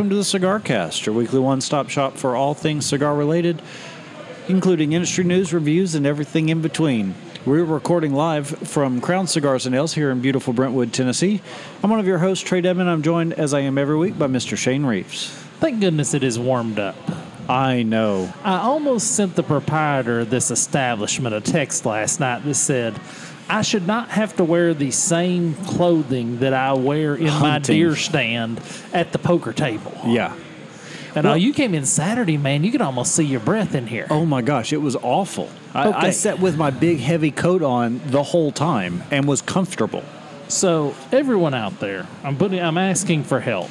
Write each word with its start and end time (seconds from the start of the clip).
welcome 0.00 0.08
to 0.08 0.16
the 0.16 0.24
Cigar 0.24 0.58
Cast, 0.58 1.04
your 1.04 1.14
weekly 1.14 1.40
one 1.40 1.60
stop 1.60 1.90
shop 1.90 2.16
for 2.16 2.34
all 2.34 2.54
things 2.54 2.86
cigar 2.86 3.14
related, 3.14 3.60
including 4.48 4.94
industry 4.94 5.24
news, 5.24 5.52
reviews, 5.52 5.94
and 5.94 6.06
everything 6.06 6.48
in 6.48 6.62
between. 6.62 7.14
We're 7.44 7.66
recording 7.66 8.14
live 8.14 8.48
from 8.48 9.02
Crown 9.02 9.26
Cigars 9.26 9.66
and 9.66 9.74
Ales 9.74 9.92
here 9.92 10.10
in 10.10 10.22
beautiful 10.22 10.54
Brentwood, 10.54 10.94
Tennessee. 10.94 11.42
I'm 11.84 11.90
one 11.90 12.00
of 12.00 12.06
your 12.06 12.16
hosts, 12.16 12.48
Trae 12.48 12.64
Dedman. 12.64 12.86
I'm 12.86 13.02
joined, 13.02 13.34
as 13.34 13.52
I 13.52 13.60
am 13.60 13.76
every 13.76 13.98
week, 13.98 14.18
by 14.18 14.26
Mr. 14.26 14.56
Shane 14.56 14.86
Reeves. 14.86 15.28
Thank 15.60 15.80
goodness 15.80 16.14
it 16.14 16.24
is 16.24 16.38
warmed 16.38 16.78
up. 16.78 16.96
I 17.46 17.82
know. 17.82 18.32
I 18.42 18.56
almost 18.56 19.16
sent 19.16 19.36
the 19.36 19.42
proprietor 19.42 20.20
of 20.20 20.30
this 20.30 20.50
establishment 20.50 21.34
a 21.34 21.42
text 21.42 21.84
last 21.84 22.20
night 22.20 22.42
that 22.46 22.54
said, 22.54 22.98
I 23.50 23.62
should 23.62 23.86
not 23.86 24.10
have 24.10 24.36
to 24.36 24.44
wear 24.44 24.74
the 24.74 24.90
same 24.90 25.54
clothing 25.54 26.38
that 26.38 26.54
I 26.54 26.72
wear 26.74 27.14
in 27.16 27.24
my 27.24 27.30
Hunting. 27.30 27.76
deer 27.76 27.96
stand 27.96 28.60
at 28.92 29.12
the 29.12 29.18
poker 29.18 29.52
table. 29.52 29.92
Yeah. 30.06 30.34
And 31.14 31.26
oh, 31.26 31.30
Well- 31.30 31.32
oh, 31.32 31.36
you 31.36 31.52
came 31.52 31.74
in 31.74 31.84
Saturday, 31.84 32.36
man. 32.36 32.62
You 32.62 32.70
could 32.70 32.80
almost 32.80 33.14
see 33.14 33.24
your 33.24 33.40
breath 33.40 33.74
in 33.74 33.88
here. 33.88 34.06
Oh 34.10 34.24
my 34.24 34.42
gosh, 34.42 34.72
it 34.72 34.76
was 34.80 34.94
awful. 34.96 35.48
I, 35.74 35.90
I 35.92 36.10
sat 36.10 36.38
with 36.38 36.56
my 36.56 36.70
big 36.70 37.00
heavy 37.00 37.32
coat 37.32 37.62
on 37.62 38.00
the 38.06 38.22
whole 38.22 38.52
time 38.52 39.02
and 39.10 39.26
was 39.26 39.42
comfortable. 39.42 40.04
So 40.48 40.94
everyone 41.12 41.54
out 41.54 41.80
there, 41.80 42.06
I'm 42.22 42.36
putting, 42.36 42.60
I'm 42.60 42.78
asking 42.78 43.24
for 43.24 43.40
help. 43.40 43.70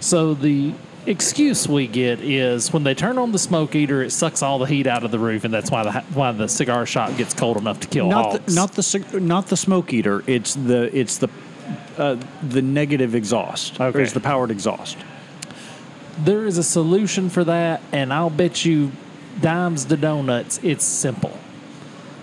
So 0.00 0.34
the 0.34 0.74
excuse 1.06 1.68
we 1.68 1.86
get 1.86 2.20
is 2.20 2.72
when 2.72 2.84
they 2.84 2.94
turn 2.94 3.18
on 3.18 3.32
the 3.32 3.38
smoke 3.38 3.74
eater, 3.74 4.02
it 4.02 4.10
sucks 4.10 4.42
all 4.42 4.58
the 4.58 4.66
heat 4.66 4.86
out 4.86 5.04
of 5.04 5.10
the 5.10 5.18
roof, 5.18 5.44
and 5.44 5.52
that's 5.52 5.70
why 5.70 5.82
the 5.84 5.92
why 6.14 6.32
the 6.32 6.48
cigar 6.48 6.86
shop 6.86 7.16
gets 7.16 7.34
cold 7.34 7.56
enough 7.56 7.80
to 7.80 7.88
kill 7.88 8.08
Not 8.08 8.32
hogs. 8.32 8.44
the, 8.46 8.60
not 8.60 8.72
the 8.72 9.20
not 9.20 9.46
the 9.48 9.56
smoke 9.56 9.92
eater. 9.92 10.22
It's 10.26 10.54
the 10.54 10.96
it's 10.96 11.18
the 11.18 11.28
uh, 11.98 12.16
the 12.42 12.62
negative 12.62 13.14
exhaust. 13.14 13.80
Okay. 13.80 14.02
It's 14.02 14.12
the 14.12 14.20
powered 14.20 14.50
exhaust. 14.50 14.96
there 16.18 16.46
is 16.46 16.58
a 16.58 16.62
solution 16.62 17.30
for 17.30 17.44
that, 17.44 17.80
and 17.92 18.12
I'll 18.12 18.30
bet 18.30 18.64
you 18.64 18.92
dimes 19.40 19.84
to 19.86 19.96
donuts, 19.96 20.58
it's 20.62 20.84
simple. 20.84 21.36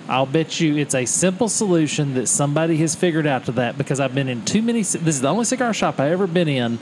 I'll 0.09 0.25
bet 0.25 0.59
you 0.59 0.77
it's 0.77 0.95
a 0.95 1.05
simple 1.05 1.49
solution 1.49 2.13
that 2.13 2.27
somebody 2.27 2.77
has 2.77 2.95
figured 2.95 3.27
out 3.27 3.45
to 3.45 3.52
that 3.53 3.77
because 3.77 3.99
I've 3.99 4.15
been 4.15 4.30
in 4.30 4.45
too 4.45 4.61
many. 4.61 4.80
This 4.80 4.95
is 4.95 5.21
the 5.21 5.27
only 5.27 5.43
cigar 5.45 5.73
shop 5.73 5.99
I've 5.99 6.11
ever 6.13 6.27
been 6.27 6.47
in 6.47 6.77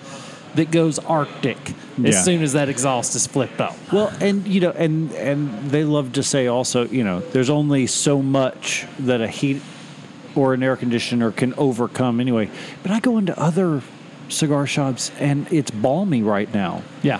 that 0.55 0.71
goes 0.71 0.99
Arctic 0.99 1.57
Yeah. 1.97 2.09
as 2.09 2.23
soon 2.25 2.41
as 2.43 2.53
that 2.53 2.67
exhaust 2.69 3.15
is 3.15 3.27
flipped 3.27 3.61
up. 3.61 3.75
Well, 3.91 4.11
and 4.19 4.45
you 4.47 4.59
know, 4.61 4.71
and 4.71 5.11
and 5.13 5.69
they 5.71 5.83
love 5.83 6.13
to 6.13 6.23
say 6.23 6.47
also, 6.47 6.87
you 6.87 7.03
know, 7.03 7.19
there's 7.19 7.49
only 7.49 7.87
so 7.87 8.21
much 8.21 8.85
that 8.99 9.21
a 9.21 9.27
heat 9.27 9.61
or 10.35 10.53
an 10.53 10.61
air 10.63 10.75
conditioner 10.75 11.31
can 11.31 11.53
overcome 11.55 12.19
anyway. 12.19 12.49
But 12.83 12.91
I 12.91 12.99
go 12.99 13.17
into 13.17 13.37
other 13.39 13.81
cigar 14.27 14.65
shops 14.67 15.11
and 15.19 15.47
it's 15.51 15.71
balmy 15.71 16.21
right 16.23 16.51
now. 16.53 16.81
Yeah. 17.03 17.19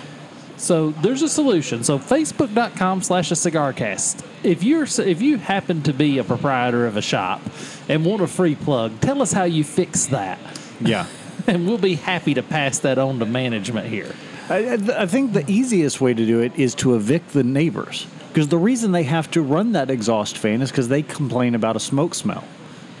So 0.58 0.90
there's 0.90 1.22
a 1.22 1.28
solution. 1.28 1.84
So 1.84 1.98
facebook.com 1.98 3.02
slash 3.02 3.30
a 3.30 3.36
cigar 3.36 3.72
cast. 3.72 4.24
If 4.42 4.62
you're 4.62 4.84
if 4.84 5.20
you 5.22 5.36
happen 5.38 5.82
to 5.82 5.92
be 5.92 6.18
a 6.18 6.24
proprietor 6.24 6.86
of 6.86 6.96
a 6.96 7.02
shop 7.02 7.40
and 7.88 8.04
want 8.04 8.22
a 8.22 8.26
free 8.26 8.54
plug, 8.54 9.00
tell 9.00 9.20
us 9.22 9.32
how 9.32 9.44
you 9.44 9.64
fix 9.64 10.06
that. 10.06 10.38
Yeah. 10.80 11.06
And 11.46 11.66
we'll 11.68 11.78
be 11.78 11.94
happy 11.94 12.34
to 12.34 12.42
pass 12.42 12.78
that 12.80 12.98
on 12.98 13.18
to 13.18 13.26
management 13.26 13.88
here. 13.88 14.14
I, 14.48 14.78
I 14.96 15.06
think 15.06 15.32
the 15.32 15.48
easiest 15.50 16.00
way 16.00 16.14
to 16.14 16.26
do 16.26 16.40
it 16.40 16.56
is 16.56 16.74
to 16.76 16.94
evict 16.94 17.32
the 17.32 17.42
neighbors. 17.44 18.06
Because 18.28 18.48
the 18.48 18.58
reason 18.58 18.92
they 18.92 19.04
have 19.04 19.30
to 19.32 19.42
run 19.42 19.72
that 19.72 19.90
exhaust 19.90 20.36
fan 20.38 20.62
is 20.62 20.70
because 20.70 20.88
they 20.88 21.02
complain 21.02 21.54
about 21.54 21.74
a 21.74 21.80
smoke 21.80 22.14
smell. 22.14 22.44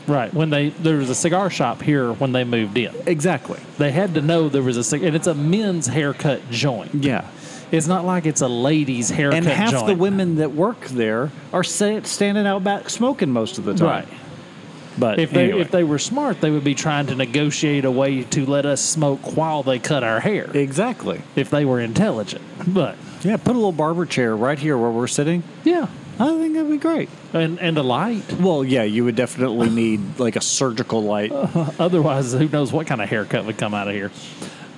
Right. 0.06 0.32
When 0.32 0.50
they 0.50 0.70
there 0.70 0.96
was 0.96 1.10
a 1.10 1.14
cigar 1.14 1.50
shop 1.50 1.82
here 1.82 2.12
when 2.12 2.32
they 2.32 2.44
moved 2.44 2.78
in. 2.78 2.94
Exactly. 3.06 3.60
They 3.78 3.90
had 3.90 4.14
to 4.14 4.22
know 4.22 4.48
there 4.48 4.62
was 4.62 4.92
a 4.92 4.96
and 4.96 5.16
it's 5.16 5.26
a 5.26 5.34
men's 5.34 5.86
haircut 5.86 6.48
joint. 6.50 6.94
Yeah. 6.94 7.28
It's 7.72 7.88
not 7.88 8.04
like 8.04 8.26
it's 8.26 8.40
a 8.40 8.48
ladies 8.48 9.10
haircut 9.10 9.38
And 9.38 9.46
half 9.46 9.72
joint. 9.72 9.86
the 9.88 9.94
women 9.96 10.36
that 10.36 10.52
work 10.52 10.86
there 10.86 11.32
are 11.52 11.64
standing 11.64 12.46
out 12.46 12.62
back 12.62 12.88
smoking 12.88 13.30
most 13.30 13.58
of 13.58 13.64
the 13.64 13.74
time. 13.74 13.88
Right. 13.88 14.08
But 14.98 15.18
If 15.18 15.30
they 15.30 15.50
if 15.52 15.70
they 15.70 15.84
were 15.84 15.98
smart, 15.98 16.40
they 16.40 16.50
would 16.50 16.64
be 16.64 16.74
trying 16.74 17.06
to 17.08 17.14
negotiate 17.14 17.84
a 17.84 17.90
way 17.90 18.22
to 18.22 18.46
let 18.46 18.64
us 18.66 18.80
smoke 18.80 19.36
while 19.36 19.62
they 19.62 19.78
cut 19.78 20.02
our 20.02 20.20
hair. 20.20 20.50
exactly. 20.54 21.22
if 21.34 21.50
they 21.50 21.64
were 21.64 21.80
intelligent. 21.80 22.42
But 22.66 22.96
Yeah, 23.22 23.36
put 23.36 23.52
a 23.52 23.58
little 23.58 23.72
barber 23.72 24.06
chair 24.06 24.34
right 24.36 24.58
here 24.58 24.76
where 24.78 24.90
we're 24.90 25.06
sitting. 25.06 25.42
yeah, 25.64 25.86
I 26.18 26.28
think 26.38 26.54
that'd 26.54 26.70
be 26.70 26.78
great. 26.78 27.08
and 27.34 27.58
and 27.60 27.76
a 27.76 27.82
light. 27.82 28.24
Well, 28.40 28.64
yeah, 28.64 28.84
you 28.84 29.04
would 29.04 29.16
definitely 29.16 29.68
need 29.68 30.18
like 30.18 30.36
a 30.36 30.40
surgical 30.40 31.02
light. 31.02 31.30
Otherwise, 31.78 32.32
who 32.32 32.48
knows 32.48 32.72
what 32.72 32.86
kind 32.86 33.02
of 33.02 33.08
haircut 33.08 33.44
would 33.44 33.58
come 33.58 33.74
out 33.74 33.88
of 33.88 33.94
here. 33.94 34.10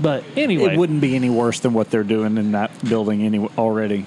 But 0.00 0.22
anyway, 0.36 0.74
It 0.74 0.78
wouldn't 0.78 1.00
be 1.00 1.16
any 1.16 1.28
worse 1.30 1.58
than 1.60 1.72
what 1.74 1.90
they're 1.90 2.04
doing 2.04 2.38
in 2.38 2.52
that 2.52 2.67
building 2.86 3.22
anyway 3.22 3.48
already. 3.58 4.06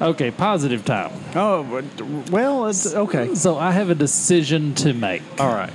okay. 0.00 0.30
Positive 0.30 0.84
time. 0.84 1.12
Oh, 1.34 1.62
but- 1.64 2.30
well, 2.30 2.66
it's 2.66 2.94
okay. 2.94 3.34
So 3.34 3.58
I 3.58 3.72
have 3.72 3.90
a 3.90 3.94
decision 3.94 4.74
to 4.76 4.92
make. 4.92 5.22
All 5.40 5.52
right. 5.52 5.72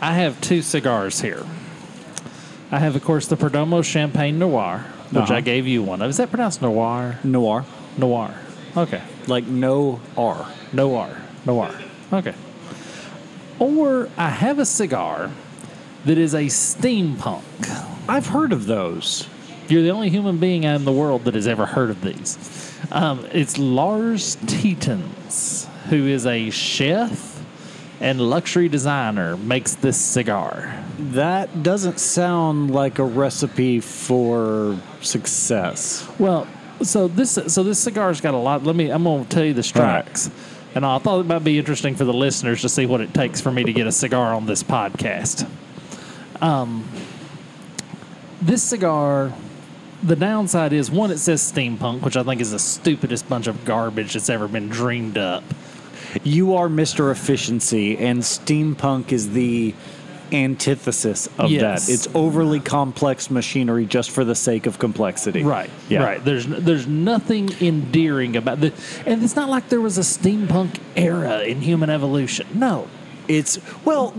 I 0.00 0.14
have 0.14 0.40
two 0.40 0.62
cigars 0.62 1.20
here. 1.20 1.44
I 2.72 2.78
have, 2.78 2.96
of 2.96 3.04
course, 3.04 3.26
the 3.26 3.36
Perdomo 3.36 3.84
Champagne 3.84 4.38
Noir, 4.38 4.84
which 5.10 5.24
Uh-huh. 5.24 5.34
I 5.34 5.40
gave 5.40 5.66
you 5.66 5.82
one 5.82 6.00
of. 6.02 6.08
Is 6.10 6.16
that 6.18 6.30
pronounced 6.30 6.62
Noir? 6.62 7.18
Noir. 7.24 7.64
Noir. 7.98 8.30
Okay. 8.76 9.02
Like 9.26 9.46
no 9.46 10.00
R. 10.16 10.46
Noir. 10.72 11.10
Noir. 11.44 11.70
Okay. 12.12 12.34
Or 13.58 14.08
I 14.16 14.30
have 14.30 14.58
a 14.58 14.64
cigar 14.64 15.30
that 16.06 16.16
is 16.16 16.32
a 16.34 16.44
steampunk. 16.46 17.42
I've 18.08 18.28
heard 18.28 18.52
of 18.52 18.66
those. 18.66 19.26
You're 19.70 19.82
the 19.82 19.90
only 19.90 20.10
human 20.10 20.38
being 20.38 20.64
in 20.64 20.84
the 20.84 20.92
world 20.92 21.24
that 21.26 21.34
has 21.34 21.46
ever 21.46 21.64
heard 21.64 21.90
of 21.90 22.02
these. 22.02 22.36
Um, 22.90 23.24
it's 23.32 23.56
Lars 23.56 24.34
Tetens, 24.36 25.66
who 25.84 26.08
is 26.08 26.26
a 26.26 26.50
chef 26.50 27.44
and 28.00 28.20
luxury 28.20 28.68
designer, 28.68 29.36
makes 29.36 29.76
this 29.76 29.96
cigar. 29.96 30.82
That 30.98 31.62
doesn't 31.62 32.00
sound 32.00 32.72
like 32.72 32.98
a 32.98 33.04
recipe 33.04 33.78
for 33.78 34.76
success. 35.02 36.04
Well, 36.18 36.48
so 36.82 37.06
this 37.06 37.38
so 37.46 37.62
this 37.62 37.78
cigar's 37.78 38.20
got 38.20 38.34
a 38.34 38.38
lot. 38.38 38.64
Let 38.64 38.74
me. 38.74 38.90
I'm 38.90 39.04
going 39.04 39.24
to 39.24 39.30
tell 39.30 39.44
you 39.44 39.54
the 39.54 39.62
strikes, 39.62 40.30
and 40.74 40.84
I 40.84 40.98
thought 40.98 41.20
it 41.20 41.26
might 41.26 41.44
be 41.44 41.58
interesting 41.58 41.94
for 41.94 42.04
the 42.04 42.14
listeners 42.14 42.62
to 42.62 42.68
see 42.68 42.86
what 42.86 43.00
it 43.00 43.14
takes 43.14 43.40
for 43.40 43.52
me 43.52 43.62
to 43.62 43.72
get 43.72 43.86
a 43.86 43.92
cigar 43.92 44.34
on 44.34 44.46
this 44.46 44.64
podcast. 44.64 45.48
Um, 46.40 46.88
this 48.42 48.64
cigar. 48.64 49.32
The 50.02 50.16
downside 50.16 50.72
is 50.72 50.90
one, 50.90 51.10
it 51.10 51.18
says 51.18 51.40
steampunk, 51.52 52.00
which 52.02 52.16
I 52.16 52.22
think 52.22 52.40
is 52.40 52.52
the 52.52 52.58
stupidest 52.58 53.28
bunch 53.28 53.46
of 53.46 53.64
garbage 53.64 54.14
that's 54.14 54.30
ever 54.30 54.48
been 54.48 54.68
dreamed 54.68 55.18
up. 55.18 55.44
You 56.24 56.54
are 56.56 56.68
Mr. 56.68 57.12
Efficiency, 57.12 57.98
and 57.98 58.20
steampunk 58.20 59.12
is 59.12 59.32
the 59.32 59.74
antithesis 60.32 61.28
of 61.38 61.50
Yes. 61.50 61.86
that. 61.86 61.92
It's 61.92 62.08
overly 62.14 62.60
complex 62.60 63.30
machinery 63.30 63.84
just 63.84 64.10
for 64.10 64.24
the 64.24 64.34
sake 64.34 64.66
of 64.66 64.78
complexity. 64.78 65.42
Right. 65.42 65.70
Yeah. 65.88 66.02
Right. 66.04 66.24
There's 66.24 66.46
there's 66.46 66.86
nothing 66.86 67.50
endearing 67.60 68.36
about 68.36 68.60
the, 68.60 68.72
and 69.06 69.22
it's 69.22 69.36
not 69.36 69.48
like 69.48 69.68
there 69.68 69.80
was 69.80 69.98
a 69.98 70.02
steampunk 70.02 70.76
era 70.96 71.40
in 71.42 71.60
human 71.60 71.90
evolution. 71.90 72.46
No. 72.54 72.88
It's 73.28 73.58
well, 73.84 74.14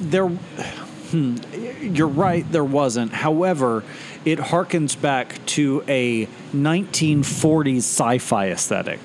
there. 0.00 0.28
Hmm, 0.28 1.36
you're 1.82 2.06
right. 2.08 2.50
There 2.50 2.64
wasn't. 2.64 3.12
However, 3.12 3.82
it 4.24 4.38
harkens 4.38 5.00
back 5.00 5.44
to 5.46 5.82
a 5.88 6.26
1940s 6.54 7.78
sci-fi 7.78 8.48
aesthetic. 8.50 9.00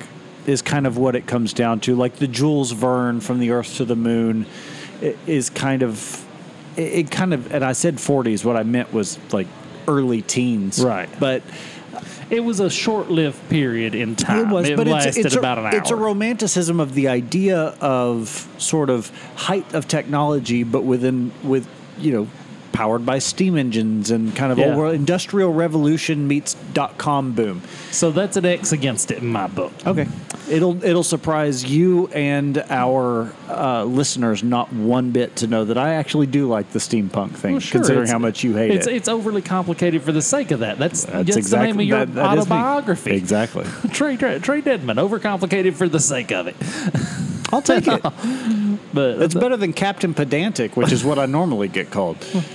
Is 0.45 0.61
kind 0.61 0.85
of 0.85 0.97
what 0.97 1.15
it 1.15 1.25
comes 1.25 1.53
down 1.53 1.79
to. 1.81 1.95
Like 1.95 2.17
the 2.17 2.27
Jules 2.27 2.71
Verne 2.71 3.19
from 3.19 3.39
the 3.39 3.49
Earth 3.49 3.77
to 3.77 3.85
the 3.85 3.95
Moon, 3.95 4.45
is 5.01 5.49
kind 5.49 5.81
of. 5.81 6.23
It, 6.77 6.93
it 6.93 7.11
kind 7.11 7.33
of, 7.33 7.51
and 7.51 7.63
I 7.63 7.71
said 7.73 7.95
40s. 7.95 8.45
What 8.45 8.55
I 8.55 8.61
meant 8.61 8.93
was 8.93 9.17
like 9.33 9.47
early 9.87 10.21
teens. 10.21 10.83
Right. 10.83 11.09
But 11.19 11.41
It 12.29 12.43
was 12.43 12.59
a 12.59 12.69
short-lived 12.69 13.49
period 13.49 13.93
in 13.93 14.15
time. 14.15 14.49
It 14.49 14.53
was, 14.53 14.69
but 14.71 14.87
lasted 14.87 15.09
it's, 15.09 15.25
it's 15.27 15.35
about 15.35 15.57
a, 15.57 15.61
an 15.61 15.67
hour. 15.67 15.75
It's 15.75 15.91
a 15.91 15.95
romanticism 15.95 16.79
of 16.79 16.93
the 16.93 17.07
idea 17.07 17.75
of 17.79 18.47
sort 18.57 18.89
of 18.89 19.11
height 19.35 19.73
of 19.73 19.87
technology, 19.87 20.63
but 20.63 20.83
within 20.83 21.31
with 21.43 21.67
you 21.99 22.11
know 22.11 22.27
powered 22.75 23.05
by 23.05 23.17
steam 23.19 23.57
engines 23.57 24.11
and 24.11 24.35
kind 24.35 24.51
of 24.51 24.57
Yeah. 24.57 24.65
old 24.65 24.75
world 24.77 24.95
industrial 24.95 25.53
revolution 25.53 26.27
meets 26.27 26.55
dot 26.73 26.97
com 26.97 27.31
boom. 27.31 27.61
so 27.91 28.11
that's 28.11 28.35
an 28.35 28.45
X 28.45 28.73
against 28.73 29.11
it 29.11 29.19
in 29.19 29.27
my 29.27 29.47
book. 29.47 29.71
Okay, 29.87 30.07
it'll 30.49 30.83
it'll 30.83 31.01
surprise 31.03 31.63
you 31.63 32.07
and 32.07 32.57
our 32.69 33.31
uh, 33.49 33.85
listeners 33.85 34.43
not 34.43 34.73
one 34.73 35.11
bit 35.11 35.37
to 35.37 35.47
know 35.47 35.63
that 35.63 35.77
I 35.77 35.93
actually 35.93 36.27
do 36.27 36.47
like 36.49 36.69
the 36.71 36.79
steampunk 36.79 37.31
thing, 37.31 37.53
Well, 37.53 37.59
sure, 37.61 37.79
considering 37.79 38.09
how 38.09 38.19
much 38.19 38.43
you 38.43 38.55
hate 38.55 38.71
it's, 38.71 38.87
it. 38.87 38.95
It's 38.95 39.07
overly 39.07 39.41
complicated 39.41 40.03
for 40.03 40.11
the 40.11 40.21
sake 40.21 40.51
of 40.51 40.59
that. 40.59 40.77
That's, 40.77 41.05
that's, 41.05 41.31
the 41.33 41.37
exactly 41.39 41.67
name 41.67 41.79
of 41.79 41.85
your 41.85 41.99
that- 42.05 42.13
that 42.15 42.37
autobiography. 42.39 43.11
Exactly. 43.15 43.63
Trae, 43.95 44.17
Trae, 44.17 44.39
Trae 44.41 44.61
Dedman, 44.61 44.97
overcomplicated 44.97 45.73
for 45.75 45.87
the 45.87 45.99
sake 46.01 46.31
of 46.33 46.47
it. 46.47 46.55
I'll 47.53 47.61
take 47.61 47.87
it. 47.87 48.01
But 48.93 49.21
It's 49.21 49.33
better 49.33 49.57
than 49.57 49.73
Captain 49.73 50.13
Pedantic, 50.13 50.77
which 50.77 50.93
is 50.93 51.03
what 51.03 51.19
I 51.19 51.25
normally 51.25 51.67
get 51.67 51.91
called. 51.91 52.17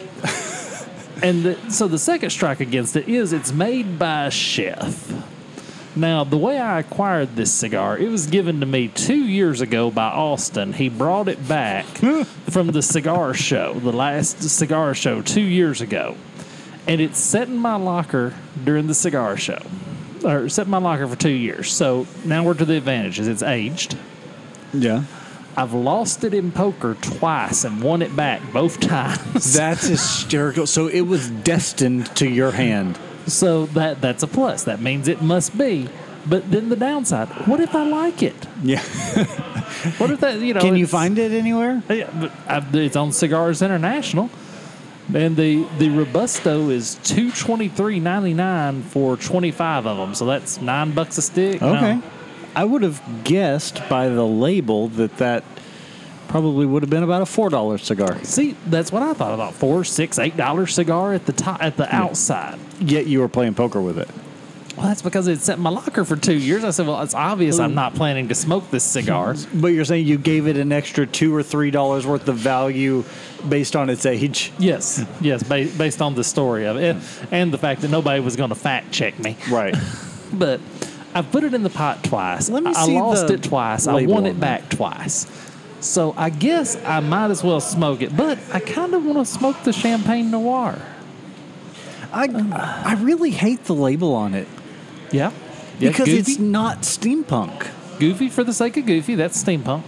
and 1.23 1.43
the, 1.43 1.71
so 1.71 1.89
the 1.89 1.99
second 1.99 2.31
strike 2.31 2.61
against 2.61 2.97
it 2.97 3.09
is 3.09 3.33
it's 3.33 3.53
made 3.53 3.99
by 3.99 4.27
a 4.27 4.31
chef. 4.31 5.13
Now, 5.97 6.23
the 6.23 6.39
way 6.39 6.59
I 6.59 6.79
acquired 6.79 7.35
this 7.35 7.53
cigar, 7.53 7.99
it 7.99 8.09
was 8.09 8.27
given 8.29 8.61
to 8.61 8.67
me 8.67 8.89
two 8.89 9.25
years 9.25 9.61
ago 9.61 9.91
by 9.91 10.09
Austin. 10.09 10.73
He 10.73 10.89
brought 10.89 11.27
it 11.29 11.49
back 11.49 11.85
from 12.51 12.69
the 12.69 12.83
cigar 12.83 13.35
show, 13.35 13.75
the 13.75 13.93
last 13.93 14.41
cigar 14.49 14.95
show 14.95 15.21
two 15.21 15.43
years 15.43 15.81
ago. 15.81 16.17
And 16.87 17.01
it's 17.01 17.19
set 17.19 17.49
in 17.49 17.57
my 17.57 17.75
locker 17.75 18.35
during 18.65 18.87
the 18.87 18.95
cigar 18.95 19.37
show, 19.37 19.61
or 20.25 20.49
set 20.49 20.67
in 20.67 20.71
my 20.71 20.79
locker 20.79 21.07
for 21.09 21.17
two 21.17 21.29
years. 21.29 21.73
So 21.73 22.07
now 22.25 22.45
we're 22.45 22.55
to 22.55 22.65
the 22.65 22.77
advantages. 22.77 23.27
It's 23.27 23.43
aged. 23.43 23.99
Yeah. 24.73 25.05
I've 25.61 25.75
lost 25.75 26.25
it 26.25 26.33
in 26.33 26.53
poker 26.53 26.97
twice 27.03 27.65
and 27.65 27.83
won 27.83 28.01
it 28.01 28.17
back 28.17 28.41
both 28.51 28.81
times. 28.81 29.53
That's 29.53 29.87
hysterical. 29.87 30.67
So 30.67 30.87
it 30.87 31.03
was 31.03 31.29
destined 31.29 32.07
to 32.17 32.27
your 32.27 32.53
hand. 32.53 32.99
So 33.27 33.67
that 33.67 34.01
that's 34.01 34.23
a 34.23 34.27
plus. 34.27 34.65
That 34.65 34.81
means 34.81 35.07
it 35.07 35.21
must 35.21 35.59
be. 35.59 35.91
But 36.27 36.51
then 36.51 36.71
the 36.71 36.77
downside, 36.77 37.29
what 37.47 37.61
if 37.61 37.75
I 37.75 37.85
like 37.85 38.23
it? 38.23 38.47
Yeah. 38.63 38.83
What 39.97 40.11
if 40.11 40.21
that, 40.21 40.41
you 40.41 40.53
know, 40.53 40.61
Can 40.61 40.77
you 40.77 40.87
find 40.87 41.19
it 41.19 41.33
anywhere? 41.33 41.83
Uh, 41.89 41.95
yeah, 41.95 42.11
but 42.21 42.33
I've, 42.47 42.75
it's 42.75 42.97
on 42.97 43.13
Cigars 43.13 43.63
International. 43.63 44.29
And 45.15 45.37
the, 45.37 45.67
the 45.79 45.89
Robusto 45.91 46.69
is 46.71 46.97
two 47.05 47.31
twenty 47.31 47.69
three 47.69 47.99
ninety 47.99 48.35
nine 48.35 48.83
for 48.83 49.17
twenty 49.17 49.51
five 49.53 49.87
of 49.87 49.97
them, 49.97 50.15
so 50.15 50.27
that's 50.27 50.61
nine 50.61 50.93
bucks 50.93 51.19
a 51.19 51.23
stick. 51.23 51.61
No. 51.61 52.03
I 52.55 52.65
would 52.65 52.83
have 52.83 53.25
guessed 53.25 53.89
by 53.89 54.09
the 54.09 54.27
label 54.27 54.89
that 54.89 55.17
that 55.19 55.45
probably 56.29 56.65
would 56.65 56.83
have 56.83 56.91
been 56.91 57.03
about 57.03 57.23
a 57.23 57.27
four 57.27 57.51
dollar 57.51 57.77
cigar. 57.77 58.23
See, 58.25 58.57
that's 58.67 58.93
what 58.93 59.03
I 59.03 59.13
thought 59.15 59.35
about 59.35 59.55
four, 59.55 59.85
six, 59.85 60.19
eight 60.19 60.37
dollar 60.37 60.67
cigar 60.67 61.13
at 61.13 61.27
the 61.27 61.33
top, 61.33 61.63
at 61.63 61.77
the 61.77 61.87
hmm. 61.87 61.95
outside. 61.95 62.59
Yet 62.81 63.07
you 63.07 63.21
were 63.21 63.29
playing 63.29 63.55
poker 63.55 63.81
with 63.81 63.99
it. 63.99 64.09
Well, 64.77 64.87
that's 64.87 65.03
because 65.03 65.27
it's 65.27 65.45
sat 65.45 65.59
in 65.59 65.63
my 65.63 65.71
locker 65.71 66.05
for 66.05 66.17
two 66.17 66.37
years. 66.37 66.65
I 66.65 66.71
said, 66.71 66.87
well, 66.87 67.03
it's 67.03 67.15
obvious 67.15 67.59
I'm 67.59 67.71
hmm. 67.71 67.77
not 67.77 67.95
planning 67.95 68.29
to 68.29 68.35
smoke 68.35 68.71
this 68.71 68.85
cigar. 68.85 69.35
But 69.55 69.69
you're 69.69 69.85
saying 69.85 70.07
you 70.07 70.17
gave 70.17 70.47
it 70.47 70.57
an 70.57 70.73
extra 70.73 71.07
two 71.07 71.35
or 71.35 71.43
three 71.43 71.71
dollars 71.71 72.07
worth 72.07 72.29
of 72.29 72.37
value 72.37 73.05
based 73.49 73.75
on 73.75 73.91
its 73.91 74.07
age. 74.07 74.53
yes, 74.59 75.05
yes, 75.21 75.43
ba- 75.43 75.69
based 75.77 76.01
on 76.01 76.15
the 76.15 76.25
story 76.25 76.67
of 76.67 76.77
it 76.77 76.97
and, 76.97 77.03
and 77.31 77.53
the 77.53 77.59
fact 77.59 77.83
that 77.83 77.91
nobody 77.91 78.21
was 78.21 78.37
going 78.37 78.51
to 78.51 78.55
fact 78.55 78.93
check 78.93 79.19
me. 79.19 79.37
Right. 79.51 79.77
But 80.33 80.61
I 81.15 81.23
put 81.23 81.45
it 81.45 81.55
in 81.55 81.63
the 81.63 81.71
pot 81.71 82.05
twice. 82.05 82.49
Let 82.49 82.63
me 82.63 82.71
I 82.71 82.87
see 82.87 82.97
I 82.97 83.01
lost 83.01 83.31
it 83.31 83.43
twice. 83.43 83.87
I 83.87 84.05
won 84.05 84.19
on 84.19 84.27
it 84.27 84.35
that. 84.35 84.41
back 84.41 84.71
twice. 84.71 85.27
So 85.81 86.15
I 86.17 86.31
guess 86.31 86.77
I 86.85 87.01
might 87.01 87.31
as 87.31 87.43
well 87.43 87.61
smoke 87.61 88.03
it. 88.03 88.17
But 88.17 88.39
I 88.53 88.61
kind 88.61 88.95
of 88.95 89.05
want 89.05 89.19
to 89.19 89.25
smoke 89.25 89.57
the 89.65 89.73
Champagne 89.73 90.31
Noir. 90.31 90.81
I 92.13 92.25
I 92.85 92.95
really 93.01 93.31
hate 93.31 93.65
the 93.65 93.75
label 93.75 94.15
on 94.15 94.35
it 94.35 94.49
Yeah. 95.13 95.33
Yeah, 95.79 95.91
because 95.91 96.07
goofy, 96.07 96.19
it's 96.19 96.39
not 96.39 96.83
steampunk. 96.83 97.69
goofy 97.99 98.29
for 98.29 98.45
the 98.45 98.53
sake 98.53 98.77
of 98.77 98.85
goofy. 98.85 99.15
That's 99.15 99.43
steampunk. 99.43 99.83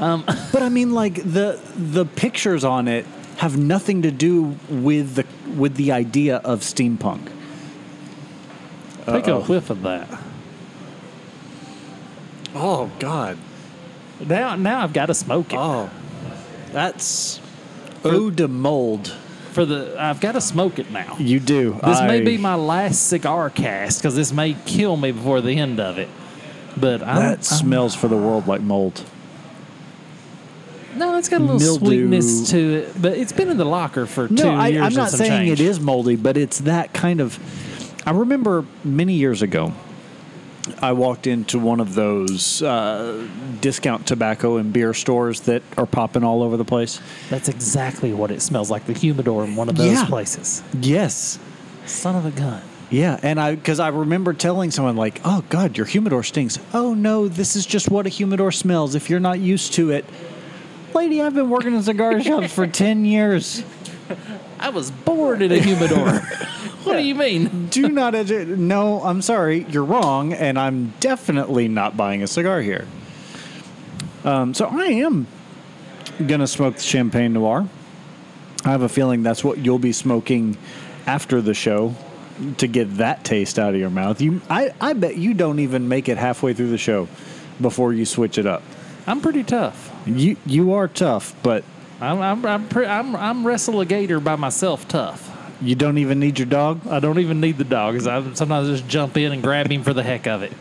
Um, 0.00 0.24
but 0.52 0.62
I 0.62 0.68
mean, 0.68 0.92
like 0.92 1.14
the 1.14 1.60
the 1.76 2.04
pictures 2.04 2.64
on 2.64 2.88
it 2.88 3.06
have 3.36 3.56
nothing 3.56 4.02
to 4.02 4.10
do 4.10 4.56
with 4.68 5.14
the 5.14 5.26
with 5.56 5.76
the 5.76 5.92
idea 5.92 6.38
of 6.38 6.60
steampunk. 6.60 7.30
Take 9.06 9.28
a 9.28 9.40
whiff 9.40 9.70
of 9.70 9.82
that. 9.82 10.08
Oh 12.54 12.90
God. 12.98 13.38
Now, 14.20 14.56
now 14.56 14.82
I've 14.82 14.92
got 14.92 15.06
to 15.06 15.14
smoke 15.14 15.52
it. 15.52 15.56
Oh, 15.58 15.90
that's 16.72 17.40
eau 18.04 18.30
de 18.30 18.48
mold. 18.48 19.08
For 19.52 19.64
the, 19.64 19.96
I've 19.98 20.20
got 20.20 20.32
to 20.32 20.40
smoke 20.40 20.78
it 20.78 20.90
now. 20.90 21.16
You 21.18 21.40
do. 21.40 21.78
This 21.84 22.00
may 22.02 22.20
be 22.20 22.36
my 22.38 22.54
last 22.54 23.08
cigar 23.08 23.50
cast 23.50 23.98
because 24.00 24.14
this 24.14 24.32
may 24.32 24.54
kill 24.66 24.96
me 24.96 25.10
before 25.12 25.40
the 25.40 25.58
end 25.58 25.80
of 25.80 25.98
it. 25.98 26.08
But 26.76 27.02
I'm, 27.02 27.16
That 27.16 27.28
I'm- 27.30 27.42
smells 27.42 27.94
for 27.94 28.06
the 28.08 28.16
world 28.16 28.46
like 28.46 28.60
mold. 28.60 29.02
no, 30.96 31.16
it's 31.16 31.28
got 31.28 31.40
a 31.40 31.44
little 31.44 31.58
mildew. 31.60 31.86
sweetness 31.86 32.50
to 32.50 32.74
it. 32.76 33.00
But 33.02 33.12
it's 33.18 33.32
been 33.32 33.48
in 33.50 33.56
the 33.56 33.64
locker 33.64 34.06
for 34.06 34.28
two 34.28 34.34
No, 34.34 34.50
I, 34.54 34.68
years. 34.68 34.80
I'm 34.80 34.86
and 34.88 34.96
not 34.96 35.10
saying 35.10 35.46
change. 35.48 35.60
it 35.60 35.64
is 35.64 35.80
moldy, 35.80 36.16
but 36.16 36.36
it's 36.36 36.58
that 36.60 36.92
kind 36.92 37.20
of. 37.20 37.38
I 38.06 38.10
remember 38.12 38.64
many 38.84 39.14
years 39.14 39.42
ago, 39.42 39.72
I 40.82 40.92
walked 40.92 41.26
into 41.26 41.58
one 41.58 41.80
of 41.80 41.94
those 41.94 42.62
uh, 42.62 43.26
discount 43.60 44.06
tobacco 44.06 44.56
and 44.56 44.72
beer 44.72 44.94
stores 44.94 45.40
that 45.42 45.62
are 45.76 45.86
popping 45.86 46.24
all 46.24 46.42
over 46.42 46.56
the 46.56 46.64
place. 46.64 47.00
That's 47.30 47.48
exactly 47.48 48.12
what 48.12 48.30
it 48.30 48.42
smells 48.42 48.70
like. 48.70 48.86
The 48.86 48.92
humidor 48.92 49.44
in 49.44 49.56
one 49.56 49.68
of 49.68 49.76
those 49.76 49.92
Yeah. 49.92 50.04
places. 50.06 50.62
Yes. 50.80 51.38
Son 51.86 52.14
of 52.16 52.24
a 52.26 52.30
gun. 52.30 52.62
Yeah, 52.90 53.18
and 53.22 53.38
I 53.38 53.54
because 53.54 53.80
I 53.80 53.88
remember 53.88 54.32
telling 54.32 54.70
someone 54.70 54.96
like, 54.96 55.20
"Oh 55.24 55.44
God, 55.50 55.76
your 55.76 55.84
humidor 55.86 56.22
stinks." 56.22 56.58
Oh 56.72 56.94
no, 56.94 57.28
this 57.28 57.54
is 57.54 57.66
just 57.66 57.90
what 57.90 58.06
a 58.06 58.08
humidor 58.08 58.50
smells. 58.50 58.94
If 58.94 59.10
you're 59.10 59.20
not 59.20 59.40
used 59.40 59.74
to 59.74 59.90
it, 59.90 60.06
lady, 60.94 61.20
I've 61.20 61.34
been 61.34 61.50
working 61.50 61.74
in 61.74 61.82
cigar 61.82 62.18
shops 62.22 62.50
for 62.52 62.66
ten 62.66 63.04
years. 63.04 63.62
I 64.58 64.70
was 64.70 64.90
bored 64.90 65.42
in 65.42 65.52
a 65.52 65.58
humidor. 65.58 66.22
what 66.84 66.96
do 66.96 67.02
you 67.02 67.14
mean? 67.14 67.66
Do 67.70 67.88
not 67.88 68.14
edu- 68.14 68.56
No, 68.56 69.02
I'm 69.02 69.22
sorry, 69.22 69.64
you're 69.68 69.84
wrong, 69.84 70.32
and 70.32 70.58
I'm 70.58 70.94
definitely 71.00 71.68
not 71.68 71.96
buying 71.96 72.22
a 72.22 72.26
cigar 72.26 72.60
here. 72.60 72.86
Um, 74.24 74.54
so 74.54 74.66
I 74.66 74.86
am 74.86 75.26
gonna 76.26 76.46
smoke 76.46 76.76
the 76.76 76.82
Champagne 76.82 77.32
Noir. 77.32 77.68
I 78.64 78.70
have 78.70 78.82
a 78.82 78.88
feeling 78.88 79.22
that's 79.22 79.44
what 79.44 79.58
you'll 79.58 79.78
be 79.78 79.92
smoking 79.92 80.56
after 81.06 81.40
the 81.40 81.54
show 81.54 81.94
to 82.58 82.66
get 82.66 82.96
that 82.98 83.24
taste 83.24 83.58
out 83.58 83.74
of 83.74 83.80
your 83.80 83.90
mouth. 83.90 84.20
You, 84.20 84.40
I, 84.50 84.72
I 84.80 84.92
bet 84.92 85.16
you 85.16 85.34
don't 85.34 85.58
even 85.60 85.88
make 85.88 86.08
it 86.08 86.18
halfway 86.18 86.54
through 86.54 86.70
the 86.70 86.78
show 86.78 87.08
before 87.60 87.92
you 87.92 88.04
switch 88.04 88.38
it 88.38 88.46
up. 88.46 88.62
I'm 89.06 89.20
pretty 89.20 89.42
tough. 89.44 89.92
You, 90.06 90.36
you 90.46 90.72
are 90.74 90.86
tough, 90.88 91.34
but 91.42 91.64
I'm 92.00 92.20
I'm 92.20 92.44
I'm, 92.46 92.68
pre- 92.68 92.86
I'm, 92.86 93.16
I'm 93.16 93.46
wrestle 93.46 93.80
a 93.80 93.86
gator 93.86 94.20
by 94.20 94.36
myself 94.36 94.86
tough. 94.86 95.27
You 95.60 95.74
don't 95.74 95.98
even 95.98 96.20
need 96.20 96.38
your 96.38 96.46
dog. 96.46 96.80
I 96.88 97.00
don't 97.00 97.18
even 97.18 97.40
need 97.40 97.58
the 97.58 97.64
dog. 97.64 97.94
'cause 97.94 98.06
I 98.06 98.22
sometimes 98.34 98.68
just 98.68 98.88
jump 98.88 99.16
in 99.16 99.32
and 99.32 99.42
grab 99.42 99.70
him 99.70 99.82
for 99.82 99.92
the 99.92 100.02
heck 100.02 100.26
of 100.26 100.42
it. 100.42 100.52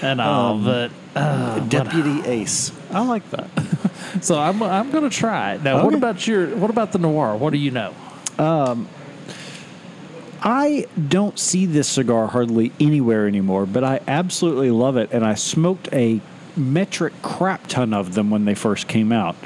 And 0.00 0.20
all, 0.20 0.58
but 0.58 0.90
uh, 1.14 1.60
Deputy 1.60 2.22
Ace. 2.26 2.72
I 2.90 3.04
like 3.04 3.28
that. 3.30 3.48
so 4.20 4.38
I'm 4.38 4.62
I'm 4.62 4.90
gonna 4.90 5.10
try 5.10 5.54
it. 5.54 5.62
Now, 5.62 5.84
what 5.84 5.94
about 5.94 6.26
your 6.26 6.48
what 6.56 6.70
about 6.70 6.92
the 6.92 6.98
noir? 6.98 7.36
What 7.36 7.52
do 7.52 7.58
you 7.58 7.70
know? 7.70 7.94
Um, 8.38 8.88
I 10.42 10.86
don't 11.08 11.38
see 11.38 11.66
this 11.66 11.88
cigar 11.88 12.26
hardly 12.26 12.72
anywhere 12.80 13.28
anymore, 13.28 13.64
but 13.64 13.84
I 13.84 14.00
absolutely 14.08 14.70
love 14.72 14.96
it. 14.96 15.10
And 15.12 15.24
I 15.24 15.34
smoked 15.34 15.88
a 15.92 16.20
metric 16.56 17.12
crap 17.22 17.68
ton 17.68 17.94
of 17.94 18.14
them 18.14 18.30
when 18.30 18.44
they 18.44 18.54
first 18.54 18.88
came 18.88 19.12
out. 19.12 19.36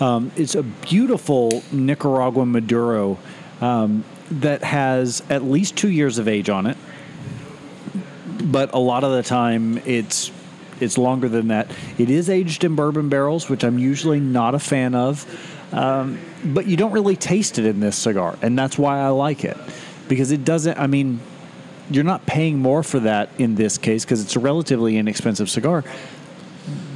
Um, 0.00 0.30
it's 0.36 0.54
a 0.54 0.62
beautiful 0.62 1.62
Nicaraguan 1.72 2.52
Maduro 2.52 3.18
um, 3.60 4.04
that 4.30 4.62
has 4.62 5.22
at 5.28 5.42
least 5.42 5.76
two 5.76 5.90
years 5.90 6.18
of 6.18 6.28
age 6.28 6.48
on 6.48 6.66
it, 6.66 6.76
but 8.42 8.72
a 8.74 8.78
lot 8.78 9.04
of 9.04 9.12
the 9.12 9.22
time 9.22 9.78
it's 9.78 10.30
it's 10.80 10.98
longer 10.98 11.28
than 11.28 11.48
that. 11.48 11.70
It 11.98 12.10
is 12.10 12.28
aged 12.28 12.64
in 12.64 12.74
bourbon 12.74 13.08
barrels, 13.08 13.48
which 13.48 13.64
I'm 13.64 13.78
usually 13.78 14.20
not 14.20 14.54
a 14.54 14.58
fan 14.58 14.94
of, 14.94 15.24
um, 15.72 16.18
but 16.44 16.66
you 16.66 16.76
don't 16.76 16.92
really 16.92 17.16
taste 17.16 17.58
it 17.58 17.64
in 17.64 17.80
this 17.80 17.96
cigar, 17.96 18.36
and 18.42 18.58
that's 18.58 18.76
why 18.76 19.00
I 19.00 19.08
like 19.08 19.44
it 19.44 19.56
because 20.08 20.30
it 20.30 20.44
doesn't. 20.44 20.78
I 20.78 20.86
mean, 20.86 21.20
you're 21.90 22.04
not 22.04 22.26
paying 22.26 22.58
more 22.58 22.82
for 22.82 23.00
that 23.00 23.30
in 23.38 23.54
this 23.54 23.78
case 23.78 24.04
because 24.04 24.22
it's 24.22 24.36
a 24.36 24.40
relatively 24.40 24.96
inexpensive 24.96 25.50
cigar, 25.50 25.84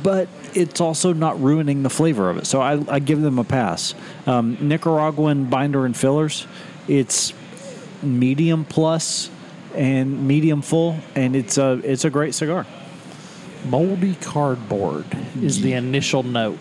but 0.02 0.28
it's 0.54 0.80
also 0.80 1.12
not 1.12 1.40
ruining 1.40 1.82
the 1.82 1.90
flavor 1.90 2.30
of 2.30 2.38
it. 2.38 2.46
So 2.46 2.60
I, 2.60 2.82
I 2.88 2.98
give 2.98 3.20
them 3.20 3.38
a 3.38 3.44
pass. 3.44 3.94
Um, 4.26 4.56
Nicaraguan 4.60 5.44
binder 5.44 5.84
and 5.84 5.96
fillers, 5.96 6.46
it's 6.88 7.32
medium 8.02 8.64
plus 8.64 9.30
and 9.74 10.26
medium 10.26 10.62
full, 10.62 10.96
and 11.14 11.36
it's 11.36 11.58
a 11.58 11.80
it's 11.84 12.04
a 12.04 12.10
great 12.10 12.34
cigar. 12.34 12.66
Moldy 13.66 14.14
cardboard 14.16 15.06
is 15.42 15.60
the 15.60 15.74
initial 15.74 16.22
note. 16.22 16.58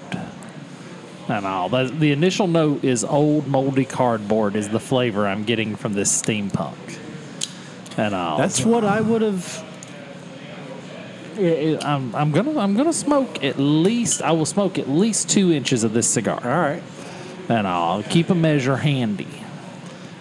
And 1.29 1.45
all 1.45 1.67
the, 1.67 1.85
the 1.85 2.11
initial 2.13 2.47
note 2.47 2.83
is 2.85 3.03
old 3.03 3.47
moldy 3.47 3.83
cardboard 3.83 4.55
is 4.55 4.69
the 4.69 4.79
flavor 4.79 5.27
I'm 5.27 5.43
getting 5.43 5.75
from 5.75 5.93
this 5.93 6.21
steampunk. 6.21 6.97
And 7.97 8.15
all 8.15 8.37
That's 8.37 8.63
what 8.63 8.83
I 8.85 9.01
would 9.01 9.21
have. 9.21 9.63
I'm, 11.37 12.15
I'm 12.15 12.31
gonna 12.31 12.57
I'm 12.57 12.75
gonna 12.75 12.93
smoke 12.93 13.43
at 13.43 13.59
least 13.59 14.21
I 14.21 14.31
will 14.31 14.45
smoke 14.45 14.79
at 14.79 14.89
least 14.89 15.29
two 15.29 15.51
inches 15.51 15.83
of 15.83 15.93
this 15.93 16.09
cigar. 16.09 16.39
All 16.43 16.49
right. 16.49 16.83
and 17.49 17.67
I'll 17.67 18.03
keep 18.03 18.29
a 18.29 18.35
measure 18.35 18.77
handy. 18.77 19.27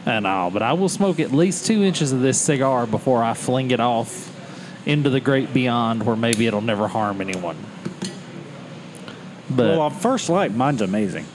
And 0.07 0.25
all, 0.27 0.51
but 0.53 0.63
I 0.63 0.73
will 0.75 0.89
smoke 0.89 1.19
at 1.19 1.33
least 1.33 1.67
two 1.67 1.83
inches 1.83 2.13
of 2.13 2.21
this 2.21 2.41
cigar 2.41 2.87
before 2.87 3.23
I 3.25 3.35
fling 3.35 3.73
it 3.73 3.81
off 3.81 4.33
into 4.87 5.11
the 5.11 5.19
great 5.21 5.53
beyond 5.53 6.07
where 6.07 6.15
maybe 6.15 6.47
it'll 6.47 6.61
never 6.61 6.87
harm 6.87 7.21
anyone. 7.21 7.57
But 9.51 9.67
Well, 9.71 9.81
on 9.83 9.91
first 9.93 10.29
light, 10.29 10.55
mine's 10.55 10.81
amazing. 10.81 11.27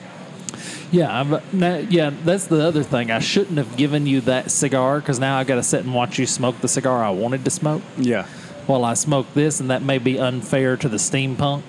Yeah, 0.91 1.19
I'm, 1.21 1.41
now, 1.53 1.77
yeah, 1.77 2.11
that's 2.25 2.47
the 2.47 2.65
other 2.65 2.83
thing. 2.83 3.11
I 3.11 3.19
shouldn't 3.19 3.57
have 3.57 3.77
given 3.77 4.05
you 4.07 4.21
that 4.21 4.51
cigar 4.51 4.99
because 4.99 5.19
now 5.19 5.37
I 5.37 5.43
got 5.45 5.55
to 5.55 5.63
sit 5.63 5.83
and 5.85 5.93
watch 5.93 6.19
you 6.19 6.25
smoke 6.25 6.59
the 6.59 6.67
cigar 6.67 7.03
I 7.03 7.09
wanted 7.11 7.45
to 7.45 7.51
smoke 7.51 7.81
Yeah. 7.97 8.25
while 8.67 8.83
I 8.83 8.93
smoke 8.95 9.27
this, 9.33 9.59
and 9.61 9.69
that 9.69 9.81
may 9.83 9.97
be 9.97 10.19
unfair 10.19 10.75
to 10.77 10.89
the 10.89 10.97
steampunk. 10.97 11.61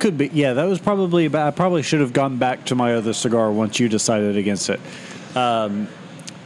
Could 0.00 0.16
be. 0.18 0.28
Yeah, 0.32 0.54
that 0.54 0.64
was 0.64 0.78
probably 0.80 1.26
about. 1.26 1.46
I 1.46 1.50
probably 1.50 1.82
should 1.82 2.00
have 2.00 2.12
gone 2.12 2.38
back 2.38 2.64
to 2.66 2.74
my 2.74 2.94
other 2.94 3.12
cigar 3.12 3.52
once 3.52 3.78
you 3.78 3.88
decided 3.88 4.36
against 4.36 4.70
it. 4.70 4.80
Um, 5.36 5.88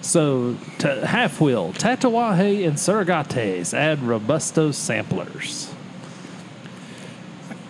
So, 0.05 0.59
t- 0.79 0.89
half 0.89 1.41
wheel, 1.41 1.73
Tatuaje 1.73 2.67
and 2.69 2.77
Surrogates 2.77 3.73
add 3.73 4.03
Robusto 4.03 4.71
samplers. 4.71 5.73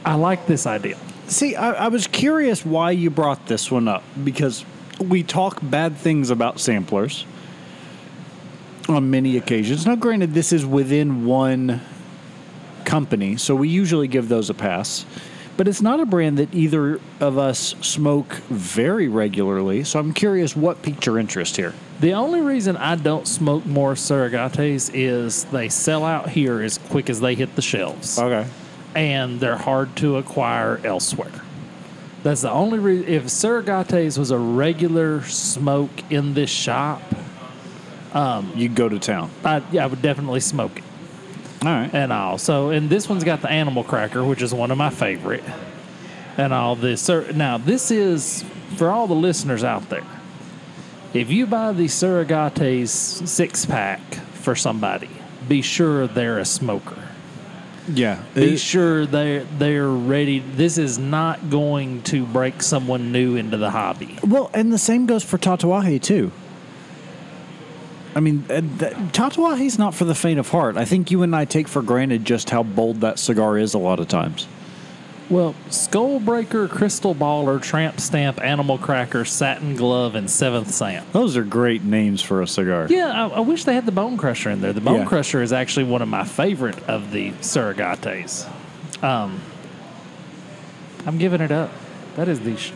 I 0.04 0.16
like 0.16 0.46
this 0.46 0.66
idea. 0.66 0.98
See, 1.28 1.54
I, 1.54 1.84
I 1.84 1.88
was 1.88 2.08
curious 2.08 2.66
why 2.66 2.90
you 2.90 3.08
brought 3.08 3.46
this 3.46 3.70
one 3.70 3.86
up 3.86 4.02
because 4.24 4.64
we 4.98 5.22
talk 5.22 5.60
bad 5.62 5.96
things 5.96 6.30
about 6.30 6.58
samplers 6.58 7.24
on 8.88 9.12
many 9.12 9.36
occasions. 9.36 9.86
Now, 9.86 9.94
granted, 9.94 10.34
this 10.34 10.52
is 10.52 10.66
within 10.66 11.26
one 11.26 11.82
company, 12.84 13.36
so 13.36 13.54
we 13.54 13.68
usually 13.68 14.08
give 14.08 14.28
those 14.28 14.50
a 14.50 14.54
pass. 14.54 15.06
But 15.56 15.68
it's 15.68 15.80
not 15.80 16.00
a 16.00 16.06
brand 16.06 16.38
that 16.38 16.52
either 16.52 17.00
of 17.20 17.38
us 17.38 17.76
smoke 17.80 18.34
very 18.48 19.06
regularly, 19.06 19.84
so 19.84 20.00
I'm 20.00 20.12
curious 20.12 20.56
what 20.56 20.82
piqued 20.82 21.06
your 21.06 21.16
interest 21.18 21.56
here. 21.56 21.72
The 22.00 22.12
only 22.12 22.40
reason 22.40 22.76
I 22.76 22.96
don't 22.96 23.26
smoke 23.28 23.64
more 23.64 23.94
Surrogates 23.94 24.90
is 24.92 25.44
they 25.44 25.68
sell 25.68 26.04
out 26.04 26.30
here 26.30 26.60
as 26.60 26.78
quick 26.78 27.08
as 27.08 27.20
they 27.20 27.36
hit 27.36 27.54
the 27.54 27.62
shelves. 27.62 28.18
Okay. 28.18 28.46
and 28.96 29.40
they're 29.40 29.56
hard 29.56 29.94
to 29.96 30.16
acquire 30.16 30.80
elsewhere. 30.84 31.32
That's 32.24 32.42
the 32.42 32.50
only 32.50 32.78
reason. 32.78 33.08
If 33.08 33.24
Surrogates 33.24 34.18
was 34.18 34.30
a 34.30 34.38
regular 34.38 35.22
smoke 35.22 35.90
in 36.10 36.34
this 36.34 36.50
shop, 36.50 37.02
um, 38.12 38.52
you'd 38.54 38.74
go 38.74 38.88
to 38.88 38.98
town. 38.98 39.30
I, 39.44 39.62
yeah, 39.72 39.84
I 39.84 39.86
would 39.86 40.00
definitely 40.02 40.40
smoke 40.40 40.78
it 40.78 40.84
All 41.64 41.72
right. 41.72 41.94
and 41.94 42.12
all. 42.12 42.38
So, 42.38 42.70
and 42.70 42.90
this 42.90 43.08
one's 43.08 43.24
got 43.24 43.40
the 43.42 43.50
animal 43.50 43.84
cracker, 43.84 44.24
which 44.24 44.42
is 44.42 44.52
one 44.52 44.70
of 44.70 44.78
my 44.78 44.90
favorite, 44.90 45.44
and 46.36 46.52
all 46.52 46.76
this. 46.76 47.08
Now, 47.08 47.58
this 47.58 47.90
is 47.90 48.44
for 48.76 48.90
all 48.90 49.06
the 49.06 49.14
listeners 49.14 49.64
out 49.64 49.88
there. 49.88 50.04
If 51.12 51.30
you 51.30 51.46
buy 51.46 51.72
the 51.72 51.84
Surrogates 51.84 52.88
six 53.26 53.64
pack 53.66 54.00
for 54.14 54.54
somebody, 54.56 55.10
be 55.48 55.62
sure 55.62 56.06
they're 56.06 56.38
a 56.38 56.44
smoker. 56.44 56.98
Yeah. 57.86 58.22
be 58.34 58.56
sure 58.56 59.04
they're 59.04 59.44
they're 59.44 59.88
ready. 59.88 60.38
This 60.38 60.78
is 60.78 60.98
not 60.98 61.50
going 61.50 62.02
to 62.04 62.24
break 62.24 62.62
someone 62.62 63.12
new 63.12 63.36
into 63.36 63.58
the 63.58 63.70
hobby. 63.70 64.18
Well, 64.26 64.50
and 64.54 64.72
the 64.72 64.78
same 64.78 65.04
goes 65.06 65.22
for 65.22 65.36
Tatuaje 65.36 66.00
too. 66.00 66.32
I 68.16 68.20
mean, 68.20 68.44
uh, 68.48 68.60
not 69.78 69.94
for 69.94 70.04
the 70.04 70.14
faint 70.14 70.38
of 70.38 70.48
heart. 70.50 70.76
I 70.76 70.84
think 70.84 71.10
you 71.10 71.22
and 71.22 71.34
I 71.34 71.44
take 71.44 71.66
for 71.68 71.82
granted 71.82 72.24
just 72.24 72.50
how 72.50 72.62
bold 72.62 73.00
that 73.00 73.18
cigar 73.18 73.58
is 73.58 73.74
a 73.74 73.78
lot 73.78 73.98
of 74.00 74.08
times. 74.08 74.46
Well, 75.30 75.54
Skullbreaker, 75.70 76.68
Crystal 76.68 77.14
Baller, 77.14 77.60
Tramp 77.60 77.98
Stamp, 77.98 78.40
Animal 78.42 78.76
Cracker, 78.76 79.24
Satin 79.24 79.74
Glove, 79.74 80.14
and 80.14 80.30
Seventh 80.30 80.70
Sam. 80.72 81.04
Those 81.12 81.34
are 81.36 81.42
great 81.42 81.82
names 81.82 82.20
for 82.20 82.42
a 82.42 82.46
cigar. 82.46 82.86
Yeah, 82.90 83.10
I, 83.26 83.36
I 83.36 83.40
wish 83.40 83.64
they 83.64 83.74
had 83.74 83.86
the 83.86 83.92
Bone 83.92 84.18
Crusher 84.18 84.50
in 84.50 84.60
there. 84.60 84.74
The 84.74 84.82
Bone 84.82 85.00
Yeah. 85.00 85.04
Crusher 85.06 85.40
is 85.42 85.52
actually 85.52 85.84
one 85.86 86.02
of 86.02 86.08
my 86.08 86.24
favorite 86.24 86.78
of 86.88 87.10
the 87.10 87.30
Surrogates. 87.40 88.46
Um, 89.02 89.40
I'm 91.06 91.16
giving 91.18 91.40
it 91.40 91.50
up. 91.50 91.70
That 92.16 92.28
is 92.28 92.40
the 92.40 92.56
sh- 92.58 92.72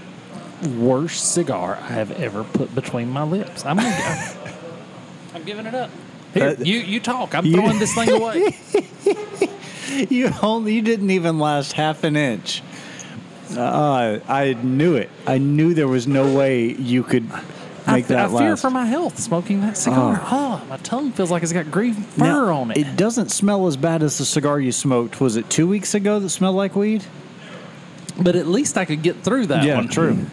worst 0.77 1.33
cigar 1.33 1.77
I 1.77 1.89
have 1.93 2.11
ever 2.13 2.45
put 2.45 2.75
between 2.75 3.11
my 3.11 3.23
lips. 3.25 3.65
I'm 3.65 3.77
gonna, 3.77 4.37
I'm, 5.39 5.43
I'm 5.43 5.47
giving 5.47 5.67
it 5.67 5.75
up. 5.75 5.91
Here, 6.35 6.49
Uh, 6.49 6.55
you 6.63 6.79
you 6.79 7.01
talk. 7.01 7.35
I'm 7.35 7.47
you- 7.47 7.55
throwing 7.55 7.79
this 7.79 7.95
thing 7.95 8.11
away. 8.11 8.57
You 10.11 10.31
only 10.43 10.75
you 10.75 10.83
didn't 10.83 11.11
even 11.11 11.39
last 11.41 11.73
half 11.73 12.05
an 12.05 12.15
inch. 12.15 12.63
Uh, 13.57 14.21
I 14.29 14.53
knew 14.53 14.95
it. 14.95 15.09
I 15.27 15.39
knew 15.39 15.75
there 15.75 15.89
was 15.89 16.07
no 16.07 16.33
way 16.37 16.67
you 16.73 17.03
could 17.03 17.27
I, 17.87 17.95
make 17.97 18.07
that 18.09 18.29
I 18.31 18.39
fear 18.39 18.57
for 18.57 18.71
my 18.71 18.85
health 18.85 19.19
smoking 19.19 19.61
that 19.63 19.77
cigar. 19.77 20.21
Oh. 20.23 20.65
my 20.69 20.77
tongue 20.77 21.11
feels 21.11 21.31
like 21.33 21.43
it's 21.43 21.53
got 21.55 21.71
green 21.73 21.95
fur 21.95 22.23
Now, 22.25 22.53
on 22.55 22.71
it. 22.71 22.77
It 22.77 22.97
doesn't 22.97 23.31
smell 23.33 23.67
as 23.67 23.77
bad 23.77 24.03
as 24.05 24.19
the 24.19 24.25
cigar 24.25 24.61
you 24.61 24.71
smoked. 24.71 25.21
Was 25.21 25.35
it 25.37 25.49
two 25.51 25.67
weeks 25.67 25.95
ago 25.95 26.21
that 26.21 26.29
smelled 26.29 26.55
like 26.55 26.77
weed? 26.77 27.03
But 28.21 28.37
at 28.37 28.47
least 28.47 28.77
I 28.79 28.85
could 28.85 29.03
get 29.03 29.23
through 29.25 29.47
that 29.47 29.65
Yeah, 29.65 29.77
one. 29.77 29.89
true. 29.89 30.27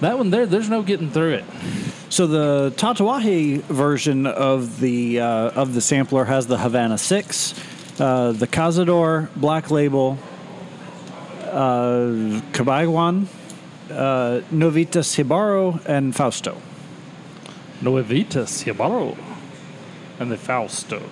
That 0.00 0.18
one 0.18 0.30
there, 0.30 0.46
there's 0.46 0.68
no 0.68 0.82
getting 0.82 1.10
through 1.10 1.34
it. 1.34 1.44
So 2.08 2.26
the 2.26 2.72
Tatuaje 2.76 3.62
version 3.62 4.26
of 4.26 4.80
the 4.80 5.20
uh, 5.20 5.50
of 5.50 5.74
the 5.74 5.80
sampler 5.80 6.24
has 6.24 6.46
the 6.46 6.58
Havana 6.58 6.98
Six, 6.98 7.54
uh, 7.98 8.32
the 8.32 8.46
Cazador 8.46 9.28
Black 9.34 9.70
Label, 9.70 10.18
uh, 11.44 12.40
Cabaiguan, 12.52 13.26
uh, 13.90 14.40
Novitas 14.52 15.16
Jibaro, 15.16 15.84
and 15.86 16.14
Fausto. 16.14 16.60
Nuevitas 17.80 18.64
Jibaro 18.64 19.16
and 20.18 20.30
the 20.30 20.36
Fausto. 20.36 21.02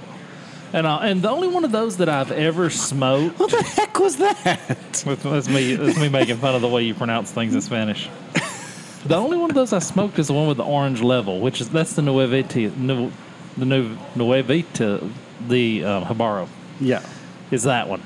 And, 0.73 0.87
uh, 0.87 0.99
and 1.03 1.23
the 1.23 1.31
only 1.31 1.47
one 1.47 1.65
of 1.65 1.71
those 1.71 1.99
that 1.99 2.09
I've 2.09 2.33
ever 2.33 2.69
smoked. 2.69 3.39
What 3.39 3.51
the 3.51 3.63
heck 3.63 3.99
was 4.01 4.17
that? 4.17 4.43
That's, 4.69 5.03
that's 5.03 5.49
me. 5.49 5.77
That's 5.77 5.99
me 5.99 6.09
making 6.09 6.39
fun 6.39 6.57
of 6.57 6.63
the 6.63 6.69
way 6.69 6.83
you 6.83 6.95
pronounce 6.95 7.31
things 7.31 7.55
in 7.55 7.61
Spanish. 7.61 8.09
The 9.07 9.17
only 9.17 9.37
one 9.37 9.51
of 9.51 9.55
those 9.55 9.73
I 9.73 9.81
smoked 9.81 10.19
is 10.19 10.29
the 10.29 10.33
one 10.33 10.49
with 10.49 10.57
the 10.57 10.65
orange 10.65 11.03
level, 11.03 11.41
which 11.41 11.61
is 11.61 11.69
that's 11.69 11.93
the 11.93 12.03
Nuevita, 12.03 12.75
Nu, 12.77 13.11
the 13.57 13.67
Nu, 13.67 13.97
Nuevita, 14.15 15.13
the 15.47 15.85
um, 15.85 16.05
Habaro. 16.05 16.49
Yeah. 16.81 17.05
Is 17.51 17.65
that 17.65 17.89
one? 17.89 18.03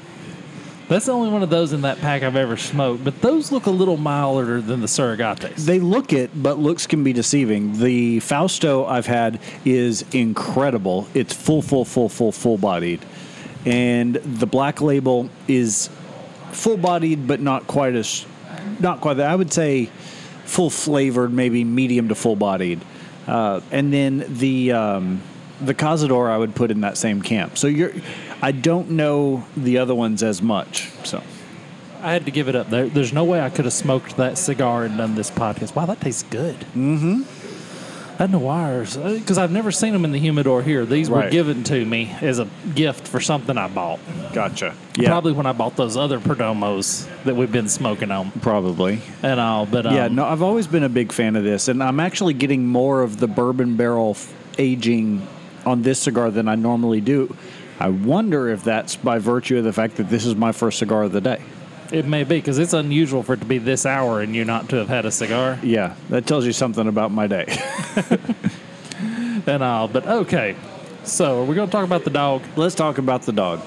That's 0.89 1.07
the 1.07 1.13
only 1.13 1.29
one 1.29 1.43
of 1.43 1.51
those 1.51 1.73
in 1.75 1.83
that 1.83 1.99
pack 1.99 2.23
I've 2.23 2.35
ever 2.35 2.57
smoked. 2.57 3.05
But 3.05 3.21
those 3.21 3.53
look 3.53 3.67
a 3.67 3.71
little 3.71 3.99
milder 3.99 4.61
than 4.61 4.81
the 4.81 4.87
Surrogates. 4.87 5.57
They 5.57 5.79
look 5.81 6.15
it, 6.15 6.31
but 6.35 6.59
looks 6.59 6.87
can 6.87 7.05
be 7.05 7.13
deceiving. 7.13 7.79
The 7.79 8.21
Fausto 8.21 8.87
I've 8.87 9.07
had 9.07 9.39
is 9.67 10.05
incredible. 10.13 11.07
It's 11.13 11.35
full, 11.35 11.61
full, 11.61 11.85
full, 11.85 12.09
full, 12.09 12.33
full 12.33 12.57
bodied. 12.57 13.05
And 13.67 14.15
the 14.17 14.47
black 14.47 14.81
label 14.81 15.29
is 15.47 15.91
full 16.53 16.79
bodied, 16.79 17.29
but 17.29 17.41
not 17.41 17.67
quite 17.67 17.95
as, 17.95 18.25
not 18.81 19.03
quite 19.03 19.19
that. 19.19 19.31
I 19.31 19.37
would 19.37 19.53
say 19.53 19.91
full 20.49 20.71
flavored, 20.71 21.33
maybe 21.33 21.63
medium 21.63 22.09
to 22.09 22.15
full 22.15 22.37
bodied. 22.37 22.81
Uh, 23.27 23.61
and 23.71 23.93
then 23.93 24.25
the, 24.27 24.73
um, 24.73 25.21
the 25.61 25.75
Cazador 25.75 26.31
I 26.31 26.39
would 26.39 26.55
put 26.55 26.71
in 26.71 26.81
that 26.81 26.97
same 26.97 27.21
camp. 27.21 27.59
So 27.59 27.67
you're, 27.67 27.93
I 28.41 28.53
don't 28.53 28.93
know 28.93 29.45
the 29.57 29.79
other 29.79 29.95
ones 29.95 30.23
as 30.23 30.41
much. 30.41 30.91
So 31.05 31.23
I 32.01 32.13
had 32.13 32.25
to 32.25 32.31
give 32.31 32.49
it 32.49 32.57
up. 32.57 32.71
There, 32.71 32.89
there's 32.89 33.13
no 33.13 33.25
way 33.25 33.41
I 33.41 33.51
could 33.51 33.67
have 33.67 33.75
smoked 33.75 34.17
that 34.17 34.39
cigar 34.39 34.85
and 34.85 34.97
done 34.97 35.15
this 35.15 35.31
podcast. 35.31 35.75
Wow, 35.75 35.87
that 35.87 36.01
tastes 36.01 36.23
good. 36.23 36.57
Mm-hmm. 36.75 37.23
That 38.19 38.31
Noirs, 38.31 38.97
because 38.97 39.39
I've 39.39 39.53
never 39.53 39.71
seen 39.71 39.93
them 39.93 40.05
in 40.05 40.11
the 40.11 40.19
humidor 40.19 40.61
here. 40.63 40.85
These 40.85 41.09
were 41.09 41.19
Right. 41.21 41.31
given 41.31 41.63
to 41.65 41.85
me 41.85 42.11
as 42.21 42.41
a 42.41 42.49
gift 42.75 43.07
for 43.07 43.21
something 43.21 43.57
I 43.57 43.69
bought. 43.69 44.01
gotcha. 44.33 44.75
Probably 45.05 45.33
when 45.33 45.47
I 45.47 45.53
bought 45.53 45.77
those 45.77 45.97
other 45.97 46.19
Perdomos 46.19 47.07
that 47.25 47.37
we've 47.37 47.53
been 47.53 47.69
smoking 47.69 48.11
on 48.11 48.33
probably. 48.43 48.99
and 49.23 49.39
all. 49.39 49.67
But 49.67 49.87
um, 49.87 49.95
Yeah, 49.95 50.09
no, 50.09 50.25
I've 50.25 50.43
always 50.43 50.67
been 50.67 50.83
a 50.83 50.89
big 50.89 51.13
fan 51.13 51.37
of 51.37 51.45
this, 51.45 51.69
and 51.69 51.81
I'm 51.83 52.01
actually 52.01 52.35
getting 52.35 52.67
more 52.67 53.03
of 53.03 53.21
the 53.21 53.29
bourbon 53.29 53.77
barrel 53.77 54.11
f- 54.17 54.33
aging 54.59 55.23
on 55.65 55.83
this 55.83 56.01
cigar 56.01 56.33
than 56.33 56.49
I 56.49 56.57
normally 56.57 57.01
do. 57.01 57.35
I 57.79 57.91
wonder 57.91 58.49
if 58.49 58.65
that's 58.65 58.97
by 58.97 59.21
virtue 59.21 59.59
of 59.59 59.65
the 59.65 59.73
fact 59.73 59.97
that 59.99 60.11
this 60.11 60.27
is 60.27 60.35
my 60.35 60.51
first 60.51 60.81
cigar 60.81 61.05
of 61.05 61.13
the 61.13 61.21
day. 61.21 61.39
It 61.93 62.07
may 62.07 62.25
be 62.25 62.37
because 62.37 62.59
it's 62.59 62.73
unusual 62.73 63.23
for 63.23 63.35
it 63.35 63.41
to 63.41 63.47
be 63.47 63.59
this 63.59 63.87
hour 63.87 64.21
and 64.21 64.35
you 64.35 64.45
not 64.45 64.69
to 64.71 64.77
have 64.77 64.89
had 64.89 65.07
a 65.07 65.11
cigar 65.11 65.59
Yeah, 65.63 65.95
that 66.11 66.27
tells 66.27 66.45
you 66.47 66.53
something 66.53 66.87
about 66.89 67.13
my 67.13 67.27
day. 67.27 67.47
and 69.47 69.63
all. 69.63 69.89
But 69.89 70.07
okay, 70.07 70.57
so 71.05 71.43
are 71.43 71.45
we 71.45 71.55
going 71.55 71.69
to 71.69 71.73
talk 71.73 71.85
about 71.85 72.05
the 72.05 72.11
dog? 72.11 72.43
Let's 72.57 72.75
talk 72.75 72.99
about 72.99 73.23
the 73.23 73.33
dog. 73.33 73.61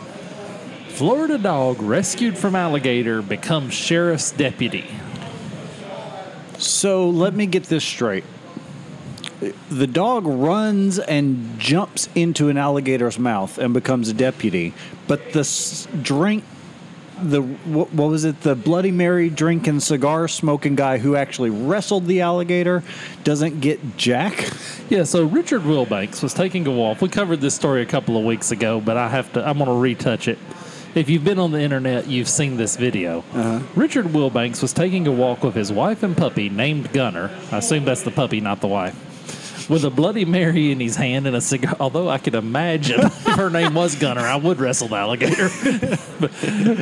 Florida 0.89 1.37
dog 1.37 1.81
rescued 1.81 2.37
from 2.37 2.55
alligator 2.55 3.21
becomes 3.21 3.73
sheriff's 3.73 4.31
deputy. 4.31 4.85
So 6.57 7.09
let 7.09 7.33
me 7.33 7.47
get 7.47 7.63
this 7.63 7.83
straight. 7.83 8.23
The 9.69 9.87
dog 9.87 10.27
runs 10.27 10.99
and 10.99 11.59
jumps 11.59 12.07
into 12.13 12.49
an 12.49 12.57
alligator's 12.57 13.17
mouth 13.17 13.57
and 13.57 13.73
becomes 13.73 14.09
a 14.09 14.13
deputy, 14.13 14.73
but 15.07 15.33
the 15.33 15.39
s- 15.39 15.87
drink, 16.03 16.43
the 17.29 17.41
what, 17.41 17.93
what 17.93 18.09
was 18.09 18.25
it? 18.25 18.41
The 18.41 18.55
Bloody 18.55 18.91
Mary 18.91 19.29
drinking, 19.29 19.79
cigar 19.79 20.27
smoking 20.27 20.75
guy 20.75 20.97
who 20.97 21.15
actually 21.15 21.49
wrestled 21.49 22.05
the 22.05 22.21
alligator 22.21 22.83
doesn't 23.23 23.61
get 23.61 23.97
jack. 23.97 24.49
Yeah, 24.91 25.03
so 25.03 25.23
Richard 25.23 25.61
Wilbanks 25.61 26.21
was 26.21 26.33
taking 26.33 26.67
a 26.67 26.71
walk. 26.71 27.01
We 27.01 27.07
covered 27.07 27.39
this 27.39 27.55
story 27.55 27.81
a 27.81 27.85
couple 27.85 28.17
of 28.17 28.25
weeks 28.25 28.51
ago, 28.51 28.81
but 28.81 28.97
I 28.97 29.07
have 29.07 29.31
to. 29.33 29.47
I'm 29.47 29.57
going 29.57 29.69
to 29.69 29.75
retouch 29.75 30.27
it. 30.27 30.37
If 30.95 31.09
you've 31.09 31.23
been 31.23 31.39
on 31.39 31.51
the 31.51 31.61
internet, 31.61 32.07
you've 32.07 32.27
seen 32.27 32.57
this 32.57 32.75
video. 32.75 33.19
Uh-huh. 33.33 33.61
Richard 33.73 34.07
Wilbanks 34.07 34.61
was 34.61 34.73
taking 34.73 35.07
a 35.07 35.11
walk 35.13 35.43
with 35.43 35.55
his 35.55 35.71
wife 35.71 36.03
and 36.03 36.17
puppy 36.17 36.49
named 36.49 36.91
Gunner. 36.91 37.31
I 37.53 37.59
assume 37.59 37.85
that's 37.85 38.03
the 38.03 38.11
puppy, 38.11 38.41
not 38.41 38.59
the 38.59 38.67
wife. 38.67 39.10
With 39.69 39.85
a 39.85 39.89
Bloody 39.89 40.25
Mary 40.25 40.71
in 40.71 40.79
his 40.79 40.95
hand 40.95 41.27
and 41.27 41.35
a 41.35 41.41
cigar. 41.41 41.75
Although 41.79 42.09
I 42.09 42.17
could 42.17 42.35
imagine 42.35 42.99
if 43.03 43.23
her 43.23 43.49
name 43.49 43.73
was 43.73 43.95
Gunner, 43.95 44.21
I 44.21 44.35
would 44.35 44.59
wrestle 44.59 44.89
the 44.89 44.95
alligator. 44.95 45.43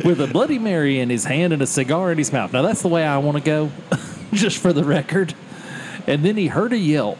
With 0.04 0.20
a 0.20 0.28
Bloody 0.32 0.58
Mary 0.58 1.00
in 1.00 1.10
his 1.10 1.24
hand 1.24 1.52
and 1.52 1.62
a 1.62 1.66
cigar 1.66 2.12
in 2.12 2.18
his 2.18 2.32
mouth. 2.32 2.52
Now, 2.52 2.62
that's 2.62 2.82
the 2.82 2.88
way 2.88 3.04
I 3.04 3.18
want 3.18 3.38
to 3.38 3.42
go, 3.42 3.70
just 4.32 4.58
for 4.58 4.72
the 4.72 4.84
record. 4.84 5.34
And 6.06 6.24
then 6.24 6.36
he 6.36 6.48
heard 6.48 6.72
a 6.72 6.78
yelp, 6.78 7.18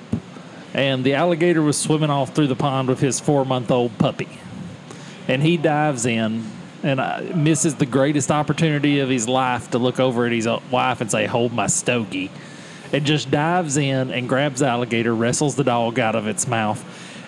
and 0.75 1.05
the 1.05 1.15
alligator 1.15 1.63
was 1.63 1.79
swimming 1.79 2.11
off 2.11 2.35
through 2.35 2.49
the 2.49 2.57
pond 2.57 2.89
with 2.89 3.01
his 3.01 3.21
four 3.21 3.45
month 3.45 3.71
old 3.71 3.97
puppy 3.99 4.29
and 5.31 5.43
he 5.43 5.57
dives 5.57 6.07
in 6.07 6.45
and 6.83 7.37
misses 7.37 7.77
the 7.77 7.87
greatest 7.87 8.33
opportunity 8.33 8.99
of 8.99 9.09
his 9.09 9.29
life 9.29 9.71
to 9.71 9.79
look 9.79 10.01
over 10.01 10.27
at 10.27 10.33
his 10.33 10.47
uh, 10.47 10.59
wife 10.71 11.01
and 11.01 11.11
say, 11.11 11.27
"Hold 11.27 11.53
my 11.53 11.69
stogie," 11.69 12.31
and 12.93 13.05
just 13.05 13.31
dives 13.31 13.77
in 13.77 14.11
and 14.11 14.29
grabs 14.29 14.61
the 14.61 14.67
alligator, 14.67 15.15
wrestles 15.15 15.55
the 15.57 15.65
dog 15.65 15.99
out 15.99 16.15
of 16.17 16.27
its 16.27 16.47
mouth, 16.49 16.85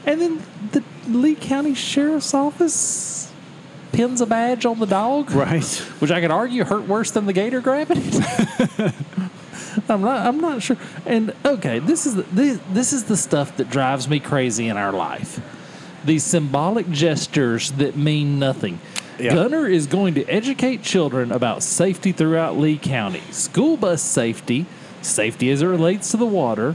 and 0.07 0.21
then 0.21 0.43
the 0.73 0.83
Lee 1.09 1.35
County 1.35 1.75
Sheriff's 1.75 2.35
Office 2.35 3.33
pins 3.93 4.21
a 4.21 4.27
badge 4.27 4.65
on 4.65 4.79
the 4.79 4.87
dog, 4.87 5.31
Right. 5.33 5.65
which 5.99 6.11
I 6.11 6.21
could 6.21 6.31
argue 6.31 6.65
hurt 6.65 6.89
worse 6.89 7.11
than 7.11 7.27
the 7.27 7.33
gator 7.33 7.61
grabbing 7.61 7.99
it. 8.01 8.95
I'm 9.89 10.01
not. 10.03 10.27
I'm 10.27 10.41
not 10.41 10.63
sure. 10.63 10.77
And 11.07 11.35
okay, 11.45 11.79
this 11.79 12.07
is 12.07 12.15
the, 12.17 12.23
this, 12.25 12.61
this 12.73 12.93
is 12.93 13.05
the 13.05 13.17
stuff 13.17 13.57
that 13.57 13.71
drives 13.71 14.09
me 14.09 14.21
crazy 14.21 14.69
in 14.69 14.77
our 14.77 14.93
life. 14.93 15.41
These 16.05 16.25
symbolic 16.25 16.91
gestures 16.91 17.73
that 17.73 17.97
mean 17.97 18.39
nothing. 18.39 18.81
Yeah. 19.19 19.35
Gunner 19.35 19.67
is 19.67 19.87
going 19.87 20.15
to 20.15 20.25
educate 20.27 20.83
children 20.83 21.31
about 21.33 21.63
safety 21.63 22.13
throughout 22.13 22.57
Lee 22.59 22.77
County. 22.79 23.23
School 23.31 23.77
bus 23.77 24.03
safety, 24.03 24.67
safety 25.03 25.51
as 25.51 25.63
it 25.63 25.67
relates 25.67 26.11
to 26.13 26.17
the 26.17 26.27
water, 26.27 26.75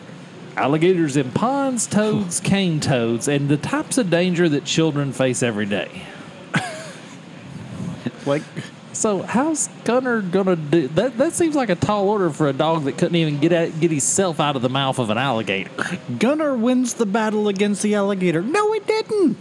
alligators 0.56 1.16
in 1.18 1.32
ponds, 1.32 1.88
toads, 1.88 2.40
cane 2.40 2.80
toads, 2.80 3.28
and 3.28 3.50
the 3.50 3.58
types 3.58 3.98
of 3.98 4.10
danger 4.10 4.48
that 4.50 4.66
children 4.66 5.12
face 5.14 5.42
every 5.44 5.66
day. 5.66 6.04
Like, 8.26 8.42
So 8.94 9.22
how's 9.22 9.68
Gunner 9.84 10.22
gonna 10.22 10.56
do 10.56 10.88
that? 10.90 11.18
That 11.18 11.34
seems 11.34 11.56
like 11.56 11.70
a 11.70 11.76
tall 11.76 12.10
order 12.10 12.30
for 12.32 12.48
a 12.50 12.54
dog 12.54 12.84
that 12.86 12.98
couldn't 12.98 13.16
even 13.16 13.40
get 13.40 13.52
at, 13.54 13.80
get 13.80 13.92
himself 13.92 14.40
out 14.40 14.56
of 14.56 14.62
the 14.64 14.70
mouth 14.70 14.98
of 15.00 15.10
an 15.10 15.18
alligator. 15.18 15.70
Gunner 16.18 16.56
wins 16.56 16.96
the 16.96 17.06
battle 17.06 17.48
against 17.48 17.84
the 17.84 17.94
alligator. 17.96 18.42
No, 18.42 18.72
he 18.74 18.80
didn't. 18.82 19.38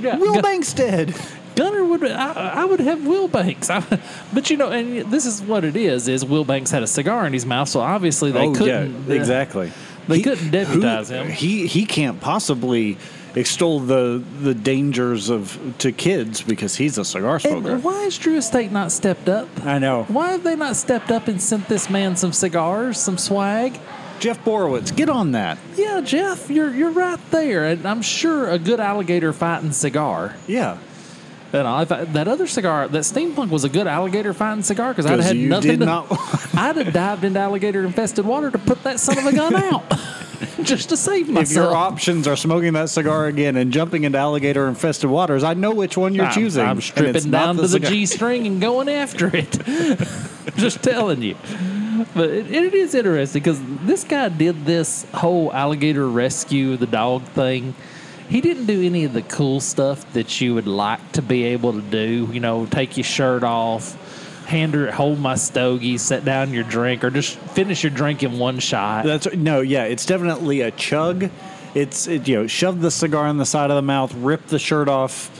Yeah, 0.00 0.18
Will 0.18 0.34
Gun- 0.34 0.42
Banks 0.42 0.72
did. 0.74 1.14
Gunner 1.58 1.84
would. 1.84 2.04
I, 2.04 2.32
I 2.32 2.64
would 2.64 2.80
have 2.80 3.00
Wilbanks. 3.00 3.68
I, 3.70 4.00
but 4.32 4.48
you 4.48 4.56
know, 4.56 4.70
and 4.70 5.10
this 5.10 5.26
is 5.26 5.42
what 5.42 5.64
it 5.64 5.76
is: 5.76 6.06
is 6.06 6.24
Wilbanks 6.24 6.70
had 6.70 6.82
a 6.82 6.86
cigar 6.86 7.26
in 7.26 7.32
his 7.32 7.44
mouth, 7.44 7.68
so 7.68 7.80
obviously 7.80 8.30
they 8.30 8.46
oh, 8.46 8.54
couldn't. 8.54 9.08
yeah, 9.08 9.14
exactly. 9.14 9.72
They 10.06 10.22
couldn't 10.22 10.50
deputize 10.50 11.08
who- 11.08 11.16
him. 11.16 11.28
He 11.28 11.66
he 11.66 11.84
can't 11.84 12.20
possibly 12.20 12.96
extol 13.34 13.80
the 13.80 14.22
the 14.40 14.54
dangers 14.54 15.28
of 15.28 15.58
to 15.78 15.92
kids 15.92 16.42
because 16.42 16.76
he's 16.76 16.96
a 16.96 17.04
cigar 17.04 17.40
smoker. 17.40 17.72
And 17.72 17.84
why 17.84 18.04
has 18.04 18.16
Drew 18.16 18.36
Estate 18.36 18.70
not 18.72 18.92
stepped 18.92 19.28
up? 19.28 19.48
I 19.64 19.78
know. 19.78 20.04
Why 20.04 20.30
have 20.32 20.44
they 20.44 20.56
not 20.56 20.76
stepped 20.76 21.10
up 21.10 21.28
and 21.28 21.42
sent 21.42 21.68
this 21.68 21.90
man 21.90 22.16
some 22.16 22.32
cigars, 22.32 22.98
some 22.98 23.18
swag? 23.18 23.78
Jeff 24.18 24.44
Borysiewicz, 24.44 24.96
get 24.96 25.08
on 25.08 25.32
that. 25.32 25.58
Yeah, 25.76 26.00
Jeff, 26.00 26.50
you're 26.50 26.74
you're 26.74 26.90
right 26.90 27.20
there, 27.30 27.66
and 27.66 27.86
I'm 27.86 28.02
sure 28.02 28.48
a 28.48 28.58
good 28.58 28.80
alligator 28.80 29.32
fighting 29.32 29.72
cigar. 29.72 30.36
Yeah. 30.46 30.78
And 31.52 31.66
I, 31.66 31.82
if 31.82 31.90
I- 31.92 32.04
that 32.04 32.28
other 32.28 32.46
cigar, 32.46 32.88
that 32.88 32.98
steampunk 33.00 33.48
was 33.48 33.64
a 33.64 33.68
good 33.68 33.86
alligator 33.86 34.34
fighting 34.34 34.62
cigar 34.62 34.92
because 34.92 35.06
I'd 35.06 35.20
had 35.20 35.36
you 35.36 35.48
nothing 35.48 35.78
to. 35.80 35.86
not- 35.86 36.06
I'd 36.54 36.76
have 36.76 36.92
dived 36.92 37.24
into 37.24 37.40
alligator 37.40 37.84
infested 37.84 38.24
water 38.26 38.50
to 38.50 38.58
put 38.58 38.82
that 38.84 39.00
son 39.00 39.16
of 39.18 39.26
a 39.26 39.32
gun 39.34 39.54
out, 39.56 39.84
just 40.62 40.90
to 40.90 40.96
save 40.96 41.28
myself. 41.28 41.50
If 41.50 41.56
your 41.56 41.74
options 41.74 42.28
are 42.28 42.36
smoking 42.36 42.74
that 42.74 42.90
cigar 42.90 43.26
again 43.28 43.56
and 43.56 43.72
jumping 43.72 44.04
into 44.04 44.18
alligator 44.18 44.68
infested 44.68 45.08
waters, 45.08 45.42
I 45.42 45.54
know 45.54 45.72
which 45.72 45.96
one 45.96 46.14
you're 46.14 46.26
I'm- 46.26 46.34
choosing. 46.34 46.64
I'm 46.66 46.80
stripping 46.82 47.30
down 47.30 47.56
to 47.56 47.66
the. 47.66 47.80
G 47.80 48.04
string 48.04 48.46
and 48.46 48.60
going 48.60 48.88
after 48.90 49.34
it. 49.34 49.50
Just 50.56 50.82
telling 50.82 51.22
you. 51.22 51.36
But 52.14 52.30
it, 52.30 52.50
it 52.50 52.74
is 52.74 52.94
interesting 52.94 53.42
because 53.42 53.60
this 53.86 54.04
guy 54.04 54.28
did 54.28 54.66
this 54.66 55.06
whole 55.14 55.52
alligator 55.52 56.08
rescue 56.08 56.76
the 56.76 56.86
dog 56.86 57.22
thing. 57.22 57.74
He 58.28 58.42
didn't 58.42 58.66
do 58.66 58.82
any 58.84 59.04
of 59.04 59.14
the 59.14 59.22
cool 59.22 59.60
stuff 59.60 60.12
that 60.12 60.40
you 60.40 60.54
would 60.54 60.66
like 60.66 61.12
to 61.12 61.22
be 61.22 61.44
able 61.44 61.72
to 61.72 61.80
do. 61.80 62.28
You 62.30 62.40
know, 62.40 62.66
take 62.66 62.96
your 62.96 63.04
shirt 63.04 63.42
off, 63.42 63.94
hand 64.46 64.74
her, 64.74 64.92
hold 64.92 65.18
my 65.18 65.34
stogie, 65.36 65.96
set 65.96 66.24
down 66.24 66.52
your 66.52 66.64
drink, 66.64 67.04
or 67.04 67.10
just 67.10 67.36
finish 67.38 67.82
your 67.82 67.90
drink 67.90 68.22
in 68.22 68.38
one 68.38 68.58
shot. 68.58 69.06
That's 69.06 69.32
no, 69.34 69.60
yeah, 69.60 69.84
it's 69.84 70.04
definitely 70.04 70.60
a 70.60 70.70
chug. 70.70 71.30
It's 71.74 72.06
it, 72.06 72.28
you 72.28 72.36
know, 72.36 72.46
shove 72.46 72.80
the 72.80 72.90
cigar 72.90 73.28
in 73.28 73.38
the 73.38 73.46
side 73.46 73.70
of 73.70 73.76
the 73.76 73.82
mouth, 73.82 74.14
rip 74.14 74.46
the 74.46 74.58
shirt 74.58 74.88
off, 74.88 75.30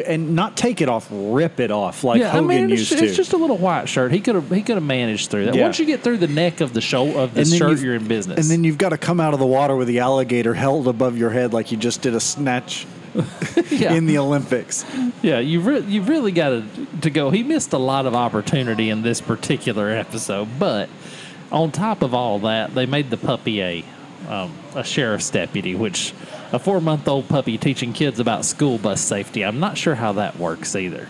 and 0.00 0.34
not 0.34 0.56
take 0.56 0.80
it 0.80 0.88
off, 0.88 1.08
rip 1.10 1.60
it 1.60 1.70
off 1.70 2.04
like 2.04 2.20
yeah, 2.20 2.28
I 2.28 2.30
Hogan 2.32 2.46
mean, 2.48 2.70
it's, 2.70 2.90
used 2.90 2.98
to. 2.98 3.04
it's 3.04 3.16
just 3.16 3.32
a 3.32 3.36
little 3.36 3.58
white 3.58 3.88
shirt. 3.88 4.12
He 4.12 4.20
could 4.20 4.34
have 4.34 4.50
he 4.50 4.62
could 4.62 4.76
have 4.76 4.84
managed 4.84 5.30
through 5.30 5.46
that. 5.46 5.54
Yeah. 5.54 5.64
Once 5.64 5.78
you 5.78 5.86
get 5.86 6.02
through 6.02 6.18
the 6.18 6.28
neck 6.28 6.60
of 6.60 6.72
the 6.72 6.80
show 6.80 7.18
of 7.18 7.34
the 7.34 7.44
shirt, 7.44 7.80
you're 7.80 7.94
in 7.94 8.06
business. 8.08 8.38
and 8.38 8.50
then 8.50 8.64
you've 8.64 8.78
got 8.78 8.90
to 8.90 8.98
come 8.98 9.20
out 9.20 9.34
of 9.34 9.40
the 9.40 9.46
water 9.46 9.76
with 9.76 9.88
the 9.88 10.00
alligator 10.00 10.54
held 10.54 10.88
above 10.88 11.16
your 11.16 11.30
head 11.30 11.52
like 11.52 11.72
you 11.72 11.78
just 11.78 12.02
did 12.02 12.14
a 12.14 12.20
snatch 12.20 12.86
yeah. 13.70 13.92
in 13.92 14.06
the 14.06 14.18
Olympics. 14.18 14.84
Yeah, 15.22 15.38
you've 15.38 15.66
re- 15.66 15.80
you've 15.80 16.08
really 16.08 16.32
got 16.32 16.50
to 16.50 16.86
to 17.02 17.10
go. 17.10 17.30
He 17.30 17.42
missed 17.42 17.72
a 17.72 17.78
lot 17.78 18.06
of 18.06 18.14
opportunity 18.14 18.90
in 18.90 19.02
this 19.02 19.20
particular 19.20 19.90
episode, 19.90 20.48
but 20.58 20.88
on 21.50 21.70
top 21.70 22.02
of 22.02 22.14
all 22.14 22.38
that, 22.40 22.74
they 22.74 22.86
made 22.86 23.10
the 23.10 23.18
puppy 23.18 23.62
a 23.62 23.84
um, 24.28 24.54
a 24.74 24.84
sheriff's 24.84 25.30
deputy, 25.30 25.74
which 25.74 26.14
a 26.52 26.58
four 26.58 26.80
month 26.80 27.08
old 27.08 27.28
puppy 27.28 27.58
teaching 27.58 27.92
kids 27.92 28.20
about 28.20 28.44
school 28.44 28.78
bus 28.78 29.00
safety. 29.00 29.44
I'm 29.44 29.58
not 29.60 29.78
sure 29.78 29.94
how 29.94 30.12
that 30.14 30.38
works 30.38 30.76
either. 30.76 31.08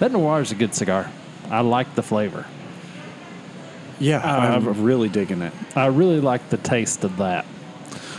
That 0.00 0.12
noir 0.12 0.40
is 0.40 0.50
a 0.50 0.54
good 0.54 0.74
cigar. 0.74 1.10
I 1.50 1.60
like 1.60 1.94
the 1.94 2.02
flavor. 2.02 2.46
Yeah, 4.00 4.18
Um, 4.18 4.68
I'm 4.68 4.82
really 4.82 5.08
digging 5.08 5.42
it. 5.42 5.52
I 5.76 5.86
really 5.86 6.20
like 6.20 6.48
the 6.48 6.56
taste 6.56 7.04
of 7.04 7.18
that. 7.18 7.46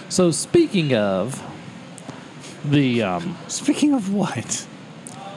So 0.08 0.32
speaking 0.32 0.94
of 0.94 1.44
the 2.64 3.04
um, 3.04 3.38
Speaking 3.48 3.94
of 3.94 4.14
what? 4.14 4.66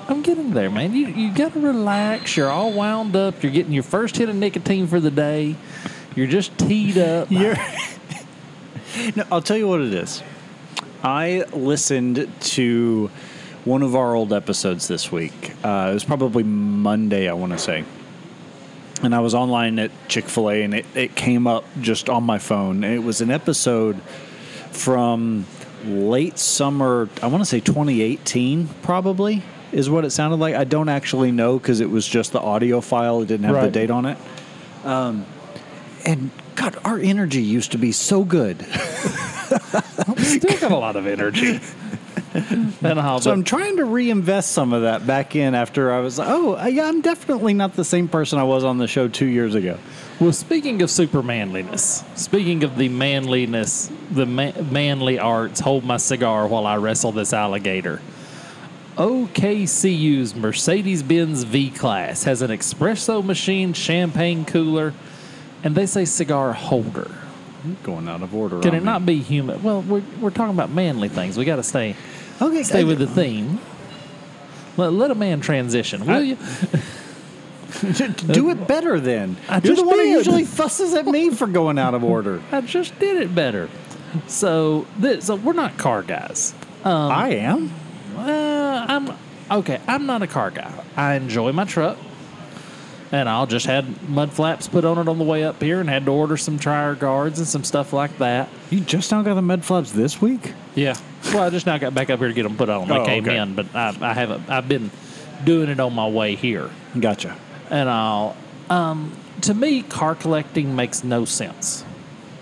I'm 0.09 0.23
getting 0.23 0.53
there, 0.53 0.71
man. 0.71 0.95
You 0.95 1.09
you 1.09 1.35
got 1.35 1.53
to 1.55 1.61
relax. 1.61 2.37
You're 2.37 2.49
all 2.51 2.73
wound 2.73 3.15
up. 3.17 3.43
You're 3.43 3.53
getting 3.53 3.73
your 3.73 3.83
first 3.83 4.17
hit 4.17 4.29
of 4.29 4.37
nicotine 4.37 4.87
for 4.87 5.01
the 5.01 5.11
day. 5.11 5.57
You're 6.15 6.27
just 6.29 6.57
teed 6.57 6.97
up. 6.97 7.29
You're. 7.31 7.57
no, 9.17 9.25
I'll 9.31 9.43
tell 9.43 9.59
you 9.59 9.69
what 9.69 9.81
it 9.83 9.93
is. 9.93 10.23
I 11.03 11.45
listened 11.53 12.29
to 12.41 13.11
one 13.65 13.83
of 13.83 13.95
our 13.95 14.15
old 14.15 14.33
episodes 14.33 14.89
this 14.89 15.13
week. 15.13 15.53
Uh, 15.63 15.89
it 15.91 15.95
was 15.95 16.05
probably 16.05 16.43
Monday, 16.43 17.29
I 17.29 17.35
want 17.35 17.53
to 17.53 17.59
say. 17.59 17.85
And 19.03 19.15
I 19.15 19.21
was 19.21 19.35
online 19.35 19.79
at 19.79 19.91
Chick 20.09 20.25
fil 20.25 20.51
A 20.51 20.63
and 20.63 20.75
it, 20.75 20.87
it 20.95 21.15
came 21.15 21.47
up 21.47 21.65
just 21.81 22.09
on 22.09 22.25
my 22.25 22.39
phone. 22.39 22.83
And 22.83 22.95
it 22.95 23.03
was 23.05 23.21
an 23.21 23.31
episode 23.31 24.01
from 24.73 25.47
late 25.85 26.39
summer, 26.39 27.09
I 27.23 27.29
want 27.29 27.43
to 27.43 27.47
say 27.47 27.61
2018, 27.61 28.69
probably, 28.83 29.43
is 29.71 29.89
what 29.89 30.05
it 30.05 30.11
sounded 30.11 30.37
like. 30.37 30.55
I 30.55 30.65
don't 30.65 30.89
actually 30.89 31.31
know 31.31 31.59
because 31.59 31.81
it 31.81 31.91
was 31.91 32.09
just 32.09 32.33
the 32.33 32.41
audio 32.41 32.81
file, 32.81 33.23
it 33.23 33.27
didn't 33.27 33.47
have 33.47 33.63
the 33.63 33.71
date 33.71 33.91
on 33.91 34.07
it. 34.07 34.19
Um, 34.85 35.27
and 36.05 36.31
God, 36.57 36.77
our 36.85 36.99
energy 36.99 37.43
used 37.43 37.73
to 37.73 37.79
be 37.79 37.93
so 37.93 38.25
good. 38.25 38.67
Still 40.19 40.61
got 40.61 40.73
a 40.73 40.77
lot 40.77 40.97
of 40.97 41.07
energy. 41.07 41.61
and 42.35 43.23
So 43.23 43.33
I'm 43.33 43.45
trying 43.45 43.77
to 43.77 43.85
reinvest 43.85 44.53
some 44.53 44.73
of 44.73 44.83
that 44.83 45.07
back 45.07 45.35
in 45.35 45.55
after 45.55 45.93
I 45.93 46.01
was 46.01 46.19
like, 46.19 46.29
oh, 46.29 46.67
yeah, 46.67 46.87
I'm 46.87 47.01
definitely 47.01 47.55
not 47.55 47.75
the 47.75 47.85
same 47.85 48.09
person 48.09 48.39
I 48.39 48.45
was 48.45 48.65
on 48.65 48.79
the 48.79 48.87
show 48.87 49.09
two 49.09 49.27
years 49.27 49.55
ago. 49.55 49.79
well, 50.21 50.33
speaking 50.33 50.83
of 50.83 50.91
super 50.91 51.23
manliness, 51.23 52.05
speaking 52.15 52.65
of 52.65 52.77
the 52.77 52.89
manliness, 52.89 53.91
the 54.11 54.27
ma- 54.27 54.53
manly 54.71 55.19
arts, 55.19 55.61
hold 55.61 55.85
my 55.85 55.97
cigar 55.97 56.47
while 56.47 56.67
I 56.67 56.77
wrestle 56.77 57.13
this 57.13 57.33
alligator. 57.33 58.01
OKCU's 58.97 60.35
Mercedes 60.35 61.03
Benz 61.05 61.45
V 61.45 61.71
Class 61.71 62.25
has 62.25 62.43
an 62.43 62.51
espresso 62.51 63.25
machine, 63.25 63.73
champagne 63.73 64.45
cooler, 64.45 64.93
and 65.63 65.75
they 65.75 65.87
say 65.87 66.05
cigar 66.05 66.53
holder. 66.53 67.11
Going 67.83 68.09
out 68.09 68.23
of 68.23 68.35
order. 68.35 68.61
Can 68.61 68.75
it 68.75 68.81
me. 68.81 68.85
not 68.85 69.05
be 69.05 69.17
human? 69.21 69.63
Well, 69.63 69.83
we're, 69.83 70.03
we're 70.21 70.31
talking 70.31 70.55
about 70.55 70.71
manly 70.71 71.09
things. 71.09 71.37
We 71.37 71.45
got 71.45 71.57
to 71.57 71.63
stay 71.63 71.97
Okay, 72.41 72.63
stay 72.63 72.81
I- 72.81 72.85
with 72.85 72.99
the 73.01 73.07
theme. 73.07 73.59
Let, 74.77 74.93
let 74.93 75.11
a 75.11 75.15
man 75.17 75.41
transition, 75.41 76.07
will 76.07 76.15
I- 76.15 76.21
you? 76.21 76.37
Do 78.33 78.51
it 78.51 78.67
better 78.67 78.99
then. 78.99 79.37
I 79.49 79.55
You're 79.57 79.61
the 79.61 79.69
just 79.83 79.87
one 79.87 79.99
who 79.99 80.05
usually 80.05 80.45
fusses 80.45 80.95
at 80.95 81.07
me 81.07 81.31
for 81.31 81.47
going 81.47 81.79
out 81.79 81.95
of 81.95 82.03
order. 82.15 82.43
I 82.51 82.61
just 82.63 82.99
did 82.99 83.17
it 83.21 83.35
better. 83.35 83.69
So, 84.27 84.87
this, 84.97 85.27
so 85.27 85.35
we're 85.37 85.53
not 85.53 85.77
car 85.77 86.03
guys. 86.03 86.55
Um, 86.85 87.11
I 87.13 87.29
am. 87.35 87.71
Well, 88.17 88.87
I'm. 88.89 89.59
okay, 89.59 89.81
I'm 89.87 90.07
not 90.07 90.23
a 90.23 90.27
car 90.27 90.51
guy. 90.51 90.73
I 90.97 91.15
enjoy 91.17 91.53
my 91.53 91.65
truck. 91.65 91.99
And 93.11 93.27
I'll 93.29 93.47
just 93.47 93.65
had 93.65 94.07
mud 94.09 94.33
flaps 94.33 94.69
put 94.69 94.85
on 94.85 94.99
it 94.99 95.09
on 95.09 95.17
the 95.17 95.25
way 95.25 95.43
up 95.43 95.63
here 95.63 95.81
and 95.81 95.89
had 95.89 96.05
to 96.05 96.11
order 96.11 96.37
some 96.37 96.59
tire 96.59 96.95
guards 96.95 97.39
and 97.39 97.49
some 97.49 97.65
stuff 97.65 97.93
like 97.95 98.19
that. 98.19 98.51
You 98.71 98.81
just 98.81 99.11
now 99.11 99.23
got 99.23 99.35
the 99.35 99.41
med 99.43 99.65
flaps 99.65 99.93
this 99.93 100.21
week? 100.21 100.53
Yeah. 100.75 100.95
Well, 101.33 101.45
I 101.45 101.51
just 101.51 101.65
now 101.65 101.79
got 101.79 101.95
back 101.95 102.11
up 102.11 102.19
here 102.19 102.29
to 102.29 102.35
get 102.35 102.43
them 102.43 102.57
put 102.59 102.69
on. 102.69 102.87
They 102.87 102.95
Oh, 102.99 103.05
came 103.07 103.25
okay. 103.25 103.39
in, 103.39 103.55
but 103.55 103.75
I, 103.75 103.97
I 104.01 104.13
haven't. 104.13 104.51
I've 104.51 104.69
been 104.69 104.91
doing 105.45 105.71
it 105.71 105.81
on 105.81 105.95
my 105.95 106.07
way 106.09 106.35
here, 106.35 106.69
Gotcha. 106.99 107.35
and 107.71 107.89
I'll. 107.89 108.37
Um, 108.69 109.13
to 109.43 109.55
me, 109.55 109.83
car 109.83 110.15
collecting 110.15 110.77
makes 110.77 111.03
no 111.03 111.25
sense. 111.25 111.85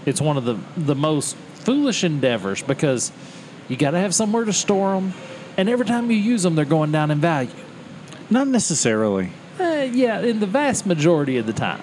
It's 0.04 0.20
one 0.20 0.36
of 0.36 0.44
the 0.44 0.58
the 0.76 0.94
most 0.96 1.36
foolish 1.36 2.02
endeavors 2.04 2.62
because 2.62 3.12
you 3.68 3.76
got 3.76 3.92
to 3.92 3.98
have 3.98 4.14
somewhere 4.14 4.44
to 4.44 4.52
store 4.52 4.94
them, 4.94 5.14
and 5.56 5.68
every 5.68 5.86
time 5.86 6.10
you 6.10 6.16
use 6.16 6.42
them, 6.42 6.54
they're 6.56 6.64
going 6.64 6.90
down 6.90 7.10
in 7.12 7.18
value. 7.20 7.50
Not 8.30 8.48
necessarily. 8.48 9.30
Yeah, 9.94 10.20
in 10.20 10.40
the 10.40 10.46
vast 10.46 10.86
majority 10.86 11.36
of 11.38 11.46
the 11.46 11.52
time. 11.52 11.80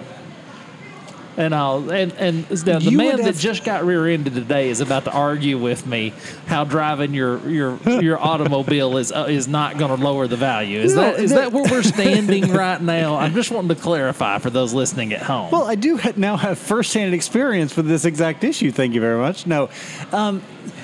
And 1.35 1.55
I'll 1.55 1.89
and 1.89 2.13
and 2.19 2.47
now 2.63 2.77
the 2.77 2.91
You 2.91 2.97
man 2.97 3.07
would 3.07 3.17
that 3.21 3.25
have- 3.25 3.39
just 3.39 3.63
got 3.63 3.83
rear-ended 3.85 4.35
today 4.35 4.69
is 4.69 4.81
about 4.81 5.05
to 5.05 5.11
argue 5.11 5.57
with 5.57 5.87
me 5.87 6.13
how 6.45 6.63
driving 6.63 7.15
your 7.15 7.39
your 7.49 7.79
your 7.87 8.19
automobile 8.19 8.97
is 8.97 9.11
uh, 9.11 9.25
is 9.27 9.47
not 9.47 9.79
going 9.79 9.97
to 9.97 10.03
lower 10.03 10.27
the 10.27 10.35
value. 10.37 10.79
Is 10.79 10.93
No, 10.93 11.01
that 11.01 11.19
is 11.19 11.31
no. 11.31 11.37
that 11.37 11.51
where 11.51 11.63
we're 11.71 11.81
standing 11.81 12.51
right 12.53 12.79
now? 12.79 13.15
I'm 13.15 13.33
just 13.33 13.49
wanting 13.49 13.75
to 13.75 13.81
clarify 13.81 14.37
for 14.37 14.51
those 14.51 14.75
listening 14.75 15.11
at 15.11 15.23
home. 15.23 15.49
Well, 15.49 15.63
I 15.63 15.73
do 15.73 15.97
ha- 15.97 16.13
now 16.15 16.37
have 16.37 16.59
firsthand 16.59 17.15
experience 17.15 17.75
with 17.75 17.87
this 17.87 18.05
exact 18.05 18.43
issue. 18.43 18.71
Thank 18.71 18.93
you 18.93 19.01
very 19.01 19.17
much. 19.19 19.47
No, 19.47 19.69
um, 20.11 20.43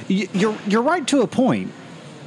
y- 0.10 0.28
you're 0.34 0.58
you're 0.68 0.82
right 0.82 1.06
to 1.10 1.22
a 1.22 1.28
point. 1.28 1.72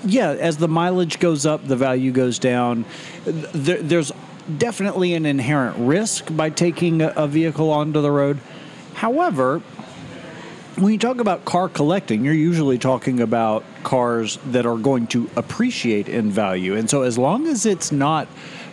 Yeah, 0.05 0.31
as 0.31 0.59
the 0.59 0.68
mileage 0.68 1.18
goes 1.18 1.44
up, 1.44 1.66
the 1.66 1.76
value 1.76 2.12
goes 2.12 2.38
down. 2.38 2.85
There, 3.24 3.78
there's 3.83 4.12
definitely 4.59 5.14
an 5.14 5.26
inherent 5.26 5.76
risk 5.78 6.35
by 6.35 6.50
taking 6.50 7.02
a, 7.02 7.26
vehicle 7.26 7.70
onto 7.70 8.00
the 8.00 8.11
road. 8.11 8.38
However, 8.94 9.61
when 10.76 10.92
you 10.92 10.98
talk 10.98 11.18
about 11.18 11.44
car 11.44 11.68
collecting, 11.68 12.24
you're 12.24 12.35
usually 12.35 12.78
talking 12.78 13.20
about 13.20 13.64
cars 13.83 14.38
that 14.46 14.66
are 14.66 14.76
going 14.76 15.07
to 15.09 15.31
appreciate 15.37 16.09
in 16.09 16.31
value. 16.31 16.76
And 16.76 16.88
so, 16.88 17.02
as 17.02 17.18
long 17.18 17.46
as 17.46 17.66
it's 17.66 17.92
not 17.92 18.28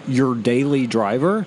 your 0.08 0.36
daily 0.36 0.88
driver, 0.88 1.46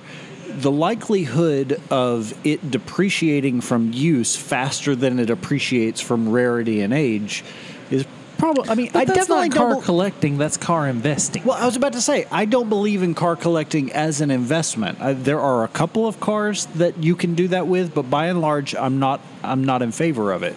the 0.49 0.71
likelihood 0.71 1.81
of 1.91 2.35
it 2.47 2.71
depreciating 2.71 3.63
from 3.63 3.93
use 3.93 4.37
faster 4.37 4.95
than 4.95 5.19
it 5.19 5.31
appreciates 5.31 6.01
from 6.01 6.29
rarity 6.29 6.83
and 6.83 6.93
age 6.93 7.43
is 7.91 8.05
probably. 8.43 8.69
I 8.69 8.75
mean, 8.75 8.91
but 8.93 8.99
I 9.01 9.05
that's 9.05 9.19
definitely 9.21 9.49
not 9.51 9.57
car 9.57 9.71
bel- 9.71 9.83
collecting. 9.83 10.37
That's 10.37 10.57
car 10.57 10.89
investing. 10.89 11.45
well, 11.45 11.57
I 11.57 11.65
was 11.65 11.77
about 11.77 11.93
to 11.93 12.01
say, 12.01 12.27
I 12.31 12.45
don't 12.45 12.69
believe 12.69 13.03
in 13.03 13.15
car 13.15 13.37
collecting 13.37 13.93
as 13.93 14.21
an 14.21 14.31
investment. 14.31 15.01
Uh, 15.01 15.13
there 15.13 15.41
are 15.41 15.63
a 15.65 15.69
couple 15.69 16.07
of 16.09 16.19
cars 16.19 16.67
that 16.75 17.03
you 17.03 17.15
can 17.15 17.35
do 17.35 17.49
that 17.49 17.67
with, 17.69 17.95
but 17.95 18.11
by 18.11 18.27
and 18.27 18.41
large, 18.41 18.75
I'm 18.75 18.99
not. 18.99 19.21
I'm 19.43 19.65
not 19.65 19.81
in 19.83 19.93
favor 19.93 20.33
of 20.33 20.43
it. 20.43 20.57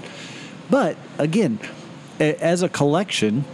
But 0.69 0.97
again, 1.19 1.59
a- 2.19 2.35
as 2.43 2.63
a 2.63 2.69
collection, 2.69 3.45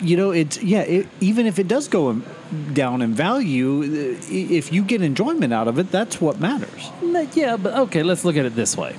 you 0.00 0.16
know, 0.16 0.30
it's 0.30 0.62
yeah. 0.62 0.80
It, 0.82 1.08
even 1.20 1.46
if 1.46 1.58
it 1.58 1.68
does 1.68 1.88
go 1.88 2.10
in, 2.10 2.24
down 2.72 3.02
in 3.02 3.12
value, 3.12 3.82
if 4.30 4.72
you 4.72 4.82
get 4.82 5.02
enjoyment 5.02 5.52
out 5.52 5.68
of 5.68 5.78
it, 5.78 5.90
that's 5.90 6.18
what 6.20 6.40
matters. 6.40 6.90
Yeah, 7.34 7.56
but 7.56 7.74
okay, 7.74 8.02
let's 8.02 8.24
look 8.24 8.36
at 8.36 8.46
it 8.46 8.54
this 8.56 8.76
way. 8.76 8.96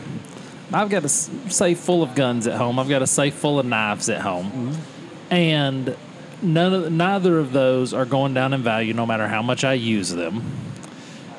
I've 0.75 0.89
got 0.89 1.05
a 1.05 1.09
safe 1.09 1.79
full 1.79 2.03
of 2.03 2.15
guns 2.15 2.47
at 2.47 2.57
home. 2.57 2.79
I've 2.79 2.89
got 2.89 3.01
a 3.01 3.07
safe 3.07 3.33
full 3.33 3.59
of 3.59 3.65
knives 3.65 4.09
at 4.09 4.19
home, 4.19 4.51
mm-hmm. 4.51 5.33
and 5.33 5.95
none 6.41 6.73
of 6.73 6.91
neither 6.91 7.39
of 7.39 7.53
those 7.53 7.93
are 7.93 8.05
going 8.05 8.33
down 8.33 8.53
in 8.53 8.61
value, 8.61 8.93
no 8.93 9.05
matter 9.05 9.25
how 9.25 9.41
much 9.41 9.63
I 9.63 9.73
use 9.73 10.09
them. 10.09 10.43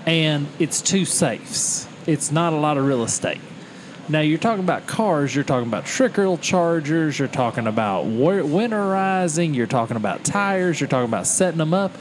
And 0.06 0.46
it's 0.58 0.80
two 0.80 1.04
safes. 1.04 1.86
It's 2.06 2.32
not 2.32 2.54
a 2.54 2.56
lot 2.56 2.78
of 2.78 2.86
real 2.86 3.04
estate. 3.04 3.40
Now 4.08 4.20
you're 4.20 4.38
talking 4.38 4.64
about 4.64 4.86
cars. 4.86 5.34
You're 5.34 5.44
talking 5.44 5.68
about 5.68 5.84
trickle 5.84 6.38
chargers. 6.38 7.18
You're 7.18 7.28
talking 7.28 7.66
about 7.66 8.06
winterizing. 8.06 9.54
You're 9.54 9.66
talking 9.66 9.98
about 9.98 10.24
tires. 10.24 10.80
You're 10.80 10.88
talking 10.88 11.10
about 11.10 11.26
setting 11.26 11.58
them 11.58 11.74
up. 11.74 11.92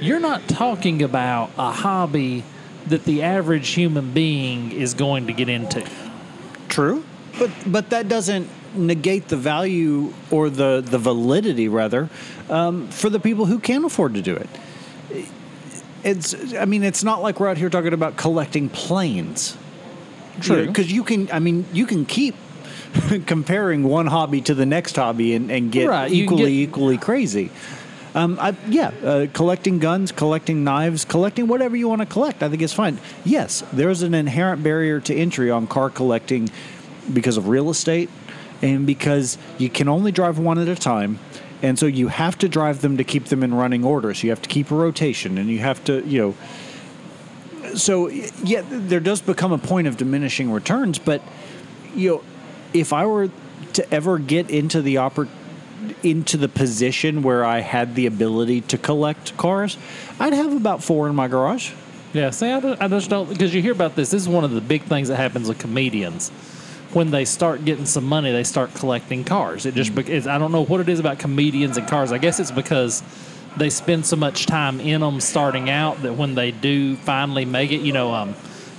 You're 0.00 0.18
not 0.18 0.48
talking 0.48 1.02
about 1.02 1.50
a 1.56 1.70
hobby 1.70 2.42
that 2.86 3.04
the 3.04 3.22
average 3.22 3.68
human 3.68 4.12
being 4.12 4.72
is 4.72 4.94
going 4.94 5.28
to 5.28 5.32
get 5.32 5.48
into. 5.48 5.86
True, 6.72 7.04
but 7.38 7.50
but 7.66 7.90
that 7.90 8.08
doesn't 8.08 8.48
negate 8.74 9.28
the 9.28 9.36
value 9.36 10.12
or 10.30 10.48
the 10.48 10.82
the 10.84 10.98
validity 10.98 11.68
rather 11.68 12.08
um, 12.48 12.88
for 12.88 13.10
the 13.10 13.20
people 13.20 13.44
who 13.44 13.58
can 13.58 13.84
afford 13.84 14.14
to 14.14 14.22
do 14.22 14.34
it. 14.34 14.48
It's 16.02 16.54
I 16.54 16.64
mean 16.64 16.82
it's 16.82 17.04
not 17.04 17.22
like 17.22 17.38
we're 17.38 17.48
out 17.48 17.58
here 17.58 17.68
talking 17.70 17.92
about 17.92 18.16
collecting 18.16 18.68
planes. 18.68 19.56
True. 20.40 20.66
because 20.66 20.90
you 20.90 21.04
can. 21.04 21.30
I 21.30 21.40
mean 21.40 21.66
you 21.74 21.84
can 21.86 22.06
keep 22.06 22.34
comparing 23.26 23.84
one 23.84 24.06
hobby 24.06 24.40
to 24.40 24.54
the 24.54 24.64
next 24.66 24.96
hobby 24.96 25.34
and, 25.34 25.50
and 25.50 25.70
get 25.70 25.88
Right, 25.88 26.10
equally 26.10 26.56
get- 26.56 26.68
equally 26.70 26.96
crazy. 26.98 27.50
Um, 28.14 28.38
I, 28.38 28.54
yeah, 28.68 28.92
uh, 29.02 29.26
collecting 29.32 29.78
guns, 29.78 30.12
collecting 30.12 30.64
knives, 30.64 31.04
collecting 31.04 31.46
whatever 31.46 31.76
you 31.76 31.88
want 31.88 32.00
to 32.00 32.06
collect, 32.06 32.42
I 32.42 32.48
think 32.48 32.60
is 32.60 32.72
fine. 32.72 32.98
Yes, 33.24 33.64
there's 33.72 34.02
an 34.02 34.12
inherent 34.12 34.62
barrier 34.62 35.00
to 35.00 35.14
entry 35.14 35.50
on 35.50 35.66
car 35.66 35.88
collecting 35.88 36.50
because 37.12 37.36
of 37.36 37.48
real 37.48 37.70
estate 37.70 38.10
and 38.60 38.86
because 38.86 39.38
you 39.58 39.70
can 39.70 39.88
only 39.88 40.12
drive 40.12 40.38
one 40.38 40.58
at 40.58 40.68
a 40.68 40.76
time. 40.76 41.18
And 41.62 41.78
so 41.78 41.86
you 41.86 42.08
have 42.08 42.36
to 42.38 42.48
drive 42.48 42.80
them 42.80 42.96
to 42.96 43.04
keep 43.04 43.26
them 43.26 43.42
in 43.42 43.54
running 43.54 43.84
order. 43.84 44.12
So 44.14 44.24
you 44.24 44.30
have 44.30 44.42
to 44.42 44.48
keep 44.48 44.70
a 44.70 44.74
rotation 44.74 45.38
and 45.38 45.48
you 45.48 45.60
have 45.60 45.82
to, 45.84 46.04
you 46.06 46.20
know. 47.62 47.76
So, 47.76 48.08
yeah, 48.08 48.62
there 48.68 49.00
does 49.00 49.22
become 49.22 49.52
a 49.52 49.58
point 49.58 49.86
of 49.86 49.96
diminishing 49.96 50.50
returns. 50.50 50.98
But, 50.98 51.22
you 51.94 52.10
know, 52.10 52.24
if 52.74 52.92
I 52.92 53.06
were 53.06 53.30
to 53.74 53.94
ever 53.94 54.18
get 54.18 54.50
into 54.50 54.82
the 54.82 54.96
oppor- 54.96 55.28
into 56.02 56.36
the 56.36 56.48
position 56.48 57.22
where 57.22 57.44
I 57.44 57.60
had 57.60 57.94
the 57.94 58.06
ability 58.06 58.62
to 58.62 58.78
collect 58.78 59.36
cars, 59.36 59.76
I'd 60.20 60.32
have 60.32 60.54
about 60.56 60.82
four 60.82 61.08
in 61.08 61.14
my 61.14 61.28
garage. 61.28 61.72
Yeah, 62.12 62.30
see, 62.30 62.50
I, 62.50 62.60
don't- 62.60 62.80
I 62.82 62.88
just 62.88 63.08
don't 63.10 63.28
because 63.28 63.54
you 63.54 63.62
hear 63.62 63.72
about 63.72 63.96
this. 63.96 64.10
This 64.10 64.22
is 64.22 64.28
one 64.28 64.44
of 64.44 64.50
the 64.50 64.60
big 64.60 64.82
things 64.82 65.08
that 65.08 65.16
happens 65.16 65.48
with 65.48 65.58
comedians. 65.58 66.30
When 66.92 67.10
they 67.10 67.24
start 67.24 67.64
getting 67.64 67.86
some 67.86 68.04
money, 68.04 68.32
they 68.32 68.44
start 68.44 68.74
collecting 68.74 69.24
cars. 69.24 69.64
It 69.64 69.74
just 69.74 69.94
bec- 69.94 70.10
it's, 70.10 70.26
I 70.26 70.36
don't 70.36 70.52
know 70.52 70.62
what 70.64 70.80
it 70.80 70.90
is 70.90 71.00
about 71.00 71.18
comedians 71.18 71.78
and 71.78 71.88
cars. 71.88 72.12
I 72.12 72.18
guess 72.18 72.38
it's 72.38 72.50
because 72.50 73.02
they 73.56 73.70
spend 73.70 74.04
so 74.04 74.16
much 74.16 74.44
time 74.44 74.78
in 74.78 75.00
them 75.00 75.18
starting 75.20 75.70
out 75.70 76.02
that 76.02 76.14
when 76.14 76.34
they 76.34 76.50
do 76.50 76.96
finally 76.96 77.46
make 77.46 77.72
it, 77.72 77.80
you 77.80 77.94
know, 77.94 78.12
um, 78.12 78.34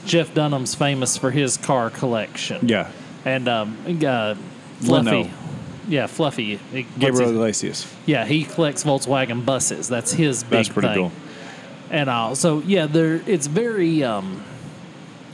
Jeff 0.06 0.32
Dunham's 0.36 0.76
famous 0.76 1.18
for 1.18 1.32
his 1.32 1.58
car 1.58 1.90
collection. 1.90 2.68
Yeah. 2.68 2.92
and 3.26 3.48
um, 3.48 3.78
uh, 4.06 4.36
Fluffy. 4.82 5.10
Leno. 5.10 5.30
Yeah, 5.88 6.08
Fluffy. 6.08 6.58
What's 6.58 6.88
Gabriel 6.98 7.28
his- 7.30 7.32
Iglesias. 7.32 7.88
yeah, 8.06 8.26
he 8.26 8.44
collects 8.44 8.84
Volkswagen 8.84 9.46
buses. 9.46 9.88
That's 9.90 10.12
his 10.14 10.44
big 10.44 10.52
That's 10.52 10.70
pretty 10.70 10.88
thing. 10.90 10.98
cool. 10.98 11.12
And 11.92 12.10
all. 12.10 12.36
So 12.36 12.60
yeah, 12.60 12.86
there. 12.88 13.22
It's 13.28 13.48
very. 13.48 14.04
Um, 14.04 14.44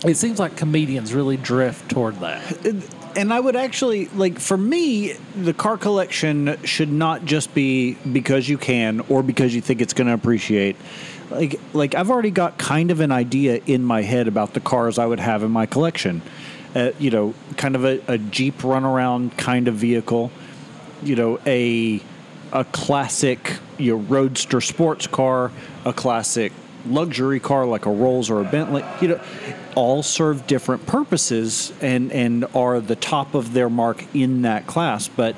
it 0.06 0.16
seems 0.16 0.40
like 0.40 0.56
comedians 0.56 1.14
really 1.14 1.38
drift 1.38 1.90
toward 1.92 2.20
that. 2.22 2.84
And 3.16 3.34
I 3.34 3.40
would 3.40 3.56
actually 3.56 4.06
like 4.10 4.40
for 4.40 4.58
me, 4.58 5.14
the 5.36 5.54
car 5.54 5.78
collection 5.78 6.58
should 6.64 6.92
not 6.92 7.26
just 7.26 7.54
be 7.54 7.94
because 7.96 8.48
you 8.48 8.58
can 8.58 9.02
or 9.10 9.24
because 9.24 9.54
you 9.54 9.62
think 9.62 9.82
it's 9.82 9.94
going 9.94 10.08
to 10.08 10.14
appreciate. 10.14 10.76
Like, 11.32 11.60
like 11.74 11.96
I've 11.96 12.10
already 12.10 12.32
got 12.32 12.58
kind 12.58 12.92
of 12.92 13.02
an 13.02 13.12
idea 13.12 13.62
in 13.66 13.84
my 13.84 14.02
head 14.04 14.28
about 14.28 14.54
the 14.54 14.60
cars 14.60 14.98
I 14.98 15.06
would 15.06 15.20
have 15.20 15.44
in 15.44 15.52
my 15.52 15.66
collection. 15.66 16.22
Uh, 16.76 16.92
you 17.00 17.10
know, 17.10 17.34
kind 17.58 17.76
of 17.76 17.84
a, 17.84 18.00
a 18.08 18.18
Jeep 18.18 18.60
runaround 18.60 19.38
kind 19.38 19.68
of 19.68 19.76
vehicle. 19.76 20.32
You 21.02 21.16
know, 21.16 21.40
a 21.46 22.02
a 22.52 22.66
classic 22.66 23.58
you 23.78 23.96
know, 23.96 24.04
roadster 24.04 24.62
sports 24.62 25.08
car, 25.08 25.52
a 25.86 25.94
classic 25.94 26.52
luxury 26.86 27.40
car 27.40 27.66
like 27.66 27.86
a 27.86 27.92
Rolls 27.92 28.30
or 28.30 28.42
a 28.42 28.44
Bentley. 28.44 28.84
You 29.02 29.10
know, 29.10 29.22
all 29.76 30.04
serve 30.04 30.46
different 30.48 30.86
purposes 30.86 31.74
and 31.82 32.12
and 32.12 32.46
are 32.54 32.80
the 32.80 32.96
top 32.96 33.34
of 33.34 33.54
their 33.54 33.70
mark 33.70 34.06
in 34.14 34.44
that 34.44 34.68
class. 34.68 35.08
But 35.08 35.36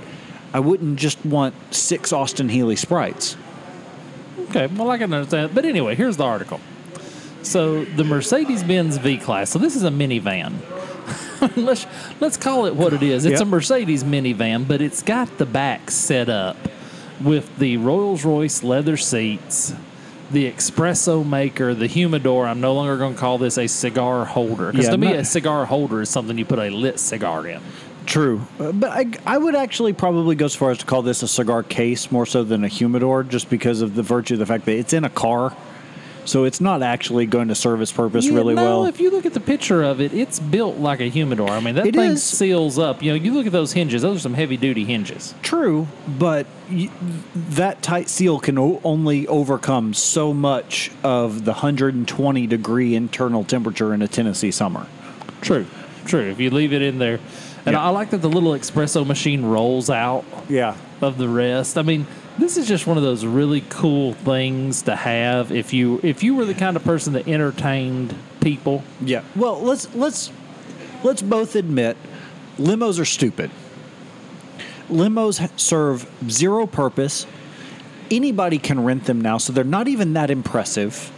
I 0.54 0.60
wouldn't 0.60 1.00
just 1.00 1.24
want 1.26 1.56
six 1.74 2.12
Austin 2.12 2.50
Healey 2.50 2.76
sprites. 2.76 3.38
Okay, 4.50 4.68
well 4.68 4.90
I 4.90 4.98
can 4.98 5.14
understand. 5.14 5.56
But 5.56 5.64
anyway, 5.64 5.96
here's 5.96 6.18
the 6.18 6.26
article. 6.26 6.60
So 7.44 7.86
the 7.86 8.04
Mercedes-Benz 8.04 8.98
V-Class. 8.98 9.50
So 9.50 9.58
this 9.58 9.76
is 9.76 9.84
a 9.84 9.90
minivan. 9.90 10.54
let's 11.56 11.86
let's 12.20 12.38
call 12.38 12.66
it 12.66 12.76
what 12.76 12.94
it 12.94 13.04
is. 13.04 13.26
It's 13.26 13.40
Yep. 13.40 13.42
a 13.42 13.46
Mercedes 13.46 14.04
minivan, 14.04 14.68
but 14.68 14.82
it's 14.82 15.02
got 15.04 15.38
the 15.38 15.46
back 15.46 15.90
set 15.92 16.30
up 16.30 16.58
with 17.22 17.58
the 17.60 17.78
Rolls-Royce 17.78 18.64
leather 18.64 18.98
seats, 18.98 19.74
the 20.32 20.52
espresso 20.52 21.26
maker, 21.28 21.74
the 21.74 21.88
humidor. 21.88 22.48
I'm 22.48 22.62
no 22.62 22.74
longer 22.74 22.98
going 22.98 23.14
to 23.14 23.20
call 23.20 23.38
this 23.38 23.58
a 23.58 23.68
cigar 23.68 24.26
holder 24.26 24.72
because 24.72 24.86
Yeah, 24.86 24.92
to 24.92 24.98
me 24.98 25.08
not- 25.08 25.16
a 25.18 25.26
cigar 25.26 25.66
holder 25.66 26.02
is 26.02 26.10
something 26.10 26.38
you 26.38 26.46
put 26.46 26.60
a 26.60 26.70
lit 26.70 27.00
cigar 27.00 27.46
in. 27.48 27.62
True, 28.08 28.42
Uh, 28.60 28.72
but 28.72 28.90
I, 28.90 29.06
I 29.28 29.38
would 29.38 29.54
actually 29.54 29.94
probably 29.94 30.36
go 30.36 30.46
as 30.46 30.56
far 30.56 30.72
as 30.72 30.80
to 30.80 30.86
call 30.86 31.04
this 31.04 31.22
a 31.22 31.28
cigar 31.28 31.62
case 31.62 32.12
more 32.12 32.26
so 32.26 32.44
than 32.44 32.64
a 32.64 32.68
humidor, 32.68 33.24
just 33.24 33.48
because 33.50 33.82
of 33.82 33.94
the 33.94 34.02
virtue 34.02 34.34
of 34.34 34.40
the 34.40 34.46
fact 34.48 34.66
that 34.66 34.76
it's 34.76 34.92
in 34.92 35.04
a 35.04 35.10
car, 35.10 35.56
so 36.26 36.44
it's 36.44 36.62
not 36.62 36.82
actually 36.84 37.26
going 37.26 37.48
to 37.48 37.56
serve 37.56 37.82
its 37.82 37.92
purpose 37.92 38.26
Yeah, 38.26 38.36
really 38.36 38.54
no, 38.54 38.64
well. 38.64 38.86
if 38.86 39.00
you 39.00 39.10
look 39.12 39.26
at 39.26 39.34
the 39.34 39.40
picture 39.40 39.82
of 39.84 40.00
it, 40.02 40.14
it's 40.14 40.40
built 40.40 40.78
like 40.78 41.00
a 41.02 41.06
humidor. 41.10 41.50
I 41.50 41.60
mean, 41.60 41.76
that 41.76 41.88
It 41.88 41.96
thing 41.96 42.12
is. 42.12 42.24
seals 42.24 42.78
up. 42.80 43.02
You 43.02 43.12
know, 43.12 43.16
you 43.16 43.34
look 43.34 43.46
at 43.46 43.52
those 43.52 43.74
hinges; 43.74 44.02
those 44.02 44.18
are 44.18 44.20
some 44.20 44.34
heavy 44.36 44.58
duty 44.58 44.86
hinges. 44.86 45.34
True, 45.42 45.88
but 46.08 46.46
y- 46.72 46.90
that 47.34 47.82
tight 47.82 48.10
seal 48.10 48.40
can 48.40 48.58
o- 48.58 48.80
only 48.84 49.28
overcome 49.28 49.94
so 49.94 50.34
much 50.34 50.92
of 51.04 51.46
the 51.46 51.52
120 51.54 52.48
degree 52.48 52.96
internal 52.96 53.44
temperature 53.44 53.94
in 53.94 54.02
a 54.02 54.08
Tennessee 54.08 54.52
summer. 54.52 54.86
True, 55.42 55.66
true. 56.06 56.30
If 56.30 56.40
you 56.40 56.50
leave 56.52 56.74
it 56.74 56.82
in 56.82 57.00
there, 57.00 57.20
and 57.66 57.74
Yeah. 57.74 57.84
I 57.84 57.90
like 57.90 58.12
that 58.12 58.22
the 58.22 58.30
little 58.30 58.52
espresso 58.54 59.06
machine 59.06 59.44
rolls 59.46 59.90
out 59.90 60.24
Yeah. 60.50 60.76
of 61.02 61.18
the 61.18 61.28
rest. 61.30 61.78
I 61.78 61.82
mean, 61.82 62.06
this 62.38 62.58
is 62.58 62.68
just 62.68 62.88
one 62.88 62.98
of 62.98 63.04
those 63.04 63.26
really 63.26 63.62
cool 63.70 64.14
things 64.14 64.84
to 64.84 64.96
have 64.96 65.52
if 65.52 65.74
you 65.74 66.00
if 66.04 66.24
you 66.24 66.36
were 66.36 66.46
the 66.46 66.54
kind 66.54 66.76
of 66.76 66.84
person 66.84 67.14
that 67.14 67.28
entertained 67.28 68.16
people. 68.40 68.84
Yeah. 69.02 69.24
Well, 69.36 69.62
let's 69.62 69.94
let's 69.96 70.32
let's 71.04 71.22
both 71.22 71.56
admit 71.56 71.98
limos 72.58 73.00
are 73.00 73.06
stupid. 73.06 73.52
Limos 74.90 75.50
serve 75.60 76.10
zero 76.30 76.68
purpose. 76.68 77.26
Anybody 78.10 78.58
can 78.58 78.84
rent 78.84 79.06
them 79.06 79.22
now, 79.22 79.38
so 79.38 79.54
they're 79.54 79.64
not 79.64 79.88
even 79.88 80.14
that 80.14 80.30
impressive. 80.30 81.12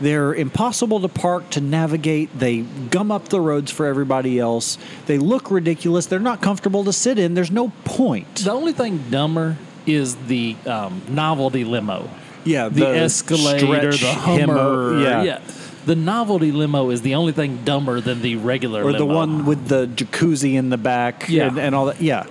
They're 0.00 0.34
impossible 0.34 1.00
to 1.00 1.08
park, 1.08 1.50
to 1.50 1.60
navigate. 1.60 2.36
They 2.36 2.62
gum 2.62 3.12
up 3.12 3.28
the 3.28 3.40
roads 3.40 3.70
for 3.70 3.86
everybody 3.86 4.38
else. 4.38 4.78
They 5.06 5.18
look 5.18 5.50
ridiculous. 5.50 6.06
They're 6.06 6.18
not 6.18 6.40
comfortable 6.40 6.84
to 6.84 6.92
sit 6.92 7.18
in. 7.18 7.34
There's 7.34 7.50
no 7.50 7.68
point. 7.84 8.36
The 8.36 8.50
only 8.50 8.72
thing 8.72 9.10
dumber 9.10 9.58
is 9.94 10.16
the 10.26 10.56
um, 10.66 11.02
novelty 11.08 11.64
limo. 11.64 12.08
Yeah, 12.44 12.68
the, 12.68 12.86
Escalade 12.86 13.62
or 13.62 13.92
the 13.92 14.12
Hummer. 14.12 15.00
yeah. 15.00 15.22
yeah. 15.22 15.40
The 15.86 15.96
novelty 15.96 16.52
limo 16.52 16.90
is 16.90 17.02
the 17.02 17.14
only 17.14 17.32
thing 17.32 17.64
dumber 17.64 18.00
than 18.00 18.22
the 18.22 18.36
regular 18.36 18.82
or 18.82 18.92
limo. 18.92 18.98
the 18.98 19.06
one 19.06 19.46
with 19.46 19.68
the 19.68 19.86
jacuzzi 19.86 20.54
in 20.54 20.68
the 20.70 20.76
back 20.78 21.28
Yeah. 21.28 21.48
and, 21.48 21.58
and 21.58 21.74
all 21.74 21.86
that. 21.86 22.00
Yeah. 22.00 22.26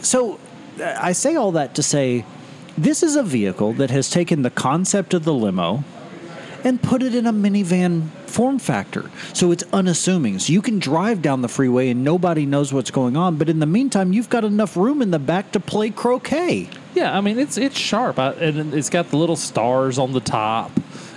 So 0.00 0.38
uh, 0.80 0.94
I 0.98 1.12
say 1.12 1.36
all 1.36 1.52
that 1.52 1.74
to 1.76 1.82
say 1.82 2.24
this 2.76 3.02
is 3.02 3.16
a 3.16 3.22
vehicle 3.22 3.72
that 3.74 3.90
has 3.90 4.10
taken 4.10 4.42
the 4.42 4.50
concept 4.50 5.14
of 5.14 5.24
the 5.24 5.32
limo 5.32 5.84
and 6.64 6.82
put 6.82 7.02
it 7.02 7.14
in 7.14 7.26
a 7.26 7.32
minivan 7.32 8.08
form 8.26 8.58
factor. 8.58 9.10
So 9.32 9.52
it's 9.52 9.64
unassuming. 9.72 10.38
So 10.38 10.52
you 10.52 10.62
can 10.62 10.78
drive 10.78 11.22
down 11.22 11.42
the 11.42 11.48
freeway 11.48 11.90
and 11.90 12.02
nobody 12.04 12.46
knows 12.46 12.72
what's 12.72 12.90
going 12.90 13.16
on. 13.16 13.36
But 13.36 13.48
in 13.48 13.58
the 13.58 13.66
meantime, 13.66 14.12
you've 14.12 14.30
got 14.30 14.44
enough 14.44 14.76
room 14.76 15.02
in 15.02 15.10
the 15.10 15.18
back 15.18 15.52
to 15.52 15.60
play 15.60 15.90
croquet. 15.90 16.68
Yeah, 16.94 17.16
I 17.16 17.20
mean 17.20 17.38
it's 17.38 17.56
it's 17.56 17.78
sharp, 17.78 18.18
I, 18.18 18.32
and 18.32 18.74
it's 18.74 18.90
got 18.90 19.08
the 19.08 19.16
little 19.16 19.36
stars 19.36 19.98
on 19.98 20.12
the 20.12 20.20
top, 20.20 20.70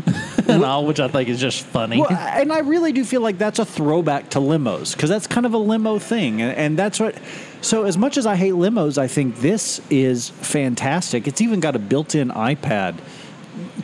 and 0.48 0.64
all, 0.64 0.86
which 0.86 1.00
I 1.00 1.08
think 1.08 1.28
is 1.30 1.40
just 1.40 1.64
funny. 1.66 2.00
Well, 2.00 2.12
and 2.12 2.52
I 2.54 2.60
really 2.60 2.92
do 2.94 3.04
feel 3.04 3.22
like 3.22 3.38
that's 3.38 3.60
a 3.60 3.66
throwback 3.66 4.30
to 4.32 4.40
limos 4.40 4.94
because 4.94 5.10
that's 5.10 5.28
kind 5.28 5.46
of 5.46 5.54
a 5.54 5.58
limo 5.58 6.00
thing, 6.00 6.42
and, 6.42 6.56
and 6.58 6.80
that's 6.80 7.00
what. 7.00 7.16
So 7.62 7.84
as 7.84 7.98
much 7.98 8.18
as 8.18 8.26
I 8.28 8.36
hate 8.36 8.54
limos, 8.54 8.98
I 9.00 9.08
think 9.08 9.38
this 9.38 9.82
is 9.90 10.30
fantastic. 10.30 11.28
It's 11.28 11.42
even 11.42 11.60
got 11.60 11.76
a 11.76 11.80
built-in 11.80 12.30
iPad 12.30 12.96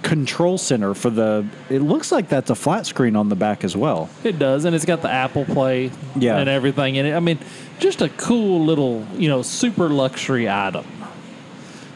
control 0.04 0.58
center 0.58 0.93
for 0.93 1.10
the. 1.10 1.45
It 1.69 1.80
looks 1.80 2.12
like 2.12 2.30
that's 2.30 2.49
a 2.49 2.56
flat 2.56 2.86
screen 2.86 3.15
on 3.15 3.30
the 3.30 3.36
back 3.36 3.63
as 3.63 3.75
well. 3.75 4.10
It 4.23 4.38
does, 4.39 4.65
and 4.65 4.75
it's 4.75 4.86
got 4.86 5.01
the 5.01 5.10
Apple 5.12 5.45
Play 5.45 5.91
Yeah. 6.15 6.38
and 6.38 6.47
everything 6.49 6.95
in 6.95 7.06
it. 7.06 7.15
I 7.15 7.19
mean, 7.19 7.39
just 7.80 8.01
a 8.01 8.10
cool 8.10 8.63
little, 8.65 9.06
you 9.15 9.27
know, 9.30 9.41
super 9.41 9.89
luxury 9.89 10.47
item. 10.49 10.86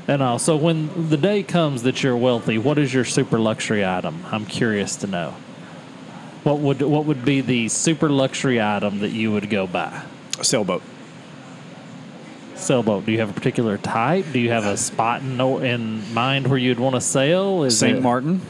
And 0.08 0.22
uh, 0.22 0.38
so 0.38 0.56
when 0.56 1.10
the 1.10 1.18
day 1.18 1.42
comes 1.42 1.84
that 1.84 2.04
you're 2.04 2.16
wealthy, 2.18 2.58
what 2.58 2.78
is 2.78 2.94
your 2.94 3.06
super 3.06 3.40
luxury 3.40 3.84
item? 3.84 4.24
I'm 4.32 4.46
curious 4.46 4.96
to 4.98 5.08
know. 5.08 5.34
What 6.44 6.60
would 6.60 6.82
what 6.84 7.06
would 7.06 7.26
be 7.26 7.42
the 7.42 7.70
super 7.70 8.08
luxury 8.08 8.62
item 8.62 9.00
that 9.00 9.10
you 9.10 9.32
would 9.32 9.50
go 9.50 9.66
buy? 9.66 10.04
Sailboat. 10.44 10.84
Sailboat. 12.54 13.06
Do 13.06 13.12
you 13.12 13.20
have 13.20 13.32
a 13.32 13.34
particular 13.34 13.78
type? 13.80 14.26
Do 14.32 14.40
you 14.40 14.52
have 14.52 14.66
a 14.66 14.78
spot 14.78 15.22
in, 15.22 15.40
in 15.42 16.14
mind 16.14 16.48
where 16.48 16.58
you'd 16.60 16.80
want 16.80 16.94
to 16.96 17.02
sail? 17.02 17.64
Is 17.64 17.80
St. 17.80 17.98
it- 17.98 18.02
Martin. 18.02 18.42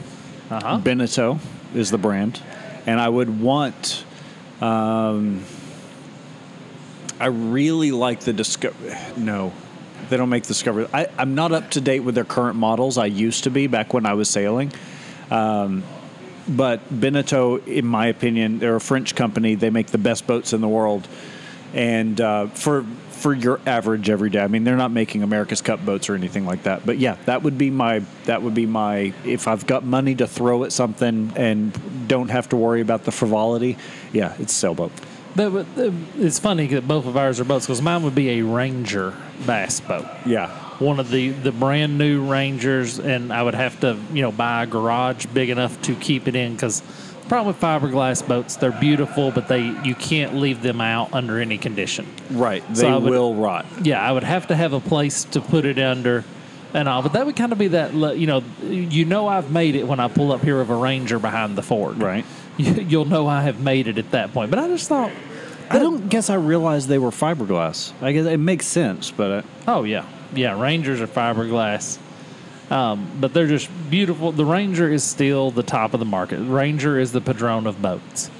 Uh-huh. 0.50 0.78
Beneteau 0.78 1.40
is 1.74 1.90
the 1.90 1.98
brand, 1.98 2.40
and 2.86 3.00
I 3.00 3.08
would 3.08 3.40
want. 3.40 4.04
Um, 4.60 5.42
I 7.18 7.26
really 7.26 7.90
like 7.92 8.20
the 8.20 8.32
Discovery. 8.32 8.94
No, 9.16 9.52
they 10.08 10.16
don't 10.16 10.28
make 10.28 10.44
Discovery. 10.44 10.86
I, 10.92 11.08
I'm 11.18 11.34
not 11.34 11.52
up 11.52 11.70
to 11.72 11.80
date 11.80 12.00
with 12.00 12.14
their 12.14 12.24
current 12.24 12.56
models. 12.56 12.98
I 12.98 13.06
used 13.06 13.44
to 13.44 13.50
be 13.50 13.66
back 13.66 13.92
when 13.94 14.06
I 14.06 14.14
was 14.14 14.28
sailing. 14.28 14.72
Um, 15.30 15.82
but 16.48 16.88
Beneteau, 16.88 17.66
in 17.66 17.86
my 17.86 18.06
opinion, 18.06 18.58
they're 18.58 18.76
a 18.76 18.80
French 18.80 19.14
company. 19.14 19.56
They 19.56 19.70
make 19.70 19.88
the 19.88 19.98
best 19.98 20.26
boats 20.26 20.52
in 20.52 20.60
the 20.60 20.68
world, 20.68 21.08
and 21.74 22.20
uh, 22.20 22.46
for 22.48 22.84
for 23.10 23.34
your 23.34 23.58
average 23.66 24.10
everyday. 24.10 24.40
I 24.40 24.46
mean, 24.46 24.62
they're 24.62 24.76
not 24.76 24.92
making 24.92 25.22
America's 25.22 25.62
Cup 25.62 25.84
boats 25.84 26.08
or 26.08 26.14
anything 26.14 26.44
like 26.44 26.64
that. 26.64 26.84
But 26.84 26.98
yeah, 26.98 27.16
that 27.24 27.42
would 27.42 27.58
be 27.58 27.70
my 27.70 28.00
that 28.26 28.42
would 28.42 28.54
be 28.54 28.66
my 28.66 29.12
if 29.24 29.48
I've 29.48 29.66
got 29.66 29.84
money 29.84 30.14
to 30.16 30.26
throw 30.26 30.64
at 30.64 30.72
something 30.72 31.32
and 31.34 32.06
don't 32.06 32.28
have 32.28 32.50
to 32.50 32.56
worry 32.56 32.80
about 32.80 33.04
the 33.04 33.10
frivolity. 33.10 33.78
Yeah, 34.12 34.36
it's 34.38 34.52
sailboat. 34.52 34.92
Uh, 35.38 35.64
it's 36.18 36.38
funny 36.38 36.66
that 36.68 36.86
both 36.88 37.06
of 37.06 37.16
ours 37.16 37.40
are 37.40 37.44
boats 37.44 37.66
because 37.66 37.82
mine 37.82 38.02
would 38.02 38.14
be 38.14 38.38
a 38.38 38.42
Ranger 38.42 39.14
bass 39.46 39.80
boat. 39.80 40.06
Yeah, 40.24 40.48
one 40.78 40.98
of 41.00 41.10
the 41.10 41.30
the 41.30 41.52
brand 41.52 41.98
new 41.98 42.24
Rangers, 42.24 42.98
and 42.98 43.32
I 43.32 43.42
would 43.42 43.54
have 43.54 43.78
to 43.80 43.98
you 44.12 44.22
know 44.22 44.32
buy 44.32 44.62
a 44.64 44.66
garage 44.66 45.26
big 45.26 45.50
enough 45.50 45.80
to 45.82 45.94
keep 45.96 46.26
it 46.28 46.34
in 46.36 46.52
because 46.54 46.82
problem 47.28 47.48
with 47.48 47.60
fiberglass 47.60 48.26
boats 48.26 48.54
they're 48.56 48.70
beautiful, 48.70 49.30
but 49.32 49.48
they 49.48 49.62
you 49.84 49.94
can't 49.96 50.36
leave 50.36 50.62
them 50.62 50.80
out 50.80 51.12
under 51.12 51.40
any 51.40 51.58
condition. 51.58 52.06
right. 52.30 52.62
They 52.68 52.82
So 52.82 52.98
would- 53.00 53.10
will 53.10 53.34
rot. 53.34 53.66
Yeah, 53.82 54.00
I 54.00 54.12
would 54.12 54.22
have 54.24 54.46
to 54.48 54.54
have 54.56 54.72
a 54.72 54.80
place 54.80 55.24
to 55.24 55.40
put 55.40 55.64
it 55.64 55.78
under. 55.78 56.24
And 56.74 56.88
all, 56.88 57.00
but 57.00 57.14
that 57.14 57.24
would 57.24 57.36
kind 57.36 57.52
of 57.52 57.58
be 57.58 57.68
that, 57.68 57.94
you 58.18 58.26
know, 58.26 58.42
you 58.68 59.06
know 59.06 59.28
I've 59.28 59.50
made 59.50 59.76
it 59.76 59.86
when 59.88 59.98
I 59.98 60.08
pull 60.08 60.30
up 60.30 60.42
here 60.42 60.58
with 60.58 60.68
a 60.68 60.74
Ranger 60.74 61.18
behind 61.18 61.56
the 61.56 61.62
Ford. 61.62 62.02
Right. 62.02 62.24
You, 62.56 62.72
you'll 62.74 63.04
know 63.04 63.26
I 63.26 63.42
have 63.42 63.60
made 63.60 63.86
it 63.88 63.98
at 63.98 64.10
that 64.12 64.32
point. 64.32 64.50
But 64.50 64.58
I 64.60 64.68
just 64.68 64.88
thought, 64.88 65.10
I 65.68 65.78
don't 65.78 66.08
guess 66.08 66.30
I 66.30 66.36
realized 66.36 66.88
they 66.88 66.98
were 66.98 67.10
fiberglass. 67.10 67.92
I 68.00 68.12
guess 68.12 68.24
it 68.26 68.38
makes 68.38 68.66
sense, 68.66 69.10
but 69.10 69.30
uh, 69.30 69.42
Oh 69.68 69.84
yeah, 69.84 70.06
yeah. 70.34 70.58
Rangers 70.60 71.00
are 71.00 71.06
fiberglass, 71.06 71.98
um, 72.70 73.10
but 73.20 73.34
they're 73.34 73.46
just 73.46 73.68
beautiful. 73.90 74.32
The 74.32 74.44
Ranger 74.44 74.88
is 74.90 75.04
still 75.04 75.50
the 75.50 75.62
top 75.62 75.92
of 75.92 76.00
the 76.00 76.06
market. 76.06 76.38
Ranger 76.40 76.98
is 76.98 77.12
the 77.12 77.20
Padrón 77.20 77.66
of 77.66 77.82
boats. 77.82 78.30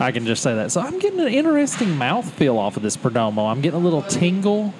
I 0.00 0.10
can 0.12 0.26
just 0.26 0.42
say 0.42 0.54
that. 0.56 0.72
So 0.72 0.80
I'm 0.80 0.98
getting 0.98 1.20
an 1.20 1.28
interesting 1.28 1.88
mouthfeel 1.90 2.56
off 2.56 2.76
of 2.76 2.82
this 2.82 2.96
Perdomo. 2.96 3.50
I'm 3.50 3.60
getting 3.60 3.80
a 3.80 3.82
little 3.82 4.02
tingle. 4.02 4.74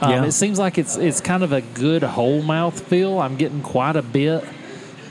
Um, 0.00 0.10
Yeah. 0.10 0.24
It 0.24 0.32
seems 0.32 0.58
like 0.58 0.78
it's 0.78 0.96
it's 0.96 1.20
kind 1.20 1.44
of 1.44 1.52
a 1.52 1.60
good 1.60 2.02
whole 2.02 2.42
mouth 2.42 2.80
feel. 2.88 3.20
I'm 3.20 3.36
getting 3.36 3.62
quite 3.62 3.96
a 3.96 4.02
bit 4.02 4.42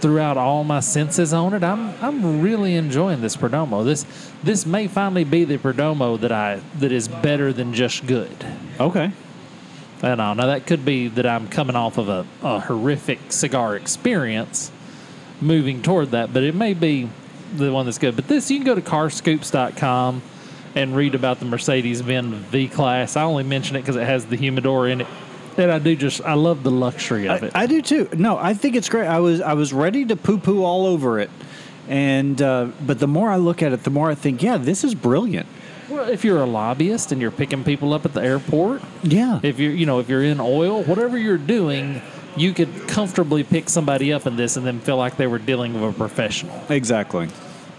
throughout 0.04 0.36
all 0.36 0.66
my 0.66 0.82
senses 0.82 1.32
on 1.32 1.54
it. 1.54 1.63
I'm 1.63 1.96
I'm 2.04 2.42
really 2.42 2.76
enjoying 2.76 3.22
this 3.22 3.38
Perdomo. 3.38 3.86
This 3.86 4.06
this 4.44 4.66
may 4.66 4.88
finally 4.89 5.24
be 5.24 5.46
the 5.46 5.58
Perdomo 5.58 6.20
that 6.20 6.32
I 6.32 6.60
that 6.80 6.92
is 6.92 7.08
better 7.08 7.54
than 7.54 7.74
just 7.74 8.06
good. 8.06 8.46
okay. 8.82 9.13
I 10.04 10.16
know. 10.16 10.24
Uh, 10.24 10.34
now 10.34 10.46
that 10.48 10.68
could 10.68 10.84
be 10.84 11.08
that 11.08 11.26
I'm 11.26 11.48
coming 11.48 11.78
off 11.78 11.98
of 11.98 12.10
a, 12.10 12.28
a 12.42 12.60
horrific 12.60 13.32
cigar 13.32 13.78
experience, 13.78 14.70
moving 15.39 15.82
toward 15.82 16.12
that, 16.12 16.34
but 16.34 16.44
it 16.44 16.54
may 16.54 16.74
be 16.74 17.10
the 17.56 17.72
one 17.72 17.86
that's 17.86 17.98
good. 17.98 18.18
But 18.18 18.28
this, 18.28 18.52
you 18.52 18.58
can 18.58 18.66
go 18.66 18.76
to 18.76 18.82
carscoops.com 18.82 20.22
and 20.76 20.94
read 20.94 21.16
about 21.16 21.39
the 21.39 21.46
Mercedes-Benz 21.46 22.36
V-Class. 22.48 23.16
I 23.16 23.24
only 23.24 23.44
mention 23.44 23.78
it 23.78 23.82
because 23.82 23.96
it 23.96 24.06
has 24.06 24.26
the 24.26 24.36
humidor 24.36 24.89
in 24.89 25.02
it, 25.02 25.08
and 25.58 25.72
I 25.72 25.80
do 25.80 25.96
just 25.96 26.22
I 26.22 26.34
love 26.34 26.63
the 26.63 26.72
luxury 26.72 27.28
of 27.28 27.44
I, 27.44 27.46
it. 27.48 27.52
I 27.56 27.66
do 27.68 27.82
too. 27.82 28.10
No, 28.16 28.38
I 28.38 28.54
think 28.54 28.76
it's 28.76 28.89
great. 28.89 29.08
I 29.08 29.20
was 29.20 29.42
I 29.42 29.54
was 29.54 29.74
ready 29.74 30.06
to 30.06 30.16
poo 30.16 30.38
poo 30.38 30.63
all 30.63 30.86
over 30.86 31.20
it, 31.20 31.30
and 31.88 32.42
uh, 32.42 32.68
but 32.86 33.00
the 33.00 33.08
more 33.08 33.30
I 33.30 33.38
look 33.38 33.62
at 33.62 33.74
it, 33.74 33.84
the 33.84 33.89
more 33.89 34.10
I 34.10 34.16
think, 34.16 34.42
yeah, 34.42 34.58
this 34.58 34.84
is 34.84 34.96
brilliant. 34.96 35.48
well, 35.89 36.08
if 36.10 36.24
you're 36.24 36.42
a 36.42 36.46
lobbyist 36.46 37.12
and 37.12 37.22
you're 37.22 37.32
picking 37.32 37.63
people 37.63 37.94
up 37.94 38.06
at 38.06 38.13
the 38.13 38.22
airport, 38.24 38.82
Yeah, 39.04 39.39
if 39.44 39.60
you're 39.60 39.72
you 39.74 39.86
know 39.86 40.00
if 40.00 40.10
you're 40.10 40.24
in 40.24 40.39
oil, 40.39 40.84
whatever 40.84 41.18
you're 41.18 41.38
doing. 41.38 42.02
You 42.36 42.52
could 42.52 42.88
comfortably 42.88 43.44
pick 43.44 43.70
somebody 43.70 44.12
up 44.12 44.26
in 44.26 44.36
this 44.38 44.58
and 44.58 44.66
then 44.66 44.80
feel 44.80 44.98
like 44.98 45.18
they 45.18 45.28
were 45.28 45.38
dealing 45.38 45.76
with 45.80 45.84
a 45.84 45.96
professional. 45.96 46.60
exactly. 46.68 47.30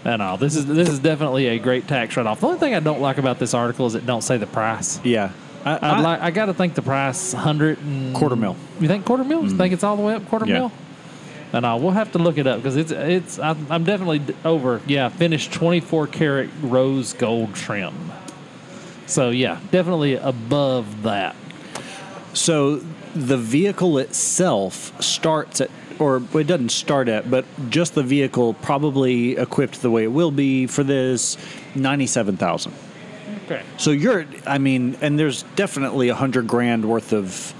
And 0.05 0.21
all 0.21 0.37
this 0.37 0.55
is 0.55 0.65
this 0.65 0.87
is 0.87 0.99
definitely 0.99 1.47
a 1.47 1.59
great 1.59 1.89
tax 1.89 2.15
write 2.15 2.25
off. 2.25 2.39
The 2.39 2.47
only 2.47 2.59
thing 2.59 2.73
I 2.73 2.79
don't 2.79 3.01
like 3.01 3.17
about 3.17 3.37
this 3.37 3.53
article 3.53 3.85
is 3.85 3.95
it 3.95 4.05
don't 4.05 4.21
say 4.21 4.37
the 4.37 4.47
price. 4.47 5.01
Yeah, 5.03 5.31
I, 5.65 5.75
I'd 5.75 5.81
I- 5.83 5.99
like 5.99 6.21
I 6.21 6.31
got 6.31 6.45
to 6.45 6.53
think 6.53 6.75
the 6.75 6.81
price 6.81 7.33
hundred 7.33 7.79
and 7.79 8.15
Quarter 8.15 8.35
mil. 8.35 8.55
You 8.79 8.87
think 8.87 9.05
quarter 9.05 9.23
mil? 9.23 9.43
You 9.43 9.57
think 9.57 9.73
it's 9.73 9.83
all 9.83 9.95
the 9.97 10.03
way 10.03 10.13
up 10.15 10.25
quarter 10.27 10.45
Yeah. 10.45 10.59
mil? 10.59 10.71
And 11.53 11.65
uh, 11.65 11.77
we'll 11.79 11.91
have 11.91 12.11
to 12.13 12.17
look 12.19 12.37
it 12.37 12.47
up 12.47 12.57
because 12.57 12.75
it's 12.75 12.91
it's 12.91 13.39
I'm, 13.39 13.65
I'm 13.69 13.83
definitely 13.83 14.19
d- 14.19 14.35
over. 14.43 14.81
Yeah, 14.87 15.09
finished 15.09 15.53
24 15.53 16.07
karat 16.07 16.49
rose 16.61 17.13
gold 17.13 17.53
trim. 17.55 18.11
So 19.07 19.29
yeah, 19.29 19.59
definitely 19.71 20.15
above 20.15 21.03
that. 21.03 21.35
So 22.33 22.77
the 23.15 23.37
vehicle 23.37 23.97
itself 23.99 24.99
starts 25.01 25.61
at, 25.61 25.69
or 25.99 26.17
it 26.33 26.47
doesn't 26.47 26.69
start 26.69 27.07
at, 27.07 27.31
but 27.31 27.45
just 27.69 27.95
the 27.95 28.03
vehicle 28.03 28.55
probably 28.55 29.37
equipped 29.37 29.81
the 29.81 29.89
way 29.91 30.03
it 30.03 30.11
will 30.11 30.31
be 30.31 30.67
for 30.67 30.83
this, 30.83 31.37
ninety-seven 31.75 32.35
thousand. 32.35 32.73
Okay. 33.45 33.61
So 33.77 33.91
you're, 33.91 34.25
I 34.45 34.57
mean, 34.57 34.97
and 35.01 35.17
there's 35.19 35.43
definitely 35.55 36.09
a 36.09 36.15
hundred 36.15 36.47
grand 36.47 36.85
worth 36.85 37.13
of 37.13 37.53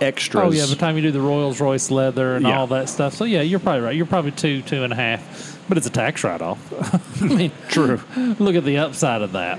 extras. 0.00 0.44
Oh 0.44 0.50
yeah, 0.50 0.62
by 0.64 0.68
the 0.70 0.76
time 0.76 0.96
you 0.96 1.02
do 1.02 1.10
the 1.10 1.20
Rolls 1.20 1.60
Royce 1.60 1.90
leather 1.90 2.36
and 2.36 2.46
Yeah. 2.46 2.58
all 2.58 2.66
that 2.68 2.88
stuff. 2.88 3.14
So 3.14 3.24
yeah, 3.24 3.42
you're 3.42 3.58
probably 3.60 3.80
right. 3.82 3.96
You're 3.96 4.06
probably 4.06 4.32
two, 4.32 4.62
two 4.62 4.82
and 4.84 4.92
a 4.92 4.96
half, 4.96 5.58
but 5.68 5.76
it's 5.78 5.86
a 5.86 5.90
tax 5.90 6.24
write-off. 6.24 7.22
I 7.22 7.26
mean, 7.26 7.52
True. 7.68 8.00
look 8.38 8.54
at 8.54 8.64
the 8.64 8.78
upside 8.78 9.22
of 9.22 9.32
that. 9.32 9.58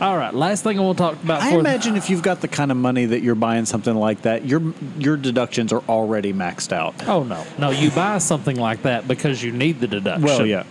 All 0.00 0.16
right, 0.16 0.32
last 0.32 0.64
thing 0.64 0.78
I 0.78 0.82
want 0.82 0.96
to 0.98 1.02
talk 1.04 1.22
about. 1.22 1.42
I 1.42 1.50
imagine 1.58 1.96
if 1.96 2.08
you've 2.08 2.22
got 2.22 2.40
the 2.40 2.48
kind 2.48 2.70
of 2.70 2.76
money 2.76 3.04
that 3.06 3.20
you're 3.22 3.34
buying 3.34 3.66
something 3.66 3.94
like 3.94 4.22
that, 4.22 4.46
your 4.46 4.62
your 4.98 5.16
deductions 5.18 5.72
are 5.72 5.82
already 5.88 6.32
maxed 6.32 6.72
out. 6.72 6.94
Oh 7.06 7.24
no, 7.24 7.44
no! 7.58 7.70
You 7.70 7.90
buy 7.90 8.16
something 8.18 8.56
like 8.56 8.82
that 8.82 9.06
because 9.06 9.42
you 9.42 9.52
need 9.52 9.80
the 9.80 9.88
deduction. 9.88 10.24
Well, 10.24 10.46
yeah, 10.46 10.64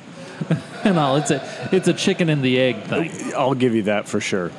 and 0.84 0.98
all. 0.98 1.18
It's 1.18 1.32
a 1.32 1.70
it's 1.72 1.88
a 1.88 1.94
chicken 1.94 2.30
and 2.30 2.44
the 2.44 2.60
egg 2.60 2.84
thing. 2.84 3.34
I'll 3.36 3.54
give 3.54 3.76
you 3.76 3.84
that 3.84 4.08
for 4.08 4.20
sure. 4.20 4.52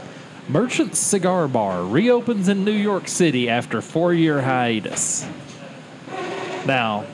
Merchant 0.49 0.97
Cigar 0.97 1.47
Bar 1.49 1.85
reopens 1.85 2.49
in 2.49 2.65
New 2.65 2.73
York 2.73 3.09
City 3.09 3.49
after 3.49 3.81
four 3.81 4.13
year 4.13 4.43
hiatus. 4.43 5.27
Now, 6.67 7.05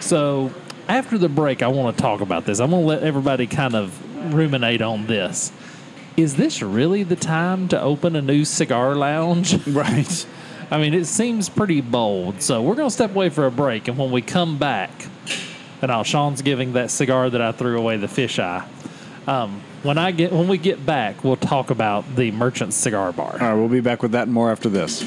so 0.00 0.52
after 0.88 1.18
the 1.18 1.28
break, 1.28 1.62
I 1.62 1.68
want 1.68 1.96
to 1.96 2.02
talk 2.02 2.20
about 2.20 2.44
this. 2.44 2.60
I'm 2.60 2.70
going 2.70 2.82
to 2.82 2.86
let 2.86 3.02
everybody 3.02 3.46
kind 3.46 3.74
of 3.74 4.34
ruminate 4.34 4.82
on 4.82 5.06
this. 5.06 5.52
Is 6.16 6.36
this 6.36 6.62
really 6.62 7.02
the 7.02 7.16
time 7.16 7.68
to 7.68 7.80
open 7.80 8.16
a 8.16 8.22
new 8.22 8.44
cigar 8.44 8.94
lounge? 8.94 9.66
Right. 9.74 10.26
I 10.70 10.78
mean, 10.78 10.94
it 10.94 11.04
seems 11.04 11.48
pretty 11.48 11.80
bold. 11.80 12.40
So 12.40 12.62
we're 12.62 12.74
going 12.74 12.88
to 12.88 12.94
step 12.94 13.14
away 13.14 13.28
for 13.28 13.46
a 13.46 13.50
break, 13.50 13.86
and 13.86 13.98
when 13.98 14.10
we 14.10 14.22
come 14.22 14.56
back, 14.56 14.90
and 15.84 15.90
now 15.90 16.02
Sean's 16.02 16.40
giving 16.40 16.72
that 16.72 16.90
cigar 16.90 17.28
that 17.28 17.42
I 17.42 17.52
threw 17.52 17.76
away, 17.76 17.98
the 17.98 18.06
fisheye. 18.06 18.66
Um, 19.28 19.60
when 19.82 19.98
I 19.98 20.12
get 20.12 20.32
when 20.32 20.48
we 20.48 20.56
get 20.56 20.86
back, 20.86 21.22
we'll 21.22 21.36
talk 21.36 21.68
about 21.68 22.16
the 22.16 22.30
Merchant 22.30 22.72
Cigar 22.72 23.12
Bar. 23.12 23.32
All 23.32 23.38
right, 23.38 23.52
we'll 23.52 23.68
be 23.68 23.80
back 23.80 24.02
with 24.02 24.12
that 24.12 24.22
and 24.22 24.32
more 24.32 24.50
after 24.50 24.70
this. 24.70 25.02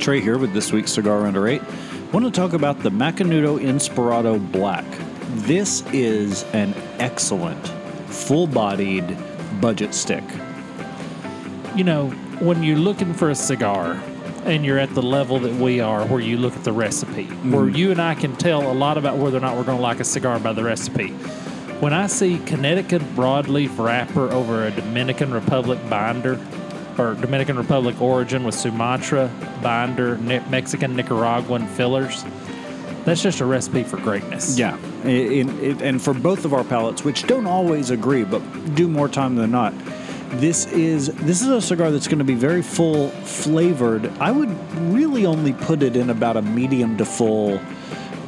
Trae 0.00 0.22
here 0.22 0.38
with 0.38 0.52
this 0.52 0.70
week's 0.70 0.92
Cigar 0.92 1.26
Under 1.26 1.48
8. 1.48 1.60
want 2.12 2.24
to 2.24 2.30
talk 2.30 2.52
about 2.52 2.84
the 2.84 2.90
Macanudo 2.90 3.58
Inspirado 3.58 4.38
Black. 4.52 4.84
This 5.42 5.82
is 5.92 6.44
an 6.52 6.72
excellent, 7.00 7.66
full 8.06 8.46
bodied 8.46 9.18
budget 9.60 9.92
stick. 9.92 10.22
You 11.74 11.84
know, 11.84 12.10
when 12.38 12.62
you're 12.62 12.78
looking 12.78 13.14
for 13.14 13.30
a 13.30 13.34
cigar, 13.34 14.00
and 14.44 14.64
you're 14.64 14.78
at 14.78 14.94
the 14.94 15.02
level 15.02 15.38
that 15.38 15.54
we 15.54 15.80
are, 15.80 16.06
where 16.06 16.20
you 16.20 16.36
look 16.36 16.54
at 16.54 16.64
the 16.64 16.72
recipe, 16.72 17.24
where 17.24 17.64
mm. 17.64 17.76
you 17.76 17.90
and 17.90 18.00
I 18.00 18.14
can 18.14 18.36
tell 18.36 18.70
a 18.70 18.74
lot 18.74 18.98
about 18.98 19.16
whether 19.16 19.38
or 19.38 19.40
not 19.40 19.56
we're 19.56 19.64
going 19.64 19.78
to 19.78 19.82
like 19.82 20.00
a 20.00 20.04
cigar 20.04 20.38
by 20.38 20.52
the 20.52 20.62
recipe. 20.62 21.08
When 21.80 21.92
I 21.92 22.06
see 22.06 22.38
Connecticut 22.40 23.02
broadleaf 23.16 23.78
wrapper 23.78 24.30
over 24.30 24.66
a 24.66 24.70
Dominican 24.70 25.32
Republic 25.32 25.78
binder, 25.88 26.38
or 26.98 27.14
Dominican 27.14 27.56
Republic 27.56 28.00
origin 28.00 28.44
with 28.44 28.54
Sumatra 28.54 29.30
binder, 29.62 30.18
Mexican 30.18 30.94
Nicaraguan 30.94 31.66
fillers, 31.66 32.24
that's 33.04 33.22
just 33.22 33.40
a 33.40 33.46
recipe 33.46 33.82
for 33.82 33.96
greatness. 33.96 34.58
Yeah, 34.58 34.76
and 35.04 36.00
for 36.00 36.14
both 36.14 36.44
of 36.44 36.52
our 36.54 36.64
palates, 36.64 37.02
which 37.02 37.26
don't 37.26 37.46
always 37.46 37.90
agree, 37.90 38.24
but 38.24 38.40
do 38.74 38.88
more 38.88 39.08
time 39.08 39.36
than 39.36 39.50
not, 39.50 39.74
this 40.40 40.66
is 40.72 41.08
this 41.14 41.40
is 41.42 41.48
a 41.48 41.60
cigar 41.60 41.90
that's 41.90 42.06
going 42.08 42.18
to 42.18 42.24
be 42.24 42.34
very 42.34 42.62
full 42.62 43.08
flavored. 43.08 44.06
I 44.18 44.30
would 44.30 44.50
really 44.92 45.26
only 45.26 45.52
put 45.52 45.82
it 45.82 45.96
in 45.96 46.10
about 46.10 46.36
a 46.36 46.42
medium 46.42 46.96
to 46.98 47.04
full 47.04 47.60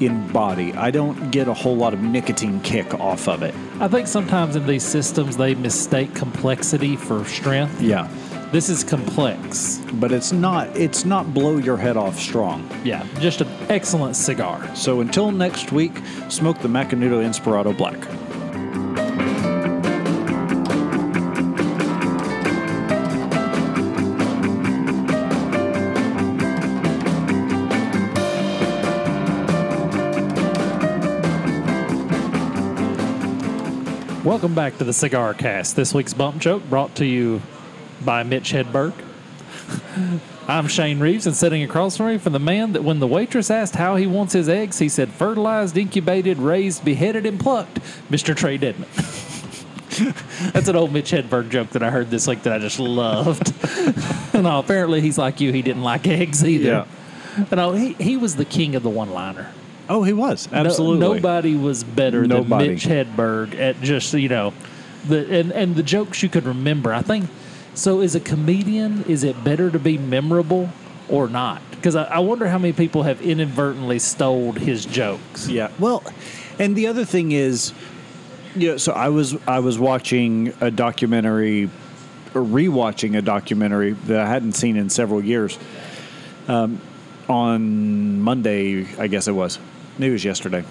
in 0.00 0.28
body. 0.28 0.72
I 0.74 0.90
don't 0.90 1.30
get 1.30 1.48
a 1.48 1.54
whole 1.54 1.76
lot 1.76 1.94
of 1.94 2.00
nicotine 2.02 2.60
kick 2.60 2.92
off 2.94 3.28
of 3.28 3.42
it. 3.42 3.54
I 3.80 3.88
think 3.88 4.06
sometimes 4.06 4.54
in 4.56 4.66
these 4.66 4.84
systems 4.84 5.36
they 5.36 5.54
mistake 5.54 6.14
complexity 6.14 6.96
for 6.96 7.24
strength. 7.24 7.80
Yeah, 7.80 8.06
This 8.52 8.68
is 8.68 8.84
complex. 8.84 9.80
but 9.94 10.12
it's 10.12 10.32
not 10.32 10.68
it's 10.76 11.04
not 11.06 11.32
blow 11.32 11.56
your 11.56 11.76
head 11.78 11.96
off 11.96 12.18
strong. 12.18 12.68
Yeah, 12.84 13.06
just 13.20 13.40
an 13.40 13.48
excellent 13.70 14.16
cigar. 14.16 14.74
So 14.76 15.00
until 15.00 15.32
next 15.32 15.72
week, 15.72 15.96
smoke 16.28 16.58
the 16.58 16.68
Macanudo 16.68 17.22
Inspirado 17.24 17.76
Black. 17.76 17.96
Welcome 34.46 34.54
back 34.54 34.78
to 34.78 34.84
the 34.84 34.92
CigarCast. 34.92 35.74
This 35.74 35.92
week's 35.92 36.14
bump 36.14 36.38
joke 36.40 36.62
brought 36.70 36.94
to 36.94 37.04
you 37.04 37.42
by 38.04 38.22
Mitch 38.22 38.52
Hedberg. 38.52 38.92
I'm 40.48 40.68
Shane 40.68 41.00
Reeves, 41.00 41.26
and 41.26 41.34
sitting 41.34 41.64
across 41.64 41.96
from 41.96 42.06
me 42.06 42.18
from 42.18 42.32
the 42.32 42.38
man 42.38 42.72
that 42.74 42.84
when 42.84 43.00
the 43.00 43.08
waitress 43.08 43.50
asked 43.50 43.74
how 43.74 43.96
he 43.96 44.06
wants 44.06 44.34
his 44.34 44.48
eggs, 44.48 44.78
he 44.78 44.88
said 44.88 45.10
fertilized, 45.10 45.76
incubated, 45.76 46.38
raised, 46.38 46.84
beheaded, 46.84 47.26
and 47.26 47.40
plucked. 47.40 47.80
Mr. 48.08 48.36
Trae 48.36 48.56
Dedman. 48.56 48.86
That's 50.52 50.68
an 50.68 50.76
old 50.76 50.92
Mitch 50.92 51.10
Hedberg 51.10 51.50
joke 51.50 51.70
that 51.70 51.82
I 51.82 51.90
heard 51.90 52.10
this 52.10 52.28
week 52.28 52.44
that 52.44 52.52
I 52.52 52.60
just 52.60 52.78
loved. 52.78 53.52
no, 54.32 54.60
apparently 54.60 55.00
he's 55.00 55.18
like 55.18 55.40
you. 55.40 55.52
He 55.52 55.62
didn't 55.62 55.82
like 55.82 56.06
eggs 56.06 56.44
either. 56.44 56.86
Yeah. 57.36 57.46
No, 57.50 57.72
he, 57.72 57.94
he 57.94 58.16
was 58.16 58.36
the 58.36 58.44
king 58.44 58.76
of 58.76 58.84
the 58.84 58.90
one-liner. 58.90 59.52
Oh, 59.88 60.02
he 60.02 60.12
was 60.12 60.50
No- 60.50 60.58
absolutely 60.58 60.98
nobody 61.00 61.54
was 61.56 61.84
better 61.84 62.26
Nobody. 62.26 62.66
than 62.66 62.74
Mitch 62.74 62.84
Hedberg 62.86 63.54
at 63.58 63.80
just 63.82 64.12
you 64.14 64.28
know 64.28 64.52
the 65.06 65.38
and 65.40 65.52
and 65.52 65.76
the 65.76 65.82
jokes 65.82 66.22
you 66.22 66.28
could 66.28 66.44
remember. 66.44 66.92
I 66.92 67.02
think 67.02 67.28
so. 67.74 68.00
As 68.00 68.14
a 68.14 68.20
comedian, 68.20 69.04
is 69.04 69.22
it 69.24 69.42
better 69.44 69.70
to 69.70 69.78
be 69.78 69.98
memorable 69.98 70.70
or 71.08 71.28
not? 71.28 71.62
Because 71.70 71.94
I, 71.94 72.04
I 72.04 72.18
wonder 72.18 72.48
how 72.48 72.58
many 72.58 72.72
people 72.72 73.04
have 73.04 73.20
inadvertently 73.22 73.98
stole 74.00 74.52
his 74.52 74.84
jokes. 74.86 75.46
Yeah. 75.48 75.68
Well, 75.78 76.02
and 76.58 76.74
the 76.74 76.88
other 76.88 77.04
thing 77.04 77.30
is, 77.32 77.72
yeah. 78.56 78.78
So 78.78 78.92
I 78.92 79.10
was 79.10 79.36
I 79.46 79.60
was 79.60 79.78
watching 79.78 80.52
a 80.60 80.70
documentary, 80.70 81.64
or 82.34 82.42
rewatching 82.42 83.16
a 83.16 83.22
documentary 83.22 83.92
that 83.92 84.18
I 84.18 84.26
hadn't 84.26 84.54
seen 84.54 84.76
in 84.76 84.90
several 84.90 85.22
years. 85.24 85.58
Um, 86.48 86.80
on 87.28 88.20
Monday, 88.20 88.86
I 88.98 89.08
guess 89.08 89.26
it 89.28 89.32
was. 89.32 89.58
Was 89.98 90.24
yesterday, 90.24 90.64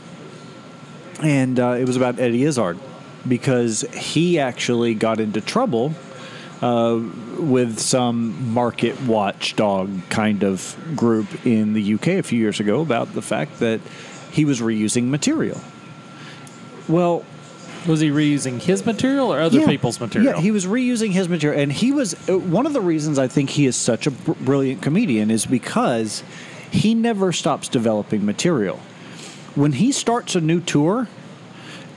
and 1.21 1.59
uh, 1.59 1.77
it 1.79 1.85
was 1.85 1.95
about 1.97 2.19
Eddie 2.19 2.43
Izzard 2.43 2.77
because 3.27 3.81
he 3.93 4.37
actually 4.39 4.93
got 4.93 5.19
into 5.19 5.41
trouble 5.41 5.93
uh, 6.61 6.99
with 7.39 7.79
some 7.79 8.53
market 8.53 9.01
watchdog 9.01 9.89
kind 10.09 10.43
of 10.43 10.77
group 10.95 11.45
in 11.45 11.73
the 11.73 11.95
UK 11.95 12.07
a 12.07 12.21
few 12.21 12.39
years 12.39 12.59
ago 12.59 12.81
about 12.81 13.13
the 13.13 13.21
fact 13.21 13.59
that 13.59 13.81
he 14.31 14.45
was 14.45 14.61
reusing 14.61 15.05
material. 15.05 15.59
Well, 16.87 17.23
Was 17.87 17.99
he 17.99 18.09
reusing 18.09 18.61
his 18.61 18.85
material 18.85 19.33
or 19.33 19.39
other 19.39 19.59
yeah. 19.59 19.65
people's 19.67 19.99
material? 19.99 20.33
Yeah, 20.33 20.41
he 20.41 20.51
was 20.51 20.65
reusing 20.65 21.11
his 21.11 21.29
material, 21.29 21.61
and 21.61 21.71
he 21.71 21.91
was 21.91 22.13
uh, 22.29 22.37
one 22.37 22.65
of 22.65 22.73
the 22.73 22.81
reasons 22.81 23.19
I 23.19 23.27
think 23.27 23.49
he 23.51 23.65
is 23.65 23.75
such 23.75 24.07
a 24.07 24.11
br- 24.11 24.33
brilliant 24.33 24.81
comedian 24.81 25.29
is 25.31 25.45
because 25.45 26.23
he 26.71 26.93
never 26.93 27.31
stops 27.31 27.67
developing 27.67 28.25
material. 28.25 28.79
When 29.55 29.71
he 29.71 29.91
starts 29.91 30.35
a 30.35 30.41
new 30.41 30.59
tour, 30.59 31.07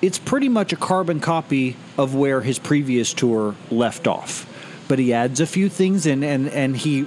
it's 0.00 0.18
pretty 0.18 0.48
much 0.48 0.72
a 0.72 0.76
carbon 0.76 1.20
copy 1.20 1.76
of 1.96 2.14
where 2.14 2.40
his 2.40 2.58
previous 2.58 3.12
tour 3.12 3.56
left 3.70 4.06
off. 4.06 4.46
But 4.86 4.98
he 4.98 5.12
adds 5.12 5.40
a 5.40 5.46
few 5.46 5.68
things 5.68 6.06
in, 6.06 6.22
and 6.22 6.48
and 6.48 6.76
he 6.76 7.06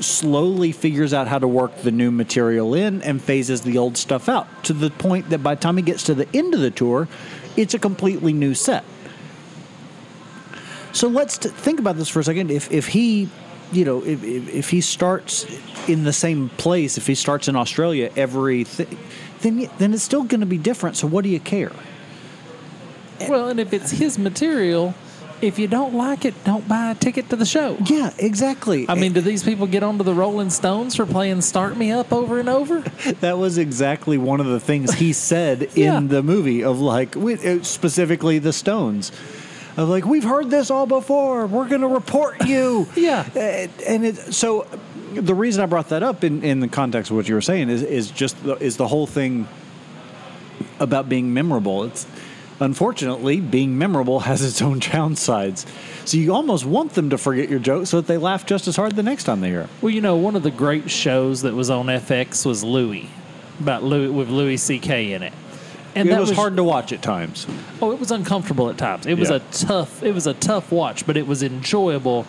slowly 0.00 0.72
figures 0.72 1.14
out 1.14 1.28
how 1.28 1.38
to 1.38 1.48
work 1.48 1.76
the 1.82 1.90
new 1.90 2.10
material 2.10 2.74
in 2.74 3.00
and 3.02 3.22
phases 3.22 3.62
the 3.62 3.78
old 3.78 3.96
stuff 3.96 4.28
out 4.28 4.64
to 4.64 4.72
the 4.72 4.90
point 4.90 5.30
that 5.30 5.42
by 5.42 5.54
the 5.54 5.60
time 5.60 5.76
he 5.76 5.82
gets 5.82 6.02
to 6.04 6.14
the 6.14 6.28
end 6.34 6.52
of 6.54 6.60
the 6.60 6.70
tour, 6.70 7.08
it's 7.56 7.74
a 7.74 7.78
completely 7.78 8.32
new 8.32 8.54
set. 8.54 8.84
So 10.92 11.08
let's 11.08 11.38
t- 11.38 11.48
think 11.48 11.80
about 11.80 11.96
this 11.96 12.08
for 12.08 12.20
a 12.20 12.24
second. 12.24 12.50
If 12.50 12.70
if 12.70 12.88
he, 12.88 13.28
you 13.72 13.84
know, 13.84 14.04
if, 14.04 14.22
if 14.22 14.48
if 14.48 14.70
he 14.70 14.80
starts 14.80 15.46
in 15.88 16.04
the 16.04 16.12
same 16.12 16.50
place, 16.50 16.98
if 16.98 17.06
he 17.06 17.14
starts 17.14 17.48
in 17.48 17.56
Australia 17.56 18.10
every, 18.16 18.64
th- 18.64 18.88
then 19.44 19.68
then 19.78 19.94
it's 19.94 20.02
still 20.02 20.24
going 20.24 20.40
to 20.40 20.46
be 20.46 20.58
different. 20.58 20.96
So 20.96 21.06
what 21.06 21.22
do 21.22 21.30
you 21.30 21.38
care? 21.40 21.70
Well, 23.28 23.48
and 23.48 23.60
if 23.60 23.72
it's 23.72 23.92
his 23.92 24.18
material, 24.18 24.92
if 25.40 25.58
you 25.58 25.68
don't 25.68 25.94
like 25.94 26.24
it, 26.24 26.34
don't 26.44 26.66
buy 26.66 26.90
a 26.90 26.94
ticket 26.94 27.30
to 27.30 27.36
the 27.36 27.46
show. 27.46 27.76
Yeah, 27.86 28.12
exactly. 28.18 28.86
I 28.88 28.94
mean, 28.96 29.12
do 29.12 29.20
these 29.20 29.44
people 29.44 29.66
get 29.66 29.82
onto 29.82 30.02
the 30.04 30.12
Rolling 30.14 30.50
Stones 30.50 30.96
for 30.96 31.06
playing 31.06 31.40
"Start 31.42 31.76
Me 31.76 31.92
Up" 31.92 32.12
over 32.12 32.40
and 32.40 32.48
over? 32.48 32.80
that 33.20 33.38
was 33.38 33.56
exactly 33.58 34.18
one 34.18 34.40
of 34.40 34.46
the 34.46 34.60
things 34.60 34.94
he 34.94 35.12
said 35.30 35.70
Yeah. 35.74 35.96
in 35.98 36.08
the 36.08 36.22
movie 36.22 36.64
of 36.64 36.80
like 36.80 37.16
uh, 37.16 37.62
specifically 37.62 38.38
the 38.40 38.52
Stones. 38.52 39.12
Of 39.76 39.88
like 39.88 40.04
we've 40.04 40.24
heard 40.24 40.50
this 40.50 40.70
all 40.70 40.86
before. 40.86 41.46
We're 41.46 41.68
going 41.68 41.80
to 41.82 41.88
report 41.88 42.46
you. 42.46 42.88
Yeah. 42.96 43.26
Uh, 43.34 43.68
and 43.88 44.04
it, 44.06 44.16
so 44.16 44.66
the 45.20 45.34
reason 45.34 45.62
I 45.62 45.66
brought 45.66 45.88
that 45.90 46.02
up 46.02 46.24
in, 46.24 46.42
in 46.42 46.60
the 46.60 46.68
context 46.68 47.10
of 47.10 47.16
what 47.16 47.28
you 47.28 47.34
were 47.34 47.40
saying 47.40 47.68
is 47.70 47.82
is 47.82 48.10
just 48.10 48.42
the, 48.44 48.56
is 48.56 48.76
the 48.76 48.88
whole 48.88 49.06
thing 49.06 49.48
about 50.80 51.08
being 51.08 51.32
memorable. 51.32 51.84
It's 51.84 52.06
unfortunately 52.60 53.40
being 53.40 53.76
memorable 53.76 54.20
has 54.20 54.42
its 54.42 54.62
own 54.62 54.80
downsides. 54.80 55.66
So 56.06 56.16
you 56.16 56.32
almost 56.34 56.64
want 56.64 56.92
them 56.92 57.10
to 57.10 57.18
forget 57.18 57.48
your 57.48 57.58
joke 57.58 57.86
so 57.86 58.00
that 58.00 58.06
they 58.06 58.16
laugh 58.18 58.46
just 58.46 58.68
as 58.68 58.76
hard 58.76 58.94
the 58.96 59.02
next 59.02 59.24
time 59.24 59.40
they 59.40 59.48
hear. 59.50 59.62
it. 59.62 59.70
Well, 59.82 59.90
you 59.92 60.00
know, 60.00 60.16
one 60.16 60.36
of 60.36 60.42
the 60.42 60.50
great 60.50 60.90
shows 60.90 61.42
that 61.42 61.54
was 61.54 61.70
on 61.70 61.86
FX 61.86 62.44
was 62.46 62.62
Louis, 62.62 63.08
about 63.60 63.82
Louis 63.82 64.08
with 64.10 64.28
Louis 64.28 64.56
C.K. 64.56 65.12
in 65.12 65.22
it, 65.22 65.32
and 65.94 66.08
It 66.08 66.12
that 66.12 66.20
was, 66.20 66.30
hard 66.30 66.56
to 66.56 66.64
watch 66.64 66.92
at 66.92 67.02
times. 67.02 67.46
Oh, 67.80 67.90
it 67.92 67.98
was 68.00 68.10
uncomfortable 68.10 68.68
at 68.70 68.78
times. 68.78 69.06
It 69.06 69.18
was 69.18 69.30
Yeah. 69.30 69.36
a 69.36 69.40
tough. 69.52 70.02
It 70.02 70.12
was 70.12 70.26
a 70.26 70.34
tough 70.34 70.70
watch, 70.70 71.06
but 71.06 71.16
it 71.16 71.26
was 71.26 71.42
enjoyable 71.42 72.26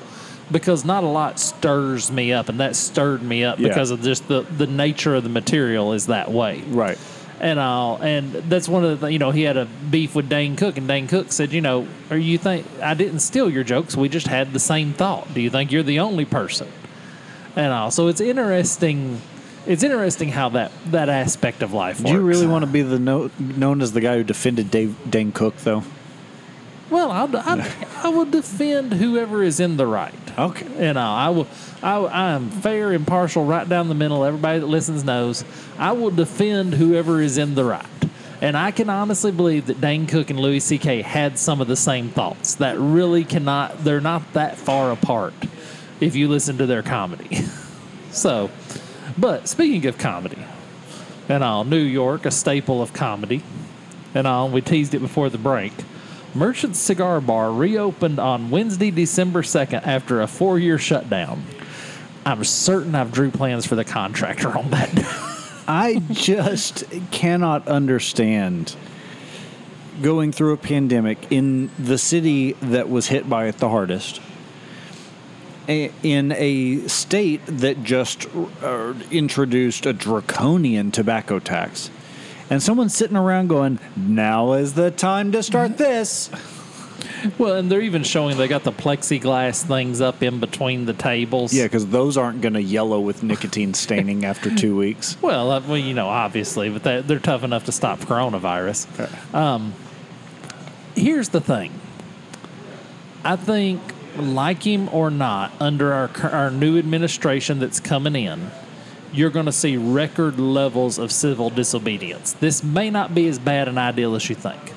because 0.52 0.86
not 0.86 1.04
a 1.04 1.08
lot 1.08 1.40
stirs 1.40 2.12
me 2.12 2.32
up, 2.34 2.50
and 2.50 2.60
that 2.60 2.76
stirred 2.76 3.22
me 3.24 3.44
up 3.44 3.60
Yeah. 3.60 3.70
because 3.70 3.92
of 3.92 4.02
just 4.02 4.28
the 4.28 4.42
the 4.42 4.68
nature 4.68 5.16
of 5.16 5.24
the 5.24 5.30
material 5.30 5.94
is 5.94 6.08
that 6.08 6.32
way. 6.32 6.62
Right. 6.68 6.98
And 7.40 7.60
all, 7.60 7.98
and 8.02 8.32
that's 8.32 8.70
one 8.70 8.86
of 8.86 9.02
the 9.02 9.12
you 9.12 9.20
know 9.20 9.32
he 9.32 9.42
had 9.44 9.58
a 9.58 9.66
beef 9.66 10.16
with 10.16 10.30
Dane 10.30 10.56
Cook, 10.56 10.78
and 10.78 10.88
Dane 10.88 11.08
Cook 11.08 11.32
said, 11.32 11.52
you 11.52 11.62
know, 11.62 11.88
are 12.10 12.18
you 12.18 12.38
think 12.38 12.66
I 12.82 12.94
didn't 12.94 13.20
steal 13.20 13.50
your 13.50 13.64
jokes? 13.64 13.96
We 13.98 14.08
just 14.08 14.28
had 14.28 14.54
the 14.54 14.60
same 14.60 14.94
thought. 14.94 15.34
Do 15.34 15.42
you 15.42 15.50
think 15.50 15.72
you're 15.72 15.84
the 15.84 16.00
only 16.00 16.26
person? 16.26 16.68
And 17.56 17.72
all, 17.74 17.92
so 17.92 18.08
it's 18.08 18.22
interesting. 18.22 19.22
It's 19.68 19.82
interesting 19.84 20.30
how 20.30 20.50
that 20.50 20.72
that 20.92 21.10
aspect 21.10 21.62
of 21.64 21.74
life 21.74 22.00
works. 22.00 22.12
Do 22.12 22.16
you 22.18 22.22
really 22.22 22.48
want 22.48 22.64
to 22.64 22.72
be 22.72 22.84
the 22.84 23.00
no, 23.00 23.32
known 23.40 23.82
as 23.82 23.92
the 23.94 24.02
guy 24.02 24.18
who 24.18 24.24
defended 24.24 24.70
Dave, 24.72 24.96
Dane 25.10 25.32
Cook, 25.32 25.58
though? 25.58 25.84
Well, 26.90 27.10
I'll, 27.12 27.36
I, 27.36 27.74
I 28.04 28.10
will 28.10 28.26
defend 28.26 28.94
whoever 28.94 29.42
is 29.42 29.60
in 29.60 29.78
the 29.78 29.88
right. 29.88 30.14
Okay. 30.38 30.88
You 30.88 30.94
know, 30.94 31.02
I 31.02 31.30
will. 31.30 31.48
I, 31.82 31.98
I 31.98 32.32
am 32.32 32.50
fair, 32.50 32.88
and 32.88 32.96
impartial, 32.96 33.46
right 33.46 33.68
down 33.68 33.88
the 33.88 33.96
middle. 33.96 34.24
Everybody 34.24 34.60
that 34.60 34.66
listens 34.66 35.04
knows. 35.04 35.46
I 35.78 35.94
will 35.94 36.12
defend 36.12 36.74
whoever 36.74 37.22
is 37.22 37.38
in 37.38 37.56
the 37.56 37.64
right. 37.64 37.86
And 38.42 38.58
I 38.58 38.72
can 38.72 38.90
honestly 38.90 39.32
believe 39.32 39.68
that 39.68 39.80
Dane 39.80 40.08
Cook 40.08 40.30
and 40.30 40.40
Louis 40.40 40.60
C.K. 40.60 41.02
had 41.02 41.40
some 41.40 41.62
of 41.62 41.68
the 41.68 41.78
same 41.78 42.10
thoughts. 42.10 42.56
That 42.56 42.78
really 42.78 43.24
cannot. 43.24 43.84
They're 43.84 44.02
not 44.02 44.34
that 44.34 44.58
far 44.58 44.92
apart. 44.92 45.34
If 46.02 46.16
you 46.16 46.28
listen 46.28 46.58
to 46.58 46.66
their 46.66 46.84
comedy. 46.84 47.46
so, 48.12 48.52
but 49.18 49.48
speaking 49.48 49.86
of 49.86 49.98
comedy, 49.98 50.44
and 51.30 51.44
all 51.44 51.64
New 51.64 51.78
York, 51.82 52.26
a 52.26 52.32
staple 52.32 52.82
of 52.82 52.94
comedy, 52.94 53.42
and 54.14 54.28
all 54.28 54.50
we 54.50 54.62
teased 54.62 54.94
it 54.94 55.00
before 55.00 55.30
the 55.30 55.38
break. 55.38 55.74
Merchant 56.36 56.76
Cigar 56.76 57.22
Bar 57.22 57.54
reopened 57.54 58.20
on 58.20 58.50
Wednesday, 58.50 58.92
December 58.92 59.42
2nd 59.42 59.88
after 59.88 60.22
a 60.22 60.28
four 60.28 60.60
year 60.60 60.78
shutdown. 60.78 61.46
I'm 62.26 62.44
certain 62.44 62.94
I've 62.94 63.14
drew 63.14 63.32
plans 63.32 63.66
for 63.66 63.76
the 63.76 63.86
contractor 63.86 64.56
on 64.58 64.70
that. 64.72 64.90
I 65.68 66.02
just 66.12 66.84
cannot 67.12 67.68
understand 67.70 68.76
going 70.02 70.34
through 70.34 70.52
a 70.52 70.58
pandemic 70.58 71.32
in 71.32 71.72
the 71.80 71.98
city 71.98 72.52
that 72.54 72.90
was 72.90 73.08
hit 73.08 73.30
by 73.30 73.46
it 73.46 73.60
the 73.60 73.70
hardest, 73.70 74.20
in 75.68 76.34
a 76.34 76.86
state 76.88 77.42
that 77.46 77.82
just 77.84 78.28
uh, 78.62 78.94
introduced 79.10 79.86
a 79.86 79.94
draconian 79.94 80.92
tobacco 80.92 81.40
tax. 81.40 81.90
And 82.50 82.62
someone's 82.62 82.96
sitting 82.96 83.18
around 83.18 83.48
going, 83.48 83.80
now 83.96 84.54
is 84.54 84.74
the 84.74 84.92
time 84.92 85.32
to 85.32 85.42
start 85.42 85.78
this. 85.78 86.30
well, 87.40 87.56
and 87.56 87.72
they're 87.72 87.82
even 87.82 88.04
showing 88.04 88.38
they 88.38 88.48
got 88.48 88.64
the 88.64 88.72
plexiglass 88.72 89.64
things 89.64 90.00
up 90.00 90.22
in 90.22 90.40
between 90.40 90.86
the 90.86 90.94
tables. 90.94 91.54
Yeah, 91.54 91.64
because 91.64 91.88
those 91.88 92.18
aren't 92.18 92.42
going 92.42 92.54
to 92.54 92.62
yellow 92.62 93.00
with 93.00 93.24
nicotine 93.24 93.74
staining 93.74 94.26
after 94.26 94.54
two 94.54 94.76
weeks. 94.78 95.18
Well, 95.22 95.52
uh, 95.52 95.62
well, 95.62 95.78
you 95.78 95.94
know, 95.94 96.08
obviously, 96.08 96.70
but 96.70 96.84
they, 96.84 97.02
they're 97.02 97.20
tough 97.20 97.44
enough 97.44 97.66
to 97.66 97.72
stop 97.72 98.00
coronavirus. 98.00 99.34
Um, 99.34 99.74
here's 100.96 101.30
the 101.30 101.42
thing. 101.42 101.72
I 103.24 103.36
think, 103.38 103.82
like 104.18 104.64
him 104.64 104.88
or 104.94 105.10
not, 105.10 105.52
under 105.60 105.92
our 105.94 106.12
our 106.32 106.52
new 106.52 106.78
administration 106.78 107.60
that's 107.60 107.80
coming 107.80 108.16
in, 108.16 108.52
you're 109.16 109.30
going 109.30 109.46
to 109.46 109.52
see 109.52 109.78
record 109.78 110.40
levels 110.40 110.98
of 110.98 111.12
civil 111.12 111.50
disobedience. 111.50 112.34
This 112.34 112.64
may 112.64 112.90
not 112.90 113.16
be 113.16 113.28
as 113.28 113.40
bad 113.40 113.68
an 113.68 113.78
ideal 113.78 114.16
as 114.16 114.30
you 114.30 114.36
think. 114.36 114.74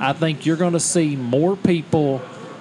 I 0.00 0.12
think 0.12 0.44
you're 0.44 0.56
going 0.56 0.72
to 0.72 0.80
see 0.80 1.14
more 1.14 1.56
people 1.56 2.18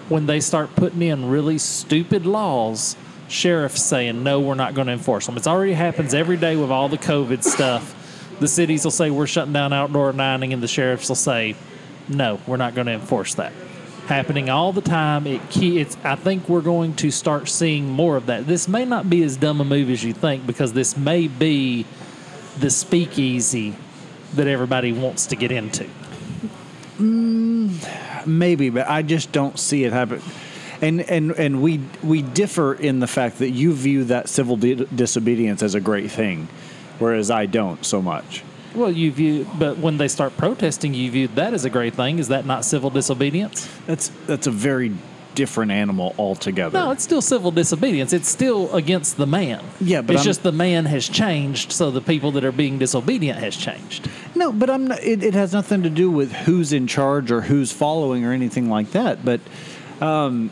when 0.09 0.25
they 0.25 0.39
start 0.39 0.75
putting 0.75 1.01
in 1.01 1.29
really 1.29 1.57
stupid 1.57 2.25
laws. 2.25 2.95
Sheriffs 3.27 3.83
saying 3.83 4.23
no, 4.23 4.39
we're 4.39 4.55
not 4.55 4.73
going 4.73 4.87
to 4.87 4.93
enforce 4.93 5.25
them. 5.25 5.37
It's 5.37 5.47
already 5.47 5.73
happens 5.73 6.13
every 6.13 6.37
day 6.37 6.55
with 6.55 6.71
all 6.71 6.89
the 6.89 6.97
COVID 6.97 7.43
stuff. 7.43 7.95
The 8.39 8.47
cities 8.47 8.83
will 8.83 8.91
say 8.91 9.11
we're 9.11 9.27
shutting 9.27 9.53
down 9.53 9.71
outdoor 9.73 10.11
dining, 10.13 10.53
and 10.53 10.63
the 10.63 10.67
sheriffs 10.67 11.09
will 11.09 11.15
say 11.15 11.55
no, 12.07 12.39
we're 12.47 12.57
not 12.57 12.73
going 12.73 12.87
to 12.87 12.93
enforce 12.93 13.35
that. 13.35 13.53
Happening 14.09 14.49
all 14.49 14.73
the 14.73 14.81
time. 14.81 15.27
It. 15.27 15.39
It's. 15.55 15.95
I 16.03 16.15
think 16.15 16.49
we're 16.49 16.61
going 16.61 16.95
to 16.95 17.11
start 17.11 17.47
seeing 17.47 17.87
more 17.87 18.17
of 18.17 18.25
that. 18.25 18.47
This 18.47 18.67
may 18.67 18.83
not 18.83 19.07
be 19.07 19.21
as 19.21 19.37
dumb 19.37 19.61
a 19.61 19.63
move 19.63 19.91
as 19.91 20.03
you 20.03 20.13
think 20.13 20.47
because 20.47 20.73
this 20.73 20.97
may 20.97 21.27
be 21.27 21.85
the 22.57 22.71
speakeasy 22.71 23.75
that 24.33 24.47
everybody 24.47 24.93
wants 24.93 25.27
to 25.27 25.35
get 25.35 25.51
into. 25.51 25.87
Mm, 26.97 28.25
maybe, 28.25 28.71
but 28.71 28.89
I 28.89 29.03
just 29.03 29.31
don't 29.31 29.59
see 29.59 29.83
it 29.83 29.93
happen. 29.93 30.23
And 30.81 31.01
and 31.01 31.29
and 31.33 31.61
we 31.61 31.79
we 32.01 32.23
differ 32.23 32.73
in 32.73 33.01
the 33.01 33.07
fact 33.07 33.37
that 33.37 33.51
you 33.51 33.73
view 33.73 34.05
that 34.05 34.27
civil 34.27 34.57
di- 34.57 34.87
disobedience 34.95 35.61
as 35.61 35.75
a 35.75 35.79
great 35.79 36.09
thing, 36.09 36.47
whereas 36.97 37.29
I 37.29 37.45
don't 37.45 37.85
so 37.85 38.01
much. 38.01 38.43
Well, 38.75 38.91
you 38.91 39.11
view, 39.11 39.47
but 39.57 39.77
when 39.77 39.97
they 39.97 40.07
start 40.07 40.37
protesting, 40.37 40.93
you 40.93 41.09
view 41.11 41.27
that 41.29 41.53
as 41.53 41.65
a 41.65 41.69
great 41.69 41.95
thing. 41.95 42.19
Is 42.19 42.27
that 42.27 42.45
not 42.45 42.65
civil 42.65 42.89
disobedience? 42.89 43.67
That's 43.87 44.09
that's 44.27 44.47
a 44.47 44.51
very 44.51 44.93
different 45.35 45.71
animal 45.71 46.13
altogether. 46.17 46.77
No, 46.77 46.91
it's 46.91 47.03
still 47.03 47.21
civil 47.21 47.51
disobedience. 47.51 48.13
It's 48.13 48.27
still 48.27 48.73
against 48.75 49.17
the 49.17 49.25
man. 49.25 49.63
Yeah, 49.79 50.01
but 50.01 50.15
it's 50.15 50.21
I'm- 50.21 50.25
just 50.25 50.43
the 50.43 50.51
man 50.51 50.85
has 50.85 51.07
changed, 51.07 51.71
so 51.71 51.91
the 51.91 52.01
people 52.01 52.31
that 52.31 52.43
are 52.43 52.51
being 52.51 52.77
disobedient 52.77 53.39
has 53.39 53.55
changed. 53.55 54.09
No, 54.35 54.51
but 54.51 54.69
I'm 54.69 54.87
not, 54.87 55.01
it, 55.03 55.23
it 55.23 55.33
has 55.33 55.53
nothing 55.53 55.83
to 55.83 55.89
do 55.89 56.11
with 56.11 56.31
who's 56.31 56.73
in 56.73 56.87
charge 56.87 57.31
or 57.31 57.41
who's 57.41 57.71
following 57.71 58.25
or 58.25 58.33
anything 58.33 58.69
like 58.69 58.91
that. 58.91 59.23
But 59.23 59.39
um, 60.01 60.51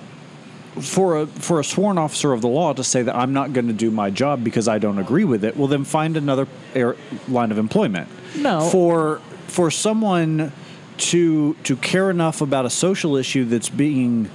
for 0.82 1.17
a 1.17 1.28
for 1.28 1.59
a 1.59 1.63
sworn 1.63 1.97
officer 1.97 2.34
of 2.34 2.41
the 2.41 2.47
law 2.47 2.73
to 2.73 2.84
say 2.84 3.01
that 3.01 3.15
I'm 3.15 3.34
not 3.34 3.53
going 3.53 3.67
to 3.67 3.73
do 3.73 3.91
my 3.91 4.09
job 4.09 4.43
because 4.43 4.67
I 4.67 4.78
don't 4.80 4.99
agree 4.99 5.25
with 5.25 5.43
it, 5.43 5.57
well, 5.57 5.67
then 5.67 5.84
find 5.84 6.17
another 6.17 6.47
air, 6.73 6.95
line 7.28 7.51
of 7.51 7.57
employment. 7.57 8.09
No. 8.36 8.61
for 8.69 9.21
for 9.47 9.71
someone 9.71 10.51
to 10.97 11.53
to 11.63 11.75
care 11.78 12.09
enough 12.09 12.41
about 12.41 12.65
a 12.65 12.69
social 12.69 13.15
issue 13.15 13.45
that's 13.45 13.69
being 13.69 14.30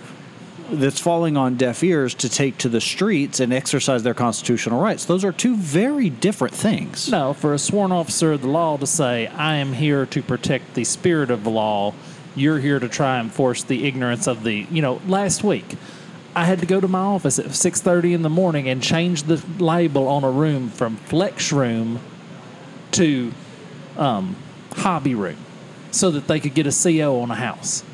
that's 0.70 1.00
falling 1.00 1.36
on 1.36 1.56
deaf 1.56 1.82
ears 1.84 2.14
to 2.14 2.28
take 2.28 2.56
to 2.58 2.68
the 2.68 2.80
streets 2.80 3.40
and 3.40 3.52
exercise 3.52 4.02
their 4.02 4.14
constitutional 4.14 4.80
rights. 4.80 5.04
Those 5.04 5.24
are 5.24 5.32
two 5.32 5.56
very 5.56 6.08
different 6.08 6.54
things. 6.54 7.10
No, 7.10 7.34
for 7.34 7.52
a 7.52 7.58
sworn 7.58 7.92
officer 7.92 8.32
of 8.32 8.40
the 8.40 8.48
law 8.48 8.76
to 8.78 8.86
say, 8.86 9.26
"I 9.26 9.56
am 9.56 9.74
here 9.74 10.06
to 10.06 10.22
protect 10.22 10.74
the 10.74 10.84
spirit 10.84 11.30
of 11.30 11.44
the 11.44 11.50
law," 11.50 11.92
you're 12.34 12.58
here 12.58 12.78
to 12.78 12.88
try 12.88 13.18
and 13.18 13.30
force 13.30 13.62
the 13.62 13.86
ignorance 13.86 14.26
of 14.26 14.44
the. 14.44 14.66
You 14.70 14.82
know, 14.82 15.00
last 15.06 15.44
week. 15.44 15.76
I 16.34 16.44
had 16.46 16.60
to 16.60 16.66
go 16.66 16.80
to 16.80 16.88
my 16.88 17.00
office 17.00 17.38
at 17.38 17.46
6:30 17.46 18.14
in 18.14 18.22
the 18.22 18.30
morning 18.30 18.68
and 18.68 18.82
change 18.82 19.24
the 19.24 19.42
label 19.58 20.08
on 20.08 20.24
a 20.24 20.30
room 20.30 20.70
from 20.70 20.96
flex 20.96 21.52
room 21.52 22.00
to 22.92 23.32
um, 23.98 24.36
hobby 24.76 25.14
room 25.14 25.36
so 25.90 26.10
that 26.10 26.26
they 26.28 26.40
could 26.40 26.54
get 26.54 26.66
a 26.66 26.72
CO 26.72 27.20
on 27.20 27.30
a 27.30 27.34
house. 27.34 27.84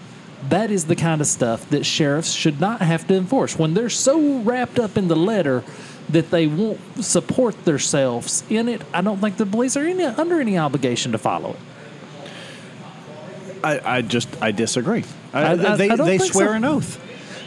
That 0.48 0.70
is 0.70 0.84
the 0.84 0.94
kind 0.94 1.20
of 1.20 1.26
stuff 1.26 1.68
that 1.70 1.84
sheriffs 1.84 2.30
should 2.32 2.60
not 2.60 2.80
have 2.80 3.08
to 3.08 3.14
enforce. 3.14 3.58
When 3.58 3.74
they're 3.74 3.90
so 3.90 4.38
wrapped 4.38 4.78
up 4.78 4.96
in 4.96 5.08
the 5.08 5.16
letter 5.16 5.64
that 6.08 6.30
they 6.30 6.46
won't 6.46 6.78
support 7.04 7.64
themselves 7.64 8.44
in 8.48 8.68
it, 8.68 8.82
I 8.94 9.00
don't 9.00 9.18
think 9.20 9.36
the 9.36 9.46
police 9.46 9.76
are 9.76 9.84
any, 9.84 10.04
under 10.04 10.40
any 10.40 10.56
obligation 10.56 11.10
to 11.10 11.18
follow 11.18 11.50
it. 11.50 11.56
I, 13.64 13.96
I 13.96 14.02
just 14.02 14.28
I 14.40 14.52
disagree. 14.52 15.04
I, 15.32 15.52
I- 15.52 15.76
they 15.76 15.88
they 15.88 16.18
swear 16.18 16.48
so. 16.48 16.52
an 16.52 16.64
oath. 16.64 17.04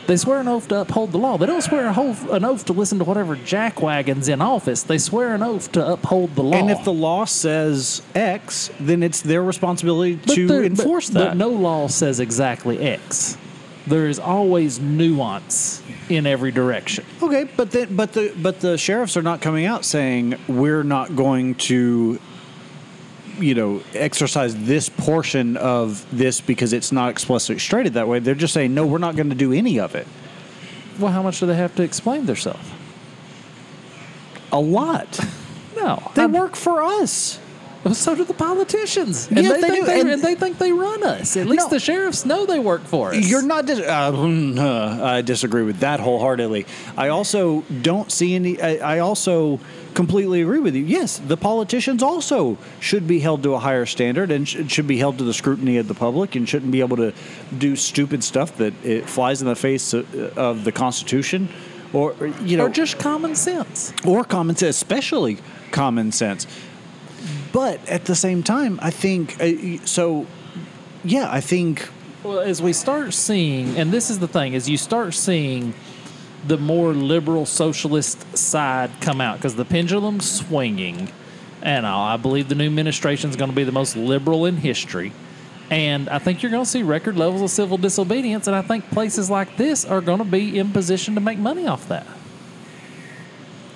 They 0.08 0.18
swear 0.18 0.40
an 0.40 0.48
oath 0.48 0.68
to 0.70 0.82
uphold 0.82 1.12
the 1.12 1.18
law. 1.18 1.38
They 1.38 1.46
don't 1.46 1.62
swear 1.62 1.88
an 1.88 2.44
oath 2.46 2.66
to 2.66 2.74
listen 2.74 2.98
to 3.00 3.04
whatever 3.06 3.36
jackwagons 3.38 4.28
in 4.28 4.42
office. 4.42 4.84
They 4.84 4.98
swear 4.98 5.34
an 5.36 5.44
oath 5.44 5.72
to 5.74 5.94
uphold 5.94 6.36
the 6.36 6.44
law. 6.44 6.58
And 6.58 6.70
if 6.72 6.84
the 6.84 6.92
law 6.94 7.26
says 7.26 8.02
X, 8.16 8.70
then 8.80 9.04
it's 9.04 9.22
their 9.22 9.44
responsibility 9.44 10.16
But 10.16 10.36
to 10.36 10.48
there- 10.48 10.60
but- 10.62 10.66
enforce 10.66 11.10
But 11.10 11.38
no 11.38 11.50
law 11.50 11.88
says 11.88 12.20
exactly 12.20 12.80
X. 12.80 13.38
There 13.88 14.08
is 14.08 14.20
always 14.20 14.80
nuance 14.80 15.82
in 16.10 16.28
every 16.28 16.52
direction. 16.52 17.04
Okay, 17.22 17.48
but 17.58 17.72
the, 17.72 17.88
but 17.88 18.14
the 18.14 18.32
but 18.40 18.60
the 18.60 18.78
sheriffs 18.78 19.18
are 19.18 19.24
not 19.24 19.42
coming 19.42 19.66
out 19.66 19.86
saying 19.86 20.36
we're 20.48 20.84
not 20.84 21.16
going 21.16 21.56
to 21.56 22.20
you 23.40 23.56
know 23.56 23.82
exercise 23.94 24.56
this 24.66 24.90
portion 24.90 25.58
of 25.58 26.06
this 26.16 26.42
because 26.42 26.74
it's 26.74 26.92
not 26.92 27.10
explicitly 27.10 27.60
stated 27.60 27.94
that 27.94 28.08
way. 28.08 28.20
They're 28.20 28.36
just 28.36 28.54
saying 28.54 28.74
no, 28.74 28.86
we're 28.86 28.98
not 28.98 29.16
going 29.16 29.30
to 29.30 29.36
do 29.36 29.52
any 29.54 29.80
of 29.80 29.96
it. 29.96 30.08
Well, 31.00 31.12
how 31.12 31.24
much 31.24 31.40
do 31.40 31.46
they 31.46 31.56
have 31.56 31.76
to 31.76 31.84
explain 31.84 32.26
themselves? 32.26 32.70
A 34.52 34.60
lot. 34.60 35.20
No, 35.74 36.12
They 36.16 36.24
I'm- 36.24 36.34
work 36.34 36.56
for 36.58 36.84
us. 36.84 37.40
So 37.94 38.14
do 38.14 38.24
the 38.26 38.34
politicians, 38.36 39.28
and, 39.30 39.38
Yeah, 39.40 39.54
they, 39.54 39.62
they 39.62 39.68
think 39.70 39.76
do, 39.80 39.86
they, 39.86 40.00
and- 40.02 40.10
and 40.12 40.22
they 40.22 40.36
think 40.36 40.58
they 40.60 40.72
run 40.72 41.02
us. 41.02 41.36
At 41.36 41.48
least 41.48 41.64
No. 41.68 41.70
the 41.70 41.80
sheriffs 41.80 42.24
know 42.26 42.46
they 42.46 42.60
work 42.60 42.84
for 42.84 43.12
us. 43.14 43.28
You're 43.28 43.42
not. 43.42 43.66
Dis- 43.66 43.80
uh, 43.80 44.12
mm, 44.12 44.60
uh, 44.60 45.04
I 45.04 45.22
disagree 45.24 45.64
with 45.64 45.80
that 45.80 46.00
wholeheartedly. 46.00 46.68
I 46.96 47.08
also 47.08 47.62
don't 47.82 48.12
see 48.12 48.36
any. 48.36 48.62
I, 48.62 48.98
I 48.98 49.00
also 49.00 49.60
completely 49.94 50.42
agree 50.42 50.60
with 50.60 50.76
you. 50.76 50.84
Yes, 50.84 51.18
the 51.20 51.38
politicians 51.38 52.02
also 52.04 52.58
should 52.80 53.08
be 53.08 53.20
held 53.20 53.44
to 53.44 53.54
a 53.54 53.60
higher 53.60 53.86
standard 53.86 54.32
and 54.32 54.48
sh- 54.48 54.58
should 54.68 54.88
be 54.88 54.98
held 54.98 55.18
to 55.18 55.24
the 55.24 55.34
scrutiny 55.34 55.78
of 55.78 55.88
the 55.88 55.94
public 55.94 56.36
and 56.36 56.48
shouldn't 56.48 56.72
be 56.72 56.80
able 56.82 56.98
to 56.98 57.14
do 57.58 57.76
stupid 57.76 58.24
stuff 58.24 58.58
that 58.58 58.74
it 58.84 59.10
flies 59.10 59.42
in 59.42 59.48
the 59.48 59.56
face 59.56 59.94
of, 59.94 60.38
of 60.38 60.64
the 60.64 60.72
Constitution, 60.72 61.50
or 61.94 62.16
or, 62.20 62.28
you 62.44 62.58
know, 62.58 62.66
or 62.66 62.70
just 62.70 62.98
common 63.00 63.36
sense. 63.36 63.94
or 64.06 64.24
common 64.24 64.56
sense, 64.56 64.76
especially 64.76 65.38
common 65.72 66.12
sense. 66.12 66.48
But 67.52 67.86
at 67.88 68.06
the 68.06 68.16
same 68.16 68.44
time, 68.44 68.80
I 68.82 68.92
think 68.92 69.42
uh, 69.42 69.86
so. 69.86 70.26
Yeah, 71.04 71.28
I 71.32 71.42
think 71.42 71.90
Well, 72.24 72.40
as 72.40 72.62
we 72.62 72.74
start 72.74 73.14
seeing, 73.14 73.78
and 73.78 73.92
this 73.92 74.10
is 74.10 74.20
the 74.20 74.28
thing, 74.28 74.56
as 74.56 74.70
you 74.70 74.78
start 74.78 75.14
seeing 75.14 75.74
the 76.46 76.58
more 76.58 76.94
liberal 76.94 77.46
socialist 77.46 78.38
side 78.38 78.92
come 79.02 79.22
out, 79.22 79.38
because 79.38 79.56
the 79.56 79.66
pendulum's 79.66 80.30
swinging, 80.30 81.12
and 81.62 81.86
I 81.86 82.18
believe 82.18 82.50
the 82.50 82.56
new 82.56 82.66
administration 82.66 83.30
is 83.30 83.36
going 83.36 83.52
to 83.52 83.56
be 83.56 83.64
the 83.64 83.72
most 83.72 83.96
liberal 83.96 84.46
in 84.46 84.58
history. 84.58 85.14
And 85.70 86.10
I 86.10 86.20
think 86.20 86.44
you're 86.44 86.52
going 86.52 86.66
to 86.66 86.70
see 86.70 86.84
record 86.84 87.16
levels 87.16 87.42
of 87.42 87.50
civil 87.50 87.78
disobedience, 87.78 88.48
and 88.48 88.56
I 88.56 88.62
think 88.62 88.90
places 88.92 89.30
like 89.30 89.56
this 89.58 89.86
are 89.86 90.02
going 90.02 90.18
to 90.18 90.26
be 90.26 90.60
in 90.60 90.72
position 90.72 91.16
to 91.16 91.22
make 91.22 91.38
money 91.38 91.68
off 91.68 91.88
that. 91.88 92.06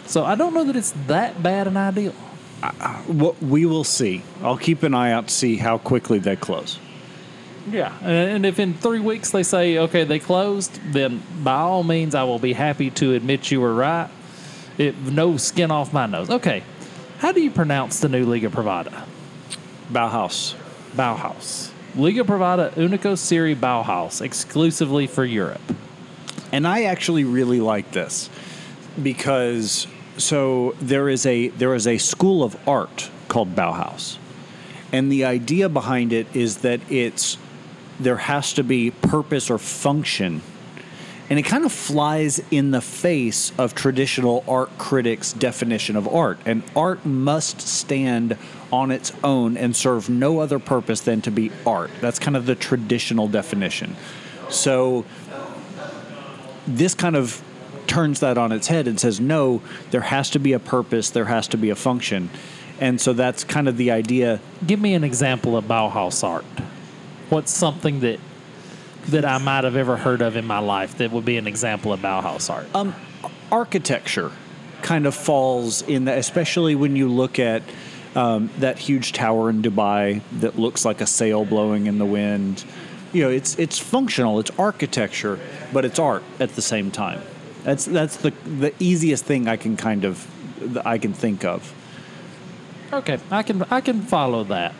So 0.05 0.25
I 0.25 0.35
don't 0.35 0.53
know 0.53 0.65
that 0.65 0.75
it's 0.75 0.93
that 1.07 1.41
bad 1.41 1.67
an 1.67 1.77
ideal. 1.77 2.11
What 3.07 3.41
we 3.41 3.65
will 3.65 3.83
see. 3.83 4.23
I'll 4.41 4.57
keep 4.57 4.83
an 4.83 4.93
eye 4.93 5.11
out 5.11 5.27
to 5.27 5.33
see 5.33 5.57
how 5.57 5.77
quickly 5.77 6.19
they 6.19 6.35
close. 6.35 6.79
Yeah, 7.69 7.97
and 8.01 8.31
and 8.31 8.45
if 8.45 8.59
in 8.59 8.73
three 8.73 8.99
weeks 8.99 9.31
they 9.31 9.43
say 9.43 9.77
okay 9.79 10.03
they 10.03 10.19
closed, 10.19 10.79
then 10.91 11.23
by 11.43 11.55
all 11.55 11.83
means 11.83 12.13
I 12.13 12.23
will 12.23 12.39
be 12.39 12.53
happy 12.53 12.91
to 12.91 13.13
admit 13.13 13.49
you 13.51 13.61
were 13.61 13.73
right. 13.73 14.09
It 14.77 14.97
no 14.97 15.37
skin 15.37 15.71
off 15.71 15.91
my 15.91 16.05
nose. 16.05 16.29
Okay, 16.29 16.63
how 17.19 17.31
do 17.31 17.41
you 17.41 17.51
pronounce 17.51 17.99
the 17.99 18.09
new 18.09 18.25
Liga 18.25 18.49
Privada? 18.49 19.05
Bauhaus. 19.91 20.55
Bauhaus. 20.95 21.71
Liga 21.95 22.23
Privada 22.23 22.71
Unico 22.71 23.17
Serie 23.17 23.55
Bauhaus, 23.55 24.21
exclusively 24.21 25.07
for 25.07 25.23
Europe. 25.23 25.61
And 26.51 26.67
I 26.67 26.83
actually 26.83 27.23
really 27.23 27.61
like 27.61 27.91
this 27.91 28.29
because 29.01 29.87
so 30.17 30.75
there 30.79 31.09
is 31.09 31.25
a 31.25 31.49
there 31.49 31.73
is 31.73 31.87
a 31.87 31.97
school 31.97 32.43
of 32.43 32.55
art 32.67 33.09
called 33.27 33.55
Bauhaus. 33.55 34.17
And 34.91 35.11
the 35.11 35.25
idea 35.25 35.67
behind 35.67 36.13
it 36.13 36.27
is 36.33 36.57
that 36.57 36.79
it's 36.91 37.37
there 37.99 38.17
has 38.17 38.53
to 38.53 38.63
be 38.63 38.91
purpose 38.91 39.49
or 39.49 39.57
function. 39.57 40.41
And 41.29 41.39
it 41.39 41.43
kind 41.43 41.65
of 41.65 41.71
flies 41.71 42.39
in 42.51 42.69
the 42.71 42.81
face 42.81 43.51
of 43.57 43.73
traditional 43.73 44.43
art 44.47 44.77
critics' 44.77 45.33
definition 45.33 45.95
of 45.95 46.07
art. 46.07 46.37
And 46.45 46.61
art 46.75 47.03
must 47.05 47.61
stand 47.61 48.37
on 48.71 48.91
its 48.91 49.11
own 49.23 49.57
and 49.57 49.75
serve 49.75 50.07
no 50.07 50.39
other 50.39 50.59
purpose 50.59 51.01
than 51.01 51.21
to 51.21 51.31
be 51.31 51.51
art. 51.65 51.89
That's 51.99 52.19
kind 52.19 52.37
of 52.37 52.45
the 52.45 52.53
traditional 52.53 53.27
definition. 53.27 53.95
So 54.49 55.05
this 56.67 56.93
kind 56.93 57.15
of 57.15 57.41
turns 57.87 58.19
that 58.19 58.37
on 58.37 58.51
its 58.51 58.67
head 58.67 58.87
and 58.87 58.99
says, 58.99 59.19
no, 59.19 59.61
there 59.91 60.01
has 60.01 60.29
to 60.31 60.39
be 60.39 60.53
a 60.53 60.59
purpose, 60.59 61.09
there 61.09 61.25
has 61.25 61.47
to 61.49 61.57
be 61.57 61.69
a 61.69 61.75
function. 61.75 62.29
And 62.79 62.99
so 62.99 63.13
that's 63.13 63.43
kind 63.43 63.67
of 63.67 63.77
the 63.77 63.91
idea. 63.91 64.41
Give 64.65 64.79
me 64.79 64.93
an 64.93 65.03
example 65.03 65.55
of 65.57 65.65
Bauhaus 65.65 66.23
art. 66.23 66.45
What's 67.29 67.51
something 67.51 68.01
that 68.01 68.19
that 69.07 69.25
I 69.25 69.37
might 69.37 69.63
have 69.63 69.75
ever 69.75 69.97
heard 69.97 70.21
of 70.21 70.35
in 70.35 70.45
my 70.45 70.59
life 70.59 70.97
that 70.97 71.11
would 71.11 71.25
be 71.25 71.37
an 71.37 71.47
example 71.47 71.93
of 71.93 71.99
Bauhaus 71.99 72.49
art? 72.49 72.67
Um, 72.73 72.95
architecture 73.51 74.31
kind 74.81 75.05
of 75.05 75.15
falls 75.15 75.81
in 75.83 76.05
that, 76.05 76.17
especially 76.17 76.75
when 76.75 76.95
you 76.95 77.07
look 77.07 77.39
at 77.39 77.61
um, 78.15 78.49
that 78.59 78.77
huge 78.77 79.13
tower 79.13 79.49
in 79.49 79.61
Dubai 79.61 80.21
that 80.39 80.57
looks 80.57 80.85
like 80.85 81.01
a 81.01 81.05
sail 81.05 81.45
blowing 81.45 81.87
in 81.87 81.97
the 81.97 82.05
wind. 82.05 82.63
You 83.13 83.23
know, 83.23 83.29
it's 83.29 83.57
it's 83.59 83.79
functional, 83.79 84.39
it's 84.39 84.51
architecture, 84.57 85.39
but 85.71 85.85
it's 85.85 85.99
art 85.99 86.23
at 86.39 86.55
the 86.55 86.61
same 86.61 86.91
time. 86.91 87.21
That's 87.63 87.85
that's 87.85 88.17
the 88.17 88.31
the 88.31 88.73
easiest 88.79 89.25
thing 89.25 89.47
I 89.47 89.57
can 89.57 89.77
kind 89.77 90.05
of 90.05 90.27
I 90.85 90.97
can 90.97 91.13
think 91.13 91.43
of. 91.45 91.73
Okay, 92.93 93.19
I 93.31 93.43
can 93.43 93.63
I 93.63 93.81
can 93.81 94.01
follow 94.01 94.43
that, 94.45 94.73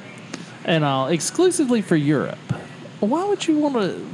and 0.66 0.84
uh, 0.84 1.07
exclusively 1.09 1.82
for 1.82 1.95
Europe. 1.95 2.38
Why 2.99 3.24
would 3.26 3.47
you 3.47 3.57
want 3.57 3.76
to 3.76 4.05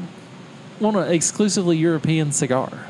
want 0.79 0.97
an 0.97 1.11
exclusively 1.11 1.77
European 1.77 2.31
cigar? 2.31 2.87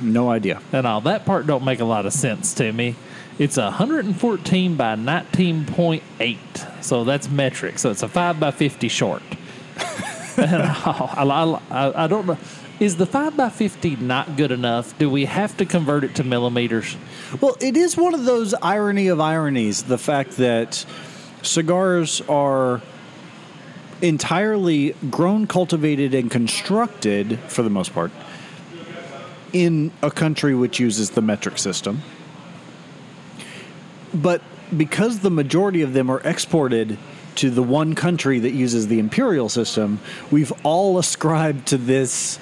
No 0.00 0.30
idea. 0.30 0.62
And 0.72 0.86
all 0.86 1.00
that 1.02 1.26
part 1.26 1.46
don't 1.46 1.64
make 1.64 1.80
a 1.80 1.84
lot 1.84 2.06
of 2.06 2.12
sense 2.12 2.54
to 2.54 2.72
me. 2.72 2.94
It's 3.38 3.56
a 3.56 3.64
114 3.64 4.76
by 4.76 4.94
19.8, 4.96 6.84
so 6.84 7.04
that's 7.04 7.28
metric. 7.28 7.78
So 7.78 7.90
it's 7.90 8.02
a 8.02 8.08
five 8.08 8.40
by 8.40 8.50
50 8.50 8.88
short. 8.88 9.22
and 10.36 10.62
I, 10.62 11.14
I, 11.16 11.60
I, 11.70 12.04
I 12.04 12.06
don't 12.06 12.26
know. 12.26 12.38
Is 12.80 12.96
the 12.96 13.06
five 13.06 13.36
by 13.36 13.48
50 13.48 13.96
not 13.96 14.36
good 14.36 14.52
enough? 14.52 14.96
Do 14.98 15.10
we 15.10 15.24
have 15.24 15.56
to 15.56 15.66
convert 15.66 16.04
it 16.04 16.14
to 16.16 16.24
millimeters? 16.24 16.96
Well, 17.40 17.56
it 17.60 17.76
is 17.76 17.96
one 17.96 18.14
of 18.14 18.24
those 18.24 18.54
irony 18.54 19.08
of 19.08 19.20
ironies 19.20 19.84
the 19.84 19.98
fact 19.98 20.36
that 20.36 20.86
cigars 21.42 22.20
are 22.28 22.80
entirely 24.00 24.94
grown, 25.10 25.46
cultivated, 25.46 26.14
and 26.14 26.30
constructed, 26.30 27.38
for 27.48 27.62
the 27.62 27.70
most 27.70 27.92
part, 27.92 28.10
in 29.52 29.90
a 30.02 30.10
country 30.10 30.54
which 30.54 30.78
uses 30.78 31.10
the 31.10 31.22
metric 31.22 31.58
system. 31.58 32.02
But 34.14 34.42
because 34.76 35.20
the 35.20 35.30
majority 35.30 35.82
of 35.82 35.92
them 35.92 36.10
are 36.10 36.20
exported 36.20 36.98
to 37.36 37.50
the 37.50 37.62
one 37.62 37.94
country 37.94 38.38
that 38.40 38.52
uses 38.52 38.88
the 38.88 38.98
imperial 38.98 39.48
system, 39.48 40.00
we've 40.30 40.52
all 40.64 40.98
ascribed 40.98 41.66
to 41.68 41.76
this 41.78 42.38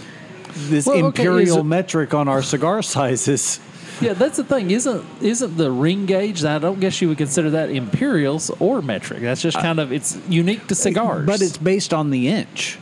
this 0.55 0.87
Well, 0.87 1.07
imperial 1.09 1.59
it- 1.59 1.65
metric 1.65 2.15
on 2.15 2.29
our 2.29 2.43
cigar 2.43 2.81
sizes. 2.83 3.61
Yeah, 4.01 4.13
that's 4.13 4.37
the 4.37 4.45
thing. 4.45 4.71
Isn't 4.71 5.05
isn't 5.23 5.57
the 5.57 5.71
ring 5.71 6.07
gauge? 6.07 6.45
I 6.45 6.59
don't 6.59 6.81
guess 6.81 7.01
you 7.01 7.09
would 7.09 7.19
consider 7.19 7.51
that 7.51 7.71
imperials 7.71 8.51
or 8.61 8.83
metric. 8.83 9.21
That's 9.23 9.41
just 9.41 9.59
kind 9.59 9.81
of 9.81 9.93
it's 9.93 10.19
unique 10.29 10.67
to 10.69 10.75
cigars. 10.75 11.27
But 11.27 11.41
it's 11.43 11.57
based 11.57 11.95
on 11.95 12.11
the 12.11 12.29
inch. 12.29 12.79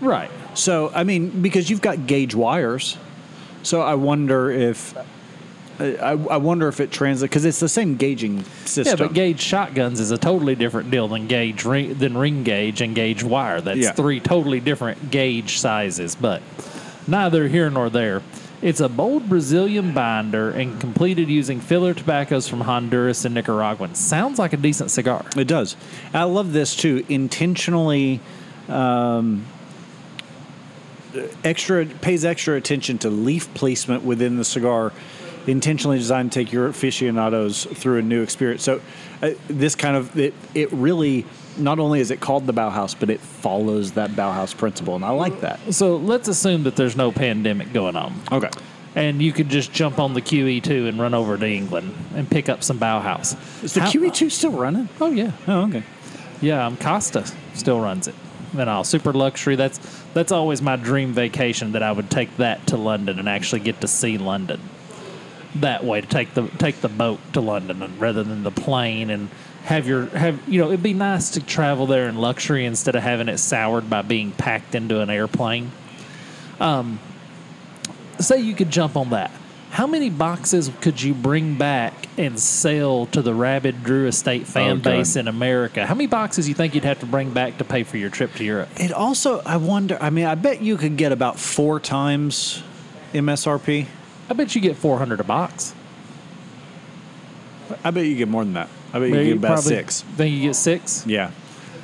right. 0.00 0.30
So, 0.54 0.90
I 0.94 1.04
mean, 1.04 1.40
because 1.40 1.70
you've 1.70 1.80
got 1.80 2.06
gauge 2.06 2.34
wires. 2.34 2.98
So 3.62 3.80
I 3.80 3.94
wonder 3.94 4.50
if. 4.50 4.94
I, 5.80 6.10
I 6.10 6.36
wonder 6.36 6.68
if 6.68 6.78
it 6.80 6.92
translates 6.92 7.30
because 7.30 7.44
it's 7.46 7.58
the 7.58 7.68
same 7.68 7.96
gauging 7.96 8.44
system. 8.66 8.98
Yeah, 8.98 9.06
but 9.06 9.14
gauge 9.14 9.40
shotguns 9.40 9.98
is 9.98 10.10
a 10.10 10.18
totally 10.18 10.54
different 10.54 10.90
deal 10.90 11.08
than 11.08 11.26
gauge 11.26 11.64
ring, 11.64 11.94
than 11.94 12.16
ring 12.16 12.44
gauge 12.44 12.82
and 12.82 12.94
gauge 12.94 13.24
wire. 13.24 13.60
That's 13.62 13.78
Yeah. 13.80 13.92
three 13.92 14.20
totally 14.20 14.60
different 14.60 15.10
gauge 15.10 15.58
sizes. 15.58 16.14
But 16.14 16.42
neither 17.08 17.48
here 17.48 17.70
nor 17.70 17.88
there. 17.88 18.20
It's 18.62 18.78
a 18.78 18.88
bold 18.88 19.28
Brazilian 19.28 19.92
binder 19.92 20.50
and 20.50 20.80
completed 20.80 21.28
using 21.28 21.60
filler 21.60 21.94
tobaccos 21.94 22.46
from 22.46 22.60
Honduras 22.60 23.24
and 23.24 23.34
Nicaraguan. 23.34 23.96
Sounds 23.96 24.38
like 24.38 24.52
a 24.52 24.56
decent 24.56 24.92
cigar. 24.92 25.24
It 25.36 25.48
does. 25.48 25.76
I 26.14 26.22
love 26.24 26.52
this 26.52 26.76
too. 26.76 27.04
Intentionally, 27.08 28.20
um, 28.68 29.44
extra 31.42 31.86
pays 31.86 32.24
extra 32.24 32.54
attention 32.54 32.98
to 32.98 33.10
leaf 33.10 33.52
placement 33.52 34.04
within 34.04 34.36
the 34.36 34.44
cigar. 34.44 34.92
Intentionally 35.46 35.98
designed 35.98 36.30
to 36.32 36.38
take 36.44 36.52
your 36.52 36.66
aficionados 36.68 37.64
through 37.64 37.98
a 37.98 38.02
new 38.02 38.22
experience. 38.22 38.62
So, 38.62 38.80
uh, 39.22 39.30
this 39.48 39.74
kind 39.74 39.96
of 39.96 40.16
it, 40.18 40.34
it 40.54 40.72
really 40.72 41.24
not 41.56 41.78
only 41.78 42.00
is 42.00 42.10
it 42.10 42.20
called 42.20 42.46
the 42.46 42.52
Bauhaus, 42.54 42.94
but 42.98 43.10
it 43.10 43.20
follows 43.20 43.92
that 43.92 44.10
Bauhaus 44.12 44.56
principle, 44.56 44.94
and 44.94 45.04
I 45.04 45.10
like 45.10 45.40
that. 45.40 45.74
So 45.74 45.96
let's 45.96 46.28
assume 46.28 46.62
that 46.62 46.76
there's 46.76 46.96
no 46.96 47.12
pandemic 47.12 47.72
going 47.72 47.96
on. 47.96 48.14
Okay. 48.30 48.50
and 48.94 49.20
you 49.22 49.32
could 49.32 49.48
just 49.48 49.72
jump 49.72 49.98
on 49.98 50.12
the 50.14 50.20
QE2 50.20 50.86
and 50.88 51.00
run 51.00 51.14
over 51.14 51.36
to 51.38 51.46
England 51.46 51.94
and 52.14 52.28
pick 52.30 52.48
up 52.48 52.62
some 52.62 52.78
Bauhaus. 52.78 53.36
Is 53.64 53.74
the 53.74 53.80
How- 53.80 53.90
QE2 53.90 54.30
still 54.30 54.52
running? 54.52 54.88
Oh 55.00 55.10
yeah, 55.10 55.32
Oh, 55.48 55.62
okay. 55.68 55.82
yeah. 56.40 56.66
Um, 56.66 56.76
Costa 56.76 57.24
still 57.54 57.80
runs 57.80 58.06
it. 58.08 58.14
and 58.56 58.68
all 58.68 58.84
super 58.84 59.12
luxury. 59.12 59.56
That's 59.56 59.78
that's 60.14 60.30
always 60.30 60.60
my 60.62 60.76
dream 60.76 61.12
vacation 61.12 61.72
that 61.72 61.82
I 61.82 61.90
would 61.90 62.10
take 62.10 62.36
that 62.36 62.66
to 62.68 62.76
London 62.76 63.18
and 63.18 63.28
actually 63.28 63.60
get 63.60 63.80
to 63.80 63.88
see 63.88 64.18
London 64.18 64.60
that 65.56 65.84
way 65.84 66.00
to 66.00 66.06
take 66.06 66.34
the 66.34 66.48
take 66.58 66.80
the 66.80 66.88
boat 66.88 67.20
to 67.34 67.40
London 67.40 67.82
and 67.82 68.00
rather 68.00 68.22
than 68.22 68.42
the 68.42 68.50
plane 68.50 69.10
and 69.10 69.28
have 69.64 69.86
your 69.86 70.06
have 70.06 70.48
you 70.48 70.60
know 70.60 70.68
it'd 70.68 70.82
be 70.82 70.94
nice 70.94 71.30
to 71.30 71.40
travel 71.40 71.86
there 71.86 72.08
in 72.08 72.16
luxury 72.16 72.64
instead 72.64 72.96
of 72.96 73.02
having 73.02 73.28
it 73.28 73.38
soured 73.38 73.88
by 73.88 74.02
being 74.02 74.32
packed 74.32 74.74
into 74.74 75.00
an 75.00 75.10
airplane. 75.10 75.70
Um, 76.58 76.98
say 78.18 78.40
you 78.40 78.54
could 78.54 78.70
jump 78.70 78.96
on 78.96 79.10
that. 79.10 79.30
How 79.70 79.86
many 79.86 80.10
boxes 80.10 80.70
could 80.82 81.00
you 81.00 81.14
bring 81.14 81.56
back 81.56 82.06
and 82.18 82.38
sell 82.38 83.06
to 83.06 83.22
the 83.22 83.32
rabid 83.32 83.82
Drew 83.82 84.06
Estate 84.06 84.46
fan 84.46 84.70
Oh, 84.72 84.76
base 84.76 85.16
in 85.16 85.28
America? 85.28 85.86
How 85.86 85.94
many 85.94 86.08
boxes 86.08 86.46
you 86.46 86.54
think 86.54 86.74
you'd 86.74 86.84
have 86.84 87.00
to 87.00 87.06
bring 87.06 87.32
back 87.32 87.56
to 87.56 87.64
pay 87.64 87.82
for 87.82 87.96
your 87.96 88.10
trip 88.10 88.34
to 88.34 88.44
Europe? 88.44 88.68
It 88.76 88.92
also, 88.92 89.40
I 89.46 89.56
wonder. 89.56 89.96
I 89.98 90.10
mean, 90.10 90.26
I 90.26 90.34
bet 90.34 90.60
you 90.60 90.76
could 90.76 90.98
get 90.98 91.10
about 91.10 91.38
four 91.38 91.80
times 91.80 92.62
MSRP. 93.14 93.86
I 94.30 94.34
bet 94.34 94.54
you 94.54 94.60
get 94.60 94.76
four 94.76 94.98
hundred 94.98 95.20
a 95.20 95.24
box. 95.24 95.74
I 97.84 97.90
bet 97.90 98.06
you 98.06 98.16
get 98.16 98.28
more 98.28 98.44
than 98.44 98.54
that. 98.54 98.68
I 98.92 98.98
bet 98.98 99.08
you 99.08 99.14
Maybe 99.14 99.28
get 99.30 99.36
about 99.38 99.46
probably- 99.54 99.68
six. 99.76 100.02
Think 100.02 100.34
you 100.36 100.42
get 100.42 100.56
six? 100.56 101.04
Yeah. 101.06 101.30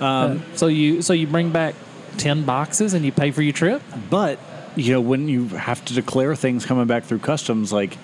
Uh, 0.01 0.05
um, 0.07 0.43
so 0.55 0.67
you 0.67 1.03
so 1.03 1.13
you 1.13 1.27
bring 1.27 1.51
back 1.51 1.75
ten 2.19 2.45
boxes 2.45 2.95
and 2.95 3.05
you 3.05 3.13
pay 3.13 3.31
for 3.31 3.43
your 3.43 3.53
trip? 3.53 3.83
But 4.11 4.39
you 4.77 4.93
know, 4.93 5.01
when 5.01 5.29
you 5.29 5.49
have 5.49 5.85
to 5.87 5.95
declare 5.95 6.37
things 6.37 6.65
coming 6.65 6.87
back 6.87 7.05
through 7.05 7.19
customs, 7.21 7.73
like 7.73 7.97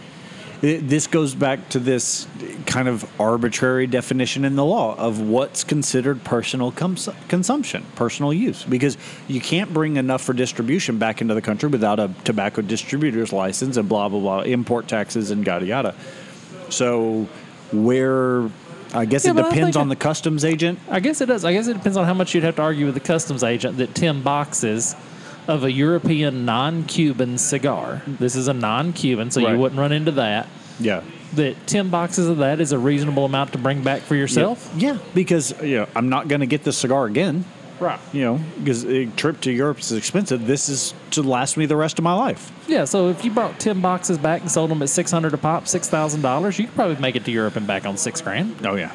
this 0.65 1.07
goes 1.07 1.35
back 1.35 1.69
to 1.71 1.79
this 1.79 2.27
kind 2.65 2.89
of 2.89 3.05
arbitrary 3.21 3.87
definition 3.87 4.45
in 4.45 4.57
the 4.57 4.65
law 4.65 4.97
of 4.97 5.21
what's 5.21 5.63
considered 5.63 6.25
personal 6.25 6.73
cons- 6.73 7.09
consumption, 7.29 7.85
personal 7.97 8.33
use, 8.33 8.65
because 8.65 8.97
you 9.29 9.41
can't 9.41 9.73
bring 9.75 9.97
enough 9.97 10.23
for 10.23 10.33
distribution 10.33 10.97
back 10.99 11.21
into 11.21 11.35
the 11.35 11.43
country 11.43 11.69
without 11.69 12.01
a 12.01 12.11
tobacco 12.25 12.63
distributor's 12.63 13.33
license 13.33 13.77
and 13.77 13.89
blah 13.89 14.09
blah 14.09 14.21
blah, 14.21 14.41
import 14.41 14.89
taxes 14.89 15.31
and 15.31 15.47
yada 15.47 15.67
yada. 15.67 15.95
So 16.71 17.29
where. 17.73 18.49
I 18.97 19.07
guess 19.07 19.25
Yeah, 19.25 19.33
it 19.33 19.37
depends 19.51 19.77
on 19.77 19.89
it- 19.89 19.91
the 19.91 19.97
customs 19.97 20.45
agent. 20.45 20.79
I 20.89 21.01
guess 21.01 21.21
it 21.21 21.27
does. 21.27 21.45
I 21.45 21.53
guess 21.53 21.67
it 21.67 21.75
depends 21.75 21.97
on 21.97 22.05
how 22.07 22.15
much 22.15 22.33
you'd 22.33 22.45
have 22.45 22.55
to 22.57 22.63
argue 22.63 22.87
with 22.87 22.95
the 22.95 23.01
customs 23.01 23.43
agent 23.43 23.77
that 23.79 23.93
10 23.93 24.23
boxes 24.23 24.95
of 25.49 25.65
a 25.65 25.71
European 25.73 26.45
non 26.45 26.85
Cuban 26.85 27.39
cigar, 27.39 28.03
this 28.07 28.35
is 28.37 28.49
a 28.49 28.55
non 28.55 28.93
Cuban, 28.93 29.31
so 29.31 29.43
Right. 29.43 29.53
you 29.53 29.59
wouldn't 29.59 29.79
run 29.81 29.93
into 29.93 30.13
that, 30.13 30.47
Yeah. 30.81 31.01
that 31.35 31.67
10 31.67 31.89
boxes 31.89 32.29
of 32.29 32.39
that 32.39 32.61
is 32.61 32.73
a 32.73 32.79
reasonable 32.79 33.25
amount 33.25 33.53
to 33.53 33.59
bring 33.59 33.83
back 33.83 34.03
for 34.03 34.15
yourself? 34.15 34.71
Yeah, 34.77 34.97
because 35.15 35.55
you 35.63 35.77
know 35.79 35.87
I'm 35.95 36.09
not 36.09 36.29
going 36.29 36.41
to 36.41 36.47
get 36.47 36.65
this 36.65 36.77
cigar 36.79 37.07
again. 37.07 37.45
Right. 37.81 37.99
You 38.13 38.23
know, 38.23 38.41
because 38.59 38.85
a 38.85 39.07
trip 39.07 39.41
to 39.43 39.51
Europe 39.51 39.81
is 39.81 39.91
expensive. 39.91 40.47
This 40.47 40.69
is 40.69 40.95
to 41.11 41.23
last 41.25 41.57
me 41.57 41.67
the 41.67 41.77
rest 41.77 41.99
of 41.99 42.05
my 42.05 42.15
life. 42.15 42.53
Yeah, 42.69 42.85
so 42.85 43.09
if 43.09 43.25
you 43.25 43.33
brought 43.33 43.59
10 43.59 43.81
boxes 43.81 44.17
back 44.17 44.43
and 44.43 44.51
sold 44.51 44.71
them 44.71 44.81
at 44.81 44.89
600 44.89 45.35
a 45.35 45.37
pop, 45.37 45.65
$6,000, 45.67 46.59
you 46.59 46.67
could 46.67 46.75
probably 46.77 46.97
make 46.97 47.17
it 47.17 47.25
to 47.25 47.33
Europe 47.33 47.57
and 47.57 47.67
back 47.67 47.85
on 47.85 47.97
six 47.97 48.21
grand. 48.21 48.55
Oh 48.65 48.77
yeah. 48.77 48.93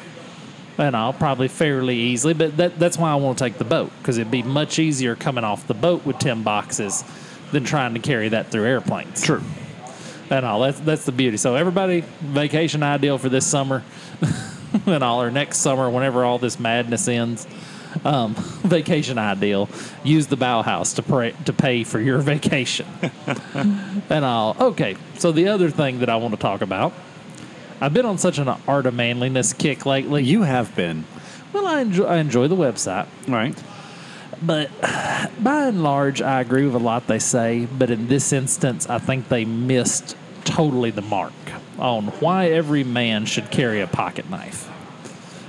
And 0.80 0.96
I'll 0.96 1.12
probably 1.12 1.48
fairly 1.48 1.96
easily. 1.96 2.32
But 2.34 2.56
that, 2.56 2.78
that's 2.78 2.96
why 2.96 3.12
I 3.12 3.16
want 3.16 3.38
to 3.38 3.44
take 3.44 3.58
the 3.58 3.64
boat 3.64 3.92
because 3.98 4.18
it'd 4.18 4.30
be 4.30 4.42
much 4.42 4.78
easier 4.78 5.14
coming 5.14 5.44
off 5.44 5.66
the 5.66 5.74
boat 5.74 6.04
with 6.06 6.18
ten 6.18 6.42
boxes 6.42 7.04
than 7.52 7.64
trying 7.64 7.94
to 7.94 8.00
carry 8.00 8.30
that 8.30 8.48
through 8.48 8.64
airplanes. 8.64 9.22
True. 9.22 9.42
And 10.30 10.46
all 10.46 10.60
that's 10.60 10.80
that's 10.80 11.04
the 11.04 11.12
beauty. 11.12 11.36
So 11.36 11.54
everybody, 11.54 12.00
vacation 12.20 12.82
ideal 12.82 13.18
for 13.18 13.28
this 13.28 13.46
summer, 13.46 13.84
and 14.86 15.04
all 15.04 15.22
or 15.22 15.30
next 15.30 15.58
summer, 15.58 15.90
whenever 15.90 16.24
all 16.24 16.38
this 16.38 16.58
madness 16.58 17.06
ends. 17.08 17.46
Um, 18.04 18.34
vacation 18.62 19.18
ideal. 19.18 19.68
Use 20.04 20.28
the 20.28 20.36
Bauhaus 20.36 20.94
to 20.96 21.44
to 21.44 21.52
pay 21.52 21.84
for 21.84 22.00
your 22.00 22.18
vacation. 22.22 22.86
and 24.08 24.24
all. 24.24 24.56
Okay. 24.58 24.96
So 25.18 25.32
the 25.32 25.48
other 25.48 25.68
thing 25.68 25.98
that 25.98 26.08
I 26.08 26.16
want 26.16 26.32
to 26.32 26.40
talk 26.40 26.62
about. 26.62 26.92
I've 27.80 27.94
been 27.94 28.06
on 28.06 28.18
such 28.18 28.38
an 28.38 28.48
art 28.68 28.86
of 28.86 28.94
manliness 28.94 29.52
kick 29.52 29.86
lately. 29.86 30.22
You 30.22 30.42
have 30.42 30.74
been 30.76 31.04
Well, 31.52 31.66
I 31.66 31.80
enjoy, 31.80 32.04
I 32.04 32.18
enjoy 32.18 32.46
the 32.48 32.56
website, 32.56 33.06
right. 33.26 33.56
but 34.42 34.70
by 35.42 35.66
and 35.66 35.82
large, 35.82 36.20
I 36.20 36.40
agree 36.40 36.64
with 36.64 36.74
a 36.74 36.78
lot 36.78 37.06
they 37.06 37.18
say. 37.18 37.66
But 37.66 37.90
in 37.90 38.08
this 38.08 38.32
instance, 38.32 38.88
I 38.88 38.98
think 38.98 39.28
they 39.28 39.44
missed 39.44 40.16
totally 40.44 40.90
the 40.90 41.02
mark 41.02 41.32
on 41.78 42.08
why 42.20 42.46
every 42.50 42.84
man 42.84 43.24
should 43.24 43.50
carry 43.50 43.80
a 43.80 43.86
pocket 43.86 44.28
knife. 44.28 44.68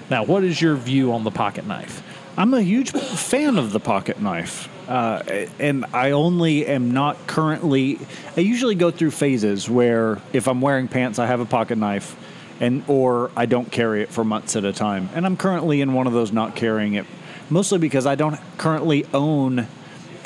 Now, 0.10 0.24
what 0.24 0.44
is 0.44 0.62
your 0.62 0.76
view 0.76 1.14
on 1.14 1.24
the 1.24 1.32
pocket 1.32 1.66
knife? 1.68 2.02
I'm 2.38 2.54
a 2.54 2.62
huge 2.62 2.92
fan 2.92 3.58
of 3.58 3.72
the 3.74 3.80
pocket 3.80 4.22
knife. 4.22 4.70
Uh, 4.92 5.48
and 5.58 5.86
I 5.94 6.12
only 6.12 6.68
am 6.68 6.92
not 6.92 7.26
currently. 7.26 7.98
I 8.36 8.42
usually 8.42 8.76
go 8.76 8.92
through 8.92 9.12
phases 9.12 9.70
where 9.70 10.20
if 10.34 10.50
I'm 10.50 10.60
wearing 10.60 10.90
pants, 10.90 11.18
I 11.18 11.28
have 11.28 11.40
a 11.40 11.46
pocket 11.46 11.78
knife, 11.78 12.18
and 12.60 12.84
or 12.90 13.32
I 13.34 13.46
don't 13.46 13.72
carry 13.72 14.02
it 14.02 14.10
for 14.10 14.26
months 14.26 14.58
at 14.58 14.66
a 14.66 14.74
time. 14.74 15.08
And 15.16 15.26
I'm 15.26 15.38
currently 15.38 15.80
in 15.80 15.94
one 15.94 16.08
of 16.08 16.14
those 16.14 16.34
not 16.34 16.58
carrying 16.58 16.96
it, 16.96 17.06
mostly 17.50 17.80
because 17.80 18.06
I 18.06 18.16
don't 18.16 18.38
currently 18.58 19.06
own 19.14 19.66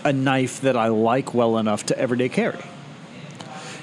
a 0.04 0.12
knife 0.12 0.62
that 0.62 0.76
I 0.76 0.88
like 0.88 1.36
well 1.36 1.60
enough 1.60 1.86
to 1.86 2.00
everyday 2.00 2.30
carry. 2.30 2.64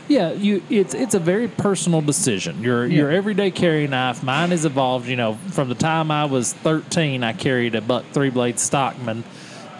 Yeah, 0.08 0.32
you. 0.32 0.64
It's 0.68 0.94
it's 0.94 1.14
a 1.14 1.20
very 1.20 1.46
personal 1.46 2.00
decision. 2.00 2.60
Your 2.60 2.86
your 2.86 3.08
everyday 3.08 3.52
carry 3.52 3.86
knife. 3.86 4.24
Mine 4.24 4.50
has 4.50 4.64
evolved. 4.64 5.06
You 5.06 5.14
know, 5.14 5.34
from 5.52 5.68
the 5.68 5.76
time 5.76 6.10
I 6.10 6.24
was 6.24 6.52
13, 6.52 7.22
I 7.22 7.34
carried 7.34 7.76
a 7.76 7.80
buck 7.80 8.04
three 8.12 8.30
blade 8.30 8.58
Stockman 8.58 9.22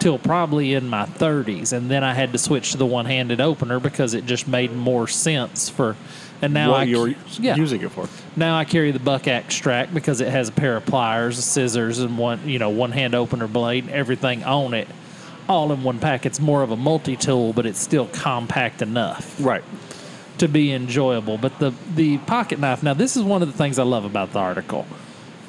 till 0.03 0.19
probably 0.19 0.73
in 0.73 0.89
my 0.89 1.05
30s, 1.05 1.71
and 1.71 1.89
then 1.89 2.03
I 2.03 2.13
had 2.13 2.33
to 2.33 2.37
switch 2.37 2.73
to 2.73 2.77
the 2.77 2.85
one 2.85 3.05
handed 3.05 3.39
opener 3.39 3.79
because 3.79 4.13
it 4.13 4.25
just 4.25 4.49
made 4.49 4.73
more 4.73 5.07
sense 5.07 5.69
for. 5.69 5.95
And 6.41 6.53
now 6.53 6.71
what 6.71 6.81
I 6.81 6.83
you're 6.83 7.13
yeah. 7.39 7.55
using 7.55 7.81
it 7.81 7.89
for? 7.89 8.09
Now 8.35 8.57
I 8.57 8.65
carry 8.65 8.91
the 8.91 8.99
Buck 8.99 9.29
X-Tract 9.29 9.93
because 9.93 10.19
it 10.19 10.27
has 10.27 10.49
a 10.49 10.51
pair 10.51 10.75
of 10.75 10.85
pliers, 10.85 11.41
scissors, 11.41 11.99
and 11.99 12.17
one 12.17 12.45
you 12.49 12.59
know 12.59 12.69
one 12.69 12.91
hand 12.91 13.15
opener 13.15 13.47
blade, 13.47 13.87
everything 13.87 14.43
on 14.43 14.73
it, 14.73 14.89
all 15.47 15.71
in 15.71 15.83
one 15.83 15.99
pack. 15.99 16.25
It's 16.25 16.41
more 16.41 16.63
of 16.63 16.71
a 16.71 16.75
multi 16.75 17.15
tool, 17.15 17.53
but 17.53 17.65
it's 17.65 17.79
still 17.79 18.07
compact 18.07 18.81
enough 18.81 19.39
Right. 19.39 19.63
to 20.39 20.49
be 20.49 20.73
enjoyable. 20.73 21.37
But 21.37 21.59
the 21.59 21.73
the 21.95 22.17
pocket 22.17 22.59
knife. 22.59 22.83
Now 22.83 22.93
this 22.93 23.15
is 23.15 23.23
one 23.23 23.41
of 23.41 23.49
the 23.49 23.57
things 23.57 23.79
I 23.79 23.83
love 23.83 24.03
about 24.03 24.33
the 24.33 24.39
article. 24.39 24.85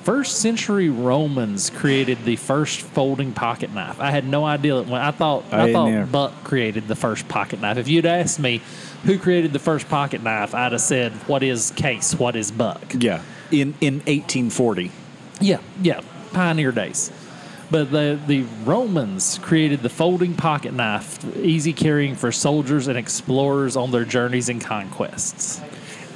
First 0.04 0.36
century 0.40 0.90
Romans 0.90 1.70
created 1.70 2.26
the 2.26 2.36
first 2.36 2.82
folding 2.82 3.32
pocket 3.32 3.72
knife. 3.72 3.98
I 3.98 4.10
had 4.10 4.28
no 4.28 4.44
idea 4.44 4.74
that 4.74 4.86
when 4.86 5.00
I 5.00 5.12
thought 5.12 5.44
I 5.50 5.70
I, 5.70 5.72
thought 5.72 5.88
either. 5.88 6.04
Buck 6.04 6.44
created 6.44 6.88
the 6.88 6.94
first 6.94 7.26
pocket 7.26 7.62
knife. 7.62 7.78
If 7.78 7.88
you'd 7.88 8.04
asked 8.04 8.38
me 8.38 8.60
who 9.04 9.18
created 9.18 9.54
the 9.54 9.58
first 9.58 9.88
pocket 9.88 10.22
knife, 10.22 10.54
I'd 10.54 10.72
have 10.72 10.82
said, 10.82 11.12
"What 11.26 11.42
is 11.42 11.70
Case? 11.70 12.14
What 12.14 12.36
is 12.36 12.50
Buck?" 12.50 12.82
Yeah. 12.98 13.22
In 13.50 13.72
in 13.80 13.94
1840. 14.00 14.90
Yeah, 15.40 15.60
yeah, 15.80 16.02
pioneer 16.34 16.70
days. 16.70 17.10
But 17.70 17.90
the 17.90 18.18
the 18.26 18.44
Romans 18.66 19.38
created 19.40 19.80
the 19.82 19.88
folding 19.88 20.34
pocket 20.34 20.74
knife, 20.74 21.18
easy 21.38 21.72
carrying 21.72 22.14
for 22.14 22.30
soldiers 22.30 22.88
and 22.88 22.98
explorers 22.98 23.74
on 23.74 23.90
their 23.90 24.04
journeys 24.04 24.50
and 24.50 24.60
conquests. 24.60 25.62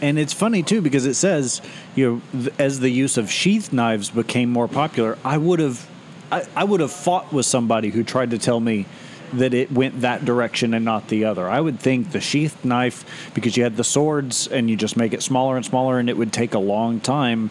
And 0.00 0.18
it's 0.18 0.32
funny 0.32 0.62
too 0.62 0.80
because 0.80 1.06
it 1.06 1.14
says, 1.14 1.60
you 1.94 2.22
know, 2.34 2.50
as 2.58 2.80
the 2.80 2.90
use 2.90 3.16
of 3.16 3.30
sheath 3.30 3.72
knives 3.72 4.10
became 4.10 4.50
more 4.50 4.68
popular, 4.68 5.18
I 5.24 5.38
would 5.38 5.60
have, 5.60 5.88
I, 6.30 6.46
I 6.54 6.64
would 6.64 6.80
have 6.80 6.92
fought 6.92 7.32
with 7.32 7.46
somebody 7.46 7.90
who 7.90 8.04
tried 8.04 8.30
to 8.30 8.38
tell 8.38 8.60
me 8.60 8.86
that 9.32 9.52
it 9.54 9.70
went 9.70 10.00
that 10.00 10.24
direction 10.24 10.74
and 10.74 10.84
not 10.84 11.08
the 11.08 11.24
other. 11.24 11.48
I 11.48 11.60
would 11.60 11.80
think 11.80 12.12
the 12.12 12.20
sheath 12.20 12.64
knife 12.64 13.30
because 13.34 13.56
you 13.56 13.62
had 13.62 13.76
the 13.76 13.84
swords 13.84 14.46
and 14.46 14.70
you 14.70 14.76
just 14.76 14.96
make 14.96 15.12
it 15.12 15.22
smaller 15.22 15.56
and 15.56 15.64
smaller, 15.64 15.98
and 15.98 16.08
it 16.08 16.16
would 16.16 16.32
take 16.32 16.54
a 16.54 16.58
long 16.58 17.00
time 17.00 17.50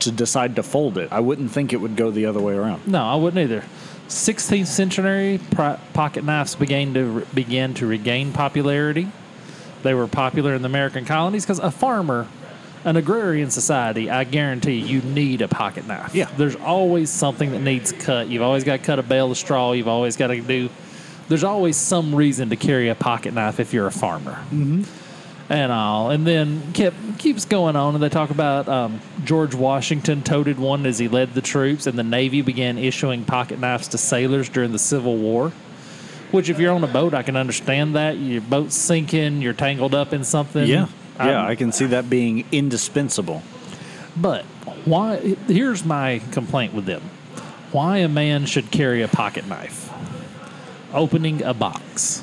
to 0.00 0.10
decide 0.10 0.56
to 0.56 0.62
fold 0.62 0.98
it. 0.98 1.10
I 1.12 1.20
wouldn't 1.20 1.50
think 1.50 1.72
it 1.72 1.76
would 1.76 1.96
go 1.96 2.10
the 2.10 2.26
other 2.26 2.40
way 2.40 2.54
around. 2.54 2.86
No, 2.86 3.02
I 3.02 3.14
wouldn't 3.16 3.42
either. 3.42 3.64
16th 4.08 4.66
century 4.66 5.40
pocket 5.94 6.24
knives 6.24 6.54
began 6.54 6.94
to 6.94 7.04
re- 7.04 7.24
began 7.34 7.74
to 7.74 7.86
regain 7.86 8.32
popularity. 8.32 9.10
They 9.86 9.94
were 9.94 10.08
popular 10.08 10.52
in 10.54 10.62
the 10.62 10.66
American 10.66 11.04
colonies 11.04 11.44
because 11.44 11.60
a 11.60 11.70
farmer, 11.70 12.26
an 12.84 12.96
agrarian 12.96 13.52
society, 13.52 14.10
I 14.10 14.24
guarantee 14.24 14.80
you 14.80 15.00
need 15.00 15.42
a 15.42 15.48
pocket 15.48 15.86
knife. 15.86 16.12
Yeah. 16.12 16.28
There's 16.36 16.56
always 16.56 17.08
something 17.08 17.52
that 17.52 17.60
needs 17.60 17.92
cut. 17.92 18.26
You've 18.26 18.42
always 18.42 18.64
got 18.64 18.78
to 18.78 18.82
cut 18.82 18.98
a 18.98 19.04
bale 19.04 19.30
of 19.30 19.38
straw. 19.38 19.70
You've 19.70 19.86
always 19.86 20.16
got 20.16 20.26
to 20.26 20.40
do. 20.40 20.70
There's 21.28 21.44
always 21.44 21.76
some 21.76 22.16
reason 22.16 22.50
to 22.50 22.56
carry 22.56 22.88
a 22.88 22.96
pocket 22.96 23.32
knife 23.32 23.60
if 23.60 23.72
you're 23.72 23.86
a 23.86 23.92
farmer. 23.92 24.34
Mm-hmm. 24.50 24.82
And 25.52 25.70
all, 25.70 26.10
and 26.10 26.26
then 26.26 26.72
kept 26.72 26.96
keeps 27.20 27.44
going 27.44 27.76
on, 27.76 27.94
and 27.94 28.02
they 28.02 28.08
talk 28.08 28.30
about 28.30 28.66
um, 28.68 29.00
George 29.24 29.54
Washington 29.54 30.24
toted 30.24 30.58
one 30.58 30.84
as 30.84 30.98
he 30.98 31.06
led 31.06 31.34
the 31.34 31.40
troops, 31.40 31.86
and 31.86 31.96
the 31.96 32.02
Navy 32.02 32.42
began 32.42 32.76
issuing 32.76 33.24
pocket 33.24 33.60
knives 33.60 33.86
to 33.88 33.98
sailors 33.98 34.48
during 34.48 34.72
the 34.72 34.80
Civil 34.80 35.16
War. 35.16 35.52
Which, 36.36 36.50
if 36.50 36.58
you're 36.60 36.74
on 36.74 36.84
a 36.84 36.86
boat, 36.86 37.14
I 37.14 37.22
can 37.22 37.34
understand 37.34 37.94
that. 37.94 38.18
Your 38.18 38.42
boat's 38.42 38.74
sinking, 38.74 39.40
you're 39.40 39.54
tangled 39.54 39.94
up 39.94 40.12
in 40.12 40.22
something. 40.22 40.66
Yeah, 40.66 40.88
yeah, 41.18 41.40
Um, 41.40 41.46
I 41.46 41.54
can 41.54 41.72
see 41.72 41.86
that 41.86 42.10
being 42.10 42.44
indispensable. 42.52 43.42
but 44.16 44.44
why? 44.84 45.16
Here's 45.48 45.82
my 45.84 46.20
complaint 46.32 46.74
with 46.74 46.84
them: 46.84 47.00
Why 47.72 47.98
a 47.98 48.08
man 48.08 48.44
should 48.44 48.70
carry 48.70 49.00
a 49.02 49.08
pocket 49.08 49.46
knife? 49.48 49.90
Opening 50.92 51.42
a 51.42 51.54
box. 51.54 52.22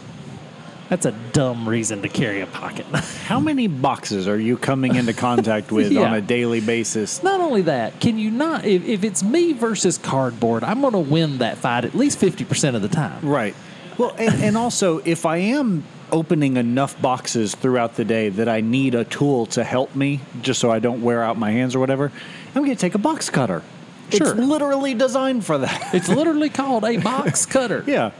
That's 0.89 1.07
a 1.07 1.11
dumb 1.31 1.67
reason 1.67 2.03
to 2.03 2.09
carry 2.09 2.41
a 2.41 2.45
pocket 2.45 2.91
knife. 2.91 3.23
How 3.25 3.39
many 3.39 3.65
boxes 3.65 4.27
are 4.27 4.37
you 4.39 4.57
coming 4.57 4.93
into 4.93 5.13
contact 5.13 5.71
with 5.77 5.91
Yeah. 5.91 6.01
on 6.01 6.13
a 6.13 6.21
daily 6.21 6.59
basis? 6.61 7.23
Not 7.23 7.41
only 7.41 7.63
that, 7.63 7.99
can 7.99 8.19
you 8.19 8.29
not, 8.29 8.63
if, 8.65 8.85
if 8.85 9.03
it's 9.03 9.23
me 9.23 9.53
versus 9.53 9.97
cardboard, 9.97 10.63
I'm 10.63 10.81
going 10.81 10.93
to 10.93 10.99
win 10.99 11.39
that 11.39 11.57
fight 11.57 11.83
at 11.85 11.95
least 11.95 12.19
50% 12.19 12.75
of 12.75 12.83
the 12.83 12.89
time. 12.89 13.27
Right. 13.27 13.55
Well, 13.97 14.15
and, 14.17 14.43
and 14.43 14.57
also, 14.57 14.99
if 14.99 15.25
I 15.25 15.37
am 15.37 15.83
opening 16.11 16.57
enough 16.57 16.99
boxes 17.01 17.55
throughout 17.55 17.95
the 17.95 18.05
day 18.05 18.29
that 18.29 18.47
I 18.47 18.61
need 18.61 18.95
a 18.95 19.03
tool 19.03 19.45
to 19.47 19.63
help 19.63 19.95
me, 19.95 20.19
just 20.41 20.59
so 20.59 20.71
I 20.71 20.79
don't 20.79 21.01
wear 21.01 21.23
out 21.23 21.37
my 21.37 21.51
hands 21.51 21.75
or 21.75 21.79
whatever, 21.79 22.11
I'm 22.55 22.63
going 22.63 22.75
to 22.75 22.81
take 22.81 22.95
a 22.95 22.99
box 22.99 23.29
cutter. 23.29 23.63
Sure. 24.11 24.27
It's 24.29 24.39
literally 24.39 24.93
designed 24.93 25.45
for 25.45 25.57
that. 25.59 25.93
It's 25.93 26.09
literally 26.09 26.49
called 26.49 26.83
a 26.85 26.97
box 26.97 27.45
cutter. 27.47 27.83
yeah. 27.87 28.11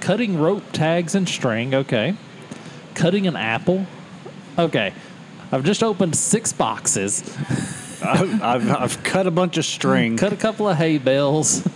Cutting 0.00 0.38
rope, 0.38 0.64
tags, 0.72 1.14
and 1.14 1.28
string. 1.28 1.74
Okay. 1.74 2.14
Cutting 2.94 3.26
an 3.26 3.36
apple. 3.36 3.86
Okay. 4.58 4.92
I've 5.52 5.64
just 5.64 5.82
opened 5.82 6.16
six 6.16 6.52
boxes. 6.52 7.22
I've, 8.02 8.42
I've, 8.42 8.70
I've 8.70 9.02
cut 9.04 9.26
a 9.26 9.30
bunch 9.30 9.58
of 9.58 9.64
string. 9.64 10.16
Cut 10.16 10.32
a 10.32 10.36
couple 10.36 10.68
of 10.68 10.76
hay 10.76 10.98
bales. 10.98 11.66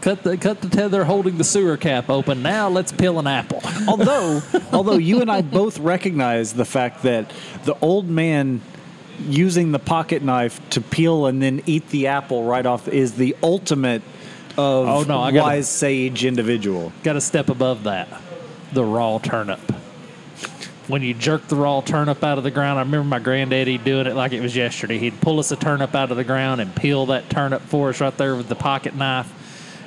Cut 0.00 0.22
the 0.22 0.36
cut 0.36 0.60
the 0.60 0.68
tether 0.68 1.04
holding 1.04 1.38
the 1.38 1.44
sewer 1.44 1.76
cap 1.76 2.08
open. 2.10 2.42
Now 2.42 2.68
let's 2.68 2.92
peel 2.92 3.18
an 3.18 3.26
apple. 3.26 3.60
although, 3.88 4.42
although 4.72 4.96
you 4.96 5.20
and 5.20 5.30
I 5.30 5.42
both 5.42 5.78
recognize 5.78 6.52
the 6.54 6.64
fact 6.64 7.02
that 7.02 7.30
the 7.64 7.76
old 7.80 8.08
man 8.08 8.60
using 9.28 9.72
the 9.72 9.78
pocket 9.78 10.22
knife 10.22 10.60
to 10.70 10.80
peel 10.80 11.26
and 11.26 11.42
then 11.42 11.62
eat 11.66 11.88
the 11.90 12.06
apple 12.06 12.44
right 12.44 12.64
off 12.64 12.88
is 12.88 13.14
the 13.14 13.36
ultimate 13.42 14.02
of 14.52 14.88
Oh, 14.88 15.02
no, 15.06 15.20
I 15.20 15.30
gotta- 15.30 15.42
wise 15.42 15.68
sage 15.68 16.24
individual. 16.24 16.92
Got 17.02 17.12
to 17.14 17.20
step 17.20 17.50
above 17.50 17.82
that. 17.84 18.08
The 18.72 18.84
raw 18.84 19.18
turnip. 19.18 19.60
When 20.88 21.02
you 21.02 21.14
jerk 21.14 21.46
the 21.48 21.54
raw 21.56 21.82
turnip 21.82 22.24
out 22.24 22.38
of 22.38 22.44
the 22.44 22.50
ground, 22.50 22.78
I 22.78 22.82
remember 22.82 23.04
my 23.06 23.18
granddaddy 23.20 23.78
doing 23.78 24.06
it 24.06 24.14
like 24.16 24.32
it 24.32 24.40
was 24.40 24.56
yesterday. 24.56 24.98
He'd 24.98 25.20
pull 25.20 25.38
us 25.38 25.52
a 25.52 25.56
turnip 25.56 25.94
out 25.94 26.10
of 26.10 26.16
the 26.16 26.24
ground 26.24 26.60
and 26.60 26.74
peel 26.74 27.06
that 27.06 27.30
turnip 27.30 27.62
for 27.62 27.90
us 27.90 28.00
right 28.00 28.16
there 28.16 28.34
with 28.34 28.48
the 28.48 28.56
pocket 28.56 28.96
knife, 28.96 29.32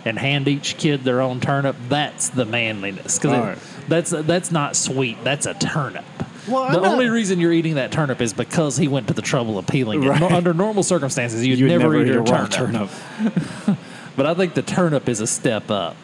and 0.06 0.18
hand 0.20 0.48
each 0.48 0.78
kid 0.78 1.04
their 1.04 1.22
own 1.22 1.40
turnip. 1.40 1.76
That's 1.90 2.30
the 2.30 2.46
manliness 2.46 3.18
because 3.18 3.32
All 3.38 3.44
right. 3.46 3.58
that's 3.88 4.10
that's 4.12 4.52
not 4.52 4.76
sweet. 4.76 5.24
That's 5.24 5.46
a 5.46 5.54
turnip. 5.54 6.06
Well, 6.48 6.72
the 6.72 6.82
not- 6.82 6.92
only 6.92 7.08
reason 7.08 7.40
you're 7.40 7.54
eating 7.54 7.76
that 7.76 7.92
turnip 7.92 8.20
is 8.22 8.34
because 8.34 8.76
he 8.76 8.88
went 8.90 9.08
to 9.08 9.14
the 9.14 9.22
trouble 9.22 9.58
of 9.58 9.66
peeling 9.68 10.04
it. 10.04 10.08
Right. 10.10 10.20
No- 10.20 10.28
under 10.30 10.54
normal 10.54 10.84
circumstances, 10.84 11.46
you'd, 11.48 11.58
You'd 11.60 11.70
never, 11.70 11.96
eat 12.04 12.10
a 12.10 12.22
raw 12.22 12.48
turnip. 12.48 12.90
But 14.16 14.28
I 14.28 14.36
think 14.36 14.54
the 14.54 14.62
turnip 14.62 15.10
is 15.10 15.22
a 15.22 15.26
step 15.28 15.72
up. 15.72 15.96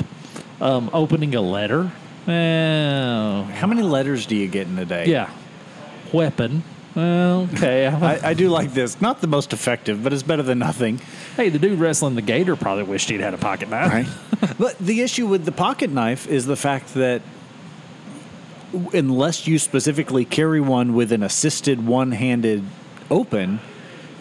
Um, 0.60 0.90
opening 0.94 1.36
a 1.36 1.42
letter. 1.42 1.92
Well, 2.26 3.44
How 3.44 3.68
many 3.68 3.82
letters 3.84 4.26
do 4.26 4.36
you 4.36 4.48
get 4.48 4.66
in 4.68 4.78
a 4.80 4.86
day? 4.86 5.06
yeah. 5.08 5.30
Weapon. 6.12 6.64
Well, 7.00 7.48
okay. 7.54 7.88
I, 7.88 8.30
I 8.30 8.34
do 8.34 8.50
like 8.50 8.74
this. 8.74 9.00
Not 9.02 9.22
the 9.22 9.28
most 9.28 9.54
effective, 9.54 10.04
but 10.04 10.12
it's 10.14 10.24
better 10.24 10.44
than 10.44 10.60
nothing. 10.60 11.00
hey, 11.38 11.50
the 11.50 11.60
dude 11.60 11.80
wrestling 11.80 12.16
the 12.16 12.22
gator 12.22 12.56
probably 12.56 12.84
wished 12.84 13.10
he'd 13.10 13.22
had 13.22 13.34
a 13.34 13.38
pocket 13.38 13.70
knife. 13.70 14.10
but 14.60 14.78
the 14.80 15.02
issue 15.02 15.26
with 15.28 15.46
the 15.46 15.52
pocket 15.52 15.90
knife 15.92 16.28
is 16.28 16.46
the 16.46 16.56
fact 16.58 16.94
that 16.96 17.22
unless 18.94 19.48
you 19.48 19.58
specifically 19.58 20.26
carry 20.26 20.62
one 20.62 20.94
with 20.94 21.12
an 21.12 21.24
assisted 21.24 21.86
one-handed 21.86 22.64
open, 23.10 23.60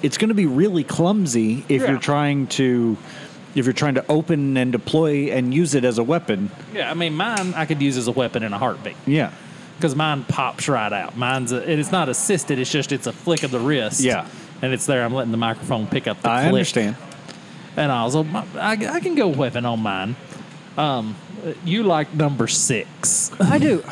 it's 0.03 0.17
going 0.17 0.29
to 0.29 0.35
be 0.35 0.47
really 0.47 0.85
clumsy 0.85 1.65
if 1.69 1.83
Yeah. 1.83 1.91
you're 1.91 1.99
trying 2.01 2.47
to 2.49 2.97
if 3.55 3.65
you're 3.65 3.73
trying 3.73 3.95
to 3.95 4.05
open 4.09 4.57
and 4.57 4.71
deploy 4.71 5.31
and 5.33 5.53
use 5.53 5.75
it 5.75 5.85
as 5.85 5.99
a 5.99 6.03
weapon. 6.05 6.51
Yeah, 6.73 6.91
I 6.91 6.95
mean, 6.95 7.15
mine 7.15 7.55
I 7.55 7.67
could 7.67 7.83
use 7.83 7.97
as 7.97 8.07
a 8.07 8.13
weapon 8.13 8.43
in 8.45 8.53
a 8.53 8.59
heartbeat 8.59 8.95
Yeah. 9.07 9.33
Because 9.79 9.95
mine 9.95 10.25
pops 10.25 10.69
right 10.69 10.93
out. 10.93 11.17
Mine's 11.17 11.53
a, 11.53 11.59
and 11.63 11.81
it's 11.81 11.93
not 11.93 12.09
assisted; 12.09 12.59
it's 12.59 12.71
just 12.71 12.93
it's 12.93 13.07
a 13.07 13.13
flick 13.13 13.45
of 13.45 13.51
the 13.51 13.61
wrist. 13.61 14.01
Yeah. 14.01 14.29
and 14.61 14.73
it's 14.73 14.87
there. 14.87 15.05
I'm 15.05 15.15
letting 15.15 15.31
the 15.31 15.39
microphone 15.39 15.87
pick 15.87 16.07
up 16.09 16.17
the 16.19 16.23
flick. 16.23 16.33
I 16.33 16.43
click. 16.43 16.53
understand. 16.53 16.97
And 17.77 17.93
also, 17.93 18.25
my- 18.25 18.45
I, 18.57 18.73
I 18.73 19.01
can 19.01 19.15
go 19.15 19.29
weapon 19.29 19.65
on 19.65 19.81
mine. 19.81 20.17
Um, 20.77 21.15
you 21.65 21.85
like 21.85 22.13
number 22.13 22.49
six? 22.49 23.31
I 23.41 23.59
do. 23.59 23.85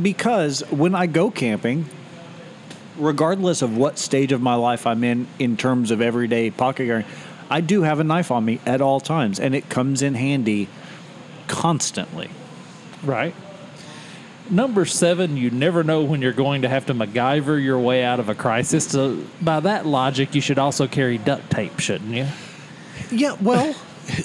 Because 0.00 0.60
when 0.70 0.94
I 0.94 1.06
go 1.06 1.30
camping, 1.30 1.86
regardless 2.98 3.62
of 3.62 3.76
what 3.76 3.98
stage 3.98 4.32
of 4.32 4.42
my 4.42 4.54
life 4.54 4.86
I'm 4.86 5.02
in, 5.04 5.26
in 5.38 5.56
terms 5.56 5.90
of 5.90 6.00
everyday 6.02 6.50
pocket 6.50 6.86
carrying, 6.86 7.06
I 7.48 7.60
do 7.60 7.82
have 7.82 8.00
a 8.00 8.04
knife 8.04 8.30
on 8.30 8.44
me 8.44 8.60
at 8.66 8.80
all 8.80 9.00
times, 9.00 9.38
and 9.40 9.54
it 9.54 9.68
comes 9.70 10.02
in 10.02 10.14
handy 10.14 10.68
constantly. 11.48 12.28
Right. 13.02 13.34
Number 14.50 14.84
seven, 14.84 15.36
you 15.36 15.50
never 15.50 15.82
know 15.82 16.04
when 16.04 16.20
you're 16.20 16.32
going 16.32 16.62
to 16.62 16.68
have 16.68 16.86
to 16.86 16.94
MacGyver 16.94 17.62
your 17.62 17.78
way 17.78 18.04
out 18.04 18.20
of 18.20 18.28
a 18.28 18.34
crisis. 18.34 18.86
So, 18.86 19.22
by 19.40 19.60
that 19.60 19.86
logic, 19.86 20.34
you 20.34 20.40
should 20.40 20.58
also 20.58 20.86
carry 20.86 21.16
duct 21.16 21.50
tape, 21.50 21.80
shouldn't 21.80 22.10
you? 22.10 22.26
Yeah, 23.10 23.36
well, 23.40 23.74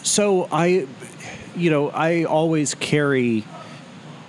so 0.03 0.49
I, 0.51 0.87
you 1.55 1.69
know, 1.69 1.89
I 1.89 2.25
always 2.25 2.75
carry 2.75 3.45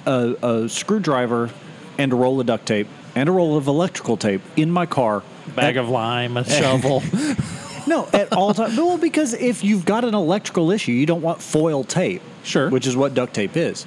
a, 0.06 0.36
a 0.42 0.68
screwdriver 0.68 1.50
and 1.98 2.12
a 2.12 2.16
roll 2.16 2.40
of 2.40 2.46
duct 2.46 2.66
tape 2.66 2.88
and 3.16 3.28
a 3.28 3.32
roll 3.32 3.56
of 3.56 3.66
electrical 3.66 4.16
tape 4.16 4.42
in 4.56 4.70
my 4.70 4.86
car. 4.86 5.24
Bag 5.56 5.76
of 5.76 5.88
lime, 5.88 6.36
a 6.36 6.44
shovel. 6.44 7.02
No, 7.86 8.08
at 8.12 8.32
all 8.32 8.54
times. 8.54 8.76
Well, 8.76 8.98
because 8.98 9.34
if 9.34 9.64
you've 9.64 9.84
got 9.84 10.04
an 10.04 10.14
electrical 10.14 10.70
issue, 10.70 10.92
you 10.92 11.06
don't 11.06 11.22
want 11.22 11.42
foil 11.42 11.82
tape. 11.82 12.22
Sure. 12.44 12.70
Which 12.70 12.86
is 12.86 12.96
what 12.96 13.14
duct 13.14 13.34
tape 13.34 13.56
is. 13.56 13.86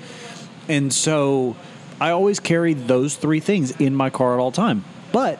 And 0.67 0.93
so 0.93 1.55
I 2.03 2.09
always 2.09 2.41
carry 2.41 2.73
those 2.73 3.15
three 3.15 3.39
things 3.39 3.71
in 3.79 3.95
my 3.95 4.09
car 4.09 4.33
at 4.33 4.41
all 4.41 4.51
time. 4.51 4.83
But 5.13 5.39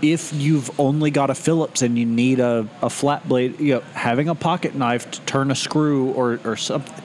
if 0.00 0.32
you've 0.32 0.80
only 0.80 1.10
got 1.10 1.28
a 1.28 1.34
Phillips 1.34 1.82
and 1.82 1.98
you 1.98 2.06
need 2.06 2.40
a, 2.40 2.66
a 2.80 2.88
flat 2.88 3.28
blade, 3.28 3.60
you 3.60 3.74
know, 3.74 3.80
having 3.92 4.30
a 4.30 4.34
pocket 4.34 4.74
knife 4.74 5.10
to 5.10 5.20
turn 5.26 5.50
a 5.50 5.54
screw 5.54 6.12
or, 6.12 6.40
or 6.44 6.56
something, 6.56 7.04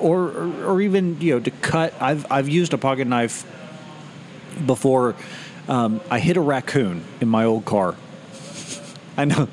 or, 0.00 0.24
or, 0.24 0.64
or 0.64 0.80
even, 0.80 1.20
you 1.20 1.34
know, 1.34 1.40
to 1.40 1.52
cut, 1.52 1.94
I've, 2.00 2.26
I've 2.32 2.48
used 2.48 2.74
a 2.74 2.78
pocket 2.78 3.06
knife 3.06 3.46
before. 4.66 5.14
Um, 5.68 6.00
I 6.10 6.18
hit 6.18 6.36
a 6.36 6.40
raccoon 6.40 7.04
in 7.20 7.28
my 7.28 7.44
old 7.44 7.64
car. 7.64 7.94
I 9.16 9.24
know. 9.24 9.46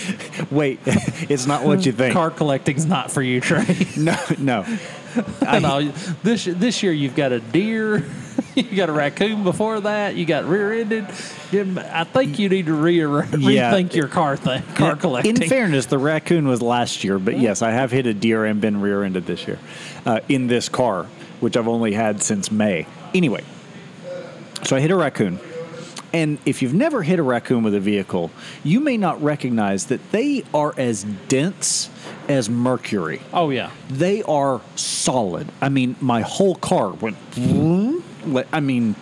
Wait, 0.50 0.80
it's 0.86 1.46
not 1.46 1.64
what 1.64 1.86
you 1.86 1.92
think. 1.92 2.12
Car 2.12 2.30
collecting's 2.30 2.84
not 2.84 3.10
for 3.10 3.22
you, 3.22 3.40
Trae. 3.40 3.96
No, 3.96 4.18
no. 4.38 4.78
I- 5.40 5.60
no, 5.60 5.92
this 6.22 6.44
this 6.44 6.82
year 6.82 6.92
you've 6.92 7.16
got 7.16 7.32
a 7.32 7.40
deer, 7.40 8.04
you 8.70 8.76
got 8.76 8.88
a 8.88 8.92
raccoon. 8.92 9.42
Before 9.44 9.80
that, 9.80 10.14
you 10.16 10.24
got 10.26 10.44
rear-ended. 10.44 11.04
I 11.52 12.04
think 12.04 12.38
you 12.38 12.48
need 12.48 12.66
to 12.66 12.74
re- 12.74 12.96
Yeah. 12.98 13.72
rethink 13.72 13.94
your 13.94 14.08
car 14.08 14.36
thing, 14.36 14.62
car 14.74 14.96
collecting. 14.96 15.40
In 15.42 15.48
fairness, 15.48 15.86
the 15.86 15.98
raccoon 15.98 16.46
was 16.48 16.62
last 16.62 17.04
year, 17.04 17.18
but 17.18 17.38
yes, 17.38 17.62
I 17.62 17.70
have 17.72 17.90
hit 17.90 18.06
a 18.06 18.14
deer 18.14 18.44
and 18.44 18.60
been 18.60 18.80
rear-ended 18.80 19.26
this 19.26 19.46
year 19.46 19.58
uh, 20.06 20.20
in 20.28 20.46
this 20.46 20.68
car, 20.68 21.04
which 21.40 21.56
I've 21.56 21.68
only 21.68 21.92
had 21.92 22.22
since 22.22 22.50
May. 22.50 22.86
Anyway, 23.14 23.44
so 24.62 24.76
I 24.76 24.80
hit 24.80 24.90
a 24.90 24.96
raccoon. 24.96 25.38
And 26.12 26.38
if 26.46 26.62
you've 26.62 26.74
never 26.74 27.02
hit 27.02 27.18
a 27.18 27.24
raccoon 27.24 27.64
with 27.64 27.74
a 27.74 27.80
vehicle, 27.80 28.30
you 28.62 28.78
may 28.78 28.96
not 28.96 29.20
recognize 29.20 29.86
that 29.86 30.12
they 30.12 30.44
are 30.54 30.72
as 30.78 31.02
dense 31.26 31.90
as 32.28 32.48
mercury. 32.48 33.20
oh 33.32 33.50
yeah, 33.50 33.70
They 33.90 34.22
are 34.22 34.60
solid. 34.76 35.48
I 35.60 35.68
mean, 35.70 35.96
my 36.00 36.20
whole 36.20 36.54
car 36.54 36.90
went. 36.90 37.16
vroom. 37.32 38.03
Like, 38.26 38.46
I 38.52 38.60
mean, 38.60 38.94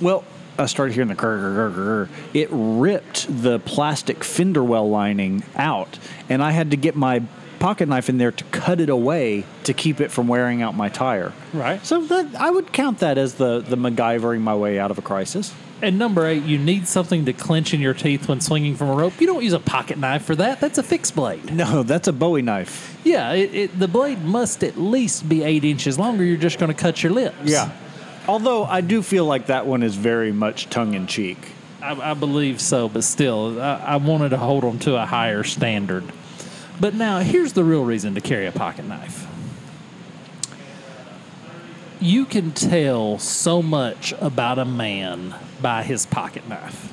well, 0.00 0.24
I 0.58 0.66
started 0.66 0.94
hearing 0.94 1.08
the 1.08 1.14
grr, 1.14 1.38
grr, 1.38 1.72
grr, 1.74 2.06
grr. 2.06 2.08
It 2.34 2.48
ripped 2.50 3.26
the 3.42 3.58
plastic 3.58 4.24
fender 4.24 4.64
well 4.64 4.88
lining 4.88 5.42
out, 5.54 5.98
and 6.28 6.42
I 6.42 6.52
had 6.52 6.70
to 6.70 6.76
get 6.76 6.96
my 6.96 7.22
pocket 7.58 7.88
knife 7.88 8.08
in 8.10 8.18
there 8.18 8.30
to 8.32 8.44
cut 8.44 8.80
it 8.80 8.90
away 8.90 9.44
to 9.64 9.72
keep 9.72 10.00
it 10.00 10.10
from 10.10 10.28
wearing 10.28 10.60
out 10.62 10.74
my 10.74 10.88
tire. 10.90 11.32
right. 11.54 11.84
So 11.84 12.02
that 12.06 12.34
I 12.36 12.50
would 12.50 12.72
count 12.72 12.98
that 13.00 13.16
as 13.18 13.34
the 13.34 13.60
the 13.60 13.76
MacGyvering 13.76 14.40
my 14.40 14.54
way 14.54 14.78
out 14.78 14.90
of 14.90 14.98
a 14.98 15.02
crisis. 15.02 15.54
And 15.82 15.98
number 15.98 16.26
eight, 16.26 16.42
you 16.44 16.56
need 16.56 16.88
something 16.88 17.26
to 17.26 17.34
clench 17.34 17.74
in 17.74 17.80
your 17.82 17.92
teeth 17.92 18.28
when 18.28 18.40
swinging 18.40 18.76
from 18.76 18.88
a 18.88 18.94
rope. 18.94 19.20
You 19.20 19.26
don't 19.26 19.42
use 19.44 19.52
a 19.52 19.60
pocket 19.60 19.98
knife 19.98 20.24
for 20.24 20.34
that. 20.36 20.58
That's 20.58 20.78
a 20.78 20.82
fixed 20.82 21.14
blade. 21.14 21.52
No, 21.52 21.82
that's 21.82 22.08
a 22.08 22.14
Bowie 22.14 22.40
knife. 22.40 22.98
Yeah, 23.04 23.32
it, 23.32 23.54
it, 23.54 23.78
the 23.78 23.86
blade 23.86 24.22
must 24.24 24.64
at 24.64 24.78
least 24.78 25.28
be 25.28 25.42
eight 25.42 25.64
inches 25.64 25.98
longer. 25.98 26.24
You're 26.24 26.38
just 26.38 26.58
going 26.58 26.72
to 26.72 26.78
cut 26.78 27.02
your 27.02 27.12
lips. 27.12 27.36
Although 28.28 28.64
I 28.64 28.80
do 28.80 29.02
feel 29.02 29.24
like 29.24 29.46
that 29.46 29.66
one 29.66 29.82
is 29.82 29.94
very 29.94 30.32
much 30.32 30.68
tongue 30.68 30.94
in 30.94 31.06
cheek. 31.06 31.38
I, 31.80 32.10
I 32.10 32.14
believe 32.14 32.60
so, 32.60 32.88
but 32.88 33.04
still, 33.04 33.60
I, 33.60 33.76
I 33.76 33.96
wanted 33.96 34.30
to 34.30 34.36
hold 34.36 34.64
them 34.64 34.78
to 34.80 34.96
a 34.96 35.06
higher 35.06 35.44
standard. 35.44 36.04
But 36.80 36.94
now, 36.94 37.20
here's 37.20 37.52
the 37.52 37.64
real 37.64 37.84
reason 37.84 38.14
to 38.16 38.20
carry 38.20 38.46
a 38.46 38.52
pocket 38.52 38.84
knife. 38.84 39.26
You 42.00 42.26
can 42.26 42.50
tell 42.50 43.18
so 43.18 43.62
much 43.62 44.12
about 44.20 44.58
a 44.58 44.64
man 44.64 45.34
by 45.62 45.82
his 45.82 46.04
pocket 46.04 46.46
knife. 46.48 46.92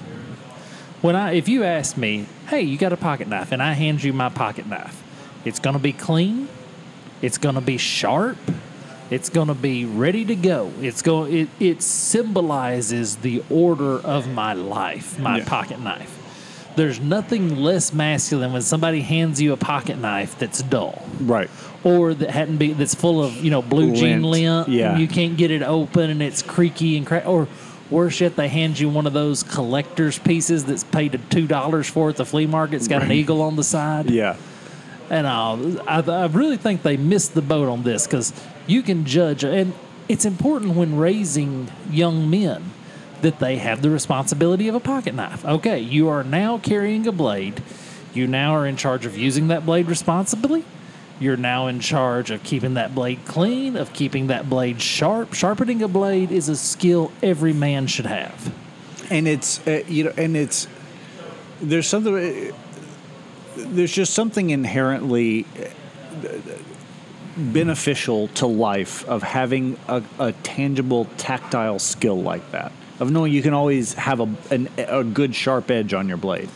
When 1.01 1.15
I, 1.15 1.33
if 1.33 1.49
you 1.49 1.63
ask 1.65 1.97
me, 1.97 2.27
"Hey, 2.47 2.61
you 2.61 2.77
got 2.77 2.93
a 2.93 2.97
pocket 2.97 3.27
knife," 3.27 3.51
and 3.51 3.61
I 3.61 3.73
hand 3.73 4.03
you 4.03 4.13
my 4.13 4.29
pocket 4.29 4.67
knife, 4.67 5.03
it's 5.43 5.59
going 5.59 5.75
to 5.75 5.81
be 5.81 5.91
clean. 5.91 6.47
It's 7.21 7.37
going 7.37 7.55
to 7.55 7.61
be 7.61 7.77
sharp. 7.77 8.37
It's 9.09 9.29
going 9.29 9.47
to 9.49 9.53
be 9.53 9.85
ready 9.85 10.25
to 10.25 10.35
go. 10.35 10.71
It's 10.81 11.01
going. 11.01 11.33
It, 11.37 11.49
it 11.59 11.81
symbolizes 11.81 13.17
the 13.17 13.43
order 13.49 13.99
of 13.99 14.27
my 14.27 14.53
life. 14.53 15.19
My 15.19 15.37
Yeah. 15.39 15.45
pocket 15.45 15.79
knife. 15.81 16.19
There's 16.75 16.99
nothing 16.99 17.57
less 17.57 17.93
masculine 17.93 18.51
when 18.53 18.63
somebody 18.63 19.01
hands 19.01 19.39
you 19.39 19.53
a 19.53 19.57
pocket 19.57 19.99
knife 19.99 20.39
that's 20.39 20.63
dull 20.63 21.03
Right. 21.21 21.47
or 21.83 22.15
that 22.15 22.31
hadn't 22.31 22.57
been 22.57 22.79
that's 22.79 22.95
full 22.95 23.23
of 23.23 23.35
you 23.45 23.51
know 23.51 23.61
blue 23.61 23.93
jean 23.93 24.23
Lint, 24.23 24.67
lint. 24.67 24.69
yeah. 24.69 24.97
you 24.97 25.07
can't 25.07 25.37
get 25.37 25.51
it 25.51 25.61
open 25.61 26.09
and 26.09 26.23
it's 26.23 26.41
creaky 26.41 26.97
and 26.97 27.05
crack. 27.05 27.27
Or 27.27 27.47
worse 27.91 28.19
yet, 28.21 28.35
they 28.35 28.47
hand 28.47 28.79
you 28.79 28.89
one 28.89 29.05
of 29.05 29.13
those 29.13 29.43
collector's 29.43 30.17
pieces 30.17 30.65
that's 30.65 30.83
paid 30.83 31.19
two 31.29 31.45
dollars 31.45 31.87
for 31.87 32.09
at 32.09 32.15
the 32.15 32.25
flea 32.25 32.47
market. 32.47 32.77
It's 32.77 32.87
got 32.87 33.03
an 33.03 33.11
eagle 33.11 33.43
on 33.43 33.55
the 33.55 33.63
side. 33.63 34.09
Yeah. 34.09 34.35
And 35.11 35.27
uh, 35.27 35.83
I, 35.85 35.99
I 35.99 36.25
really 36.25 36.57
think 36.57 36.81
they 36.81 36.97
missed 36.97 37.35
the 37.35 37.41
boat 37.43 37.69
on 37.69 37.83
this 37.83 38.07
because 38.07 38.33
you 38.67 38.81
can 38.81 39.05
judge, 39.05 39.43
and 39.43 39.73
it's 40.07 40.25
important 40.25 40.75
when 40.75 40.97
raising 40.97 41.69
young 41.89 42.29
men 42.29 42.71
that 43.21 43.39
they 43.39 43.57
have 43.57 43.81
the 43.81 43.89
responsibility 43.89 44.67
of 44.67 44.75
a 44.75 44.79
pocket 44.79 45.15
knife. 45.15 45.45
Okay, 45.45 45.79
you 45.79 46.09
are 46.09 46.23
now 46.23 46.57
carrying 46.57 47.07
a 47.07 47.11
blade. 47.11 47.61
You 48.13 48.27
now 48.27 48.53
are 48.55 48.67
in 48.67 48.75
charge 48.75 49.05
of 49.05 49.17
using 49.17 49.47
that 49.47 49.65
blade 49.65 49.87
responsibly. 49.87 50.65
You're 51.19 51.37
now 51.37 51.67
in 51.67 51.79
charge 51.79 52.31
of 52.31 52.43
keeping 52.43 52.73
that 52.73 52.93
blade 52.93 53.19
clean, 53.25 53.77
of 53.77 53.93
keeping 53.93 54.27
that 54.27 54.49
blade 54.49 54.81
sharp. 54.81 55.33
Sharpening 55.33 55.81
a 55.81 55.87
blade 55.87 56.31
is 56.31 56.49
a 56.49 56.55
skill 56.55 57.11
every 57.21 57.53
man 57.53 57.87
should 57.87 58.05
have. 58.07 58.53
and 59.09 59.27
it's 59.27 59.65
uh, 59.67 59.83
you 59.87 60.05
know 60.05 60.13
and 60.17 60.35
it's 60.35 60.67
there's 61.61 61.87
something 61.87 62.15
uh, 62.15 62.51
there's 63.55 63.91
just 63.93 64.13
something 64.13 64.49
inherently 64.49 65.45
uh, 65.57 66.29
beneficial 67.37 68.27
to 68.29 68.45
life 68.45 69.03
of 69.05 69.23
having 69.23 69.77
a, 69.87 70.03
a 70.19 70.31
tangible 70.43 71.05
tactile 71.17 71.79
skill 71.79 72.21
like 72.21 72.51
that 72.51 72.71
of 72.99 73.11
knowing 73.11 73.33
you 73.33 73.41
can 73.41 73.53
always 73.53 73.93
have 73.95 74.19
a, 74.19 74.29
an, 74.51 74.69
a 74.77 75.03
good 75.03 75.33
sharp 75.35 75.71
edge 75.71 75.93
on 75.93 76.07
your 76.07 76.17
blade 76.17 76.49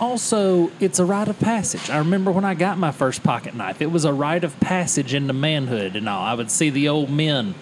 Also, 0.00 0.70
it's 0.80 0.98
a 0.98 1.04
rite 1.04 1.28
of 1.28 1.38
passage. 1.38 1.90
I 1.90 1.98
remember 1.98 2.30
when 2.32 2.44
I 2.46 2.54
got 2.54 2.78
my 2.78 2.90
first 2.90 3.22
pocket 3.22 3.54
knife, 3.54 3.82
it 3.82 3.90
was 3.90 4.06
a 4.06 4.12
rite 4.12 4.44
of 4.44 4.58
passage 4.58 5.12
into 5.12 5.34
manhood 5.34 5.94
and 5.94 6.08
all. 6.08 6.22
I 6.24 6.32
would 6.32 6.50
see 6.50 6.70
the 6.70 6.88
old 6.88 7.10
men 7.10 7.54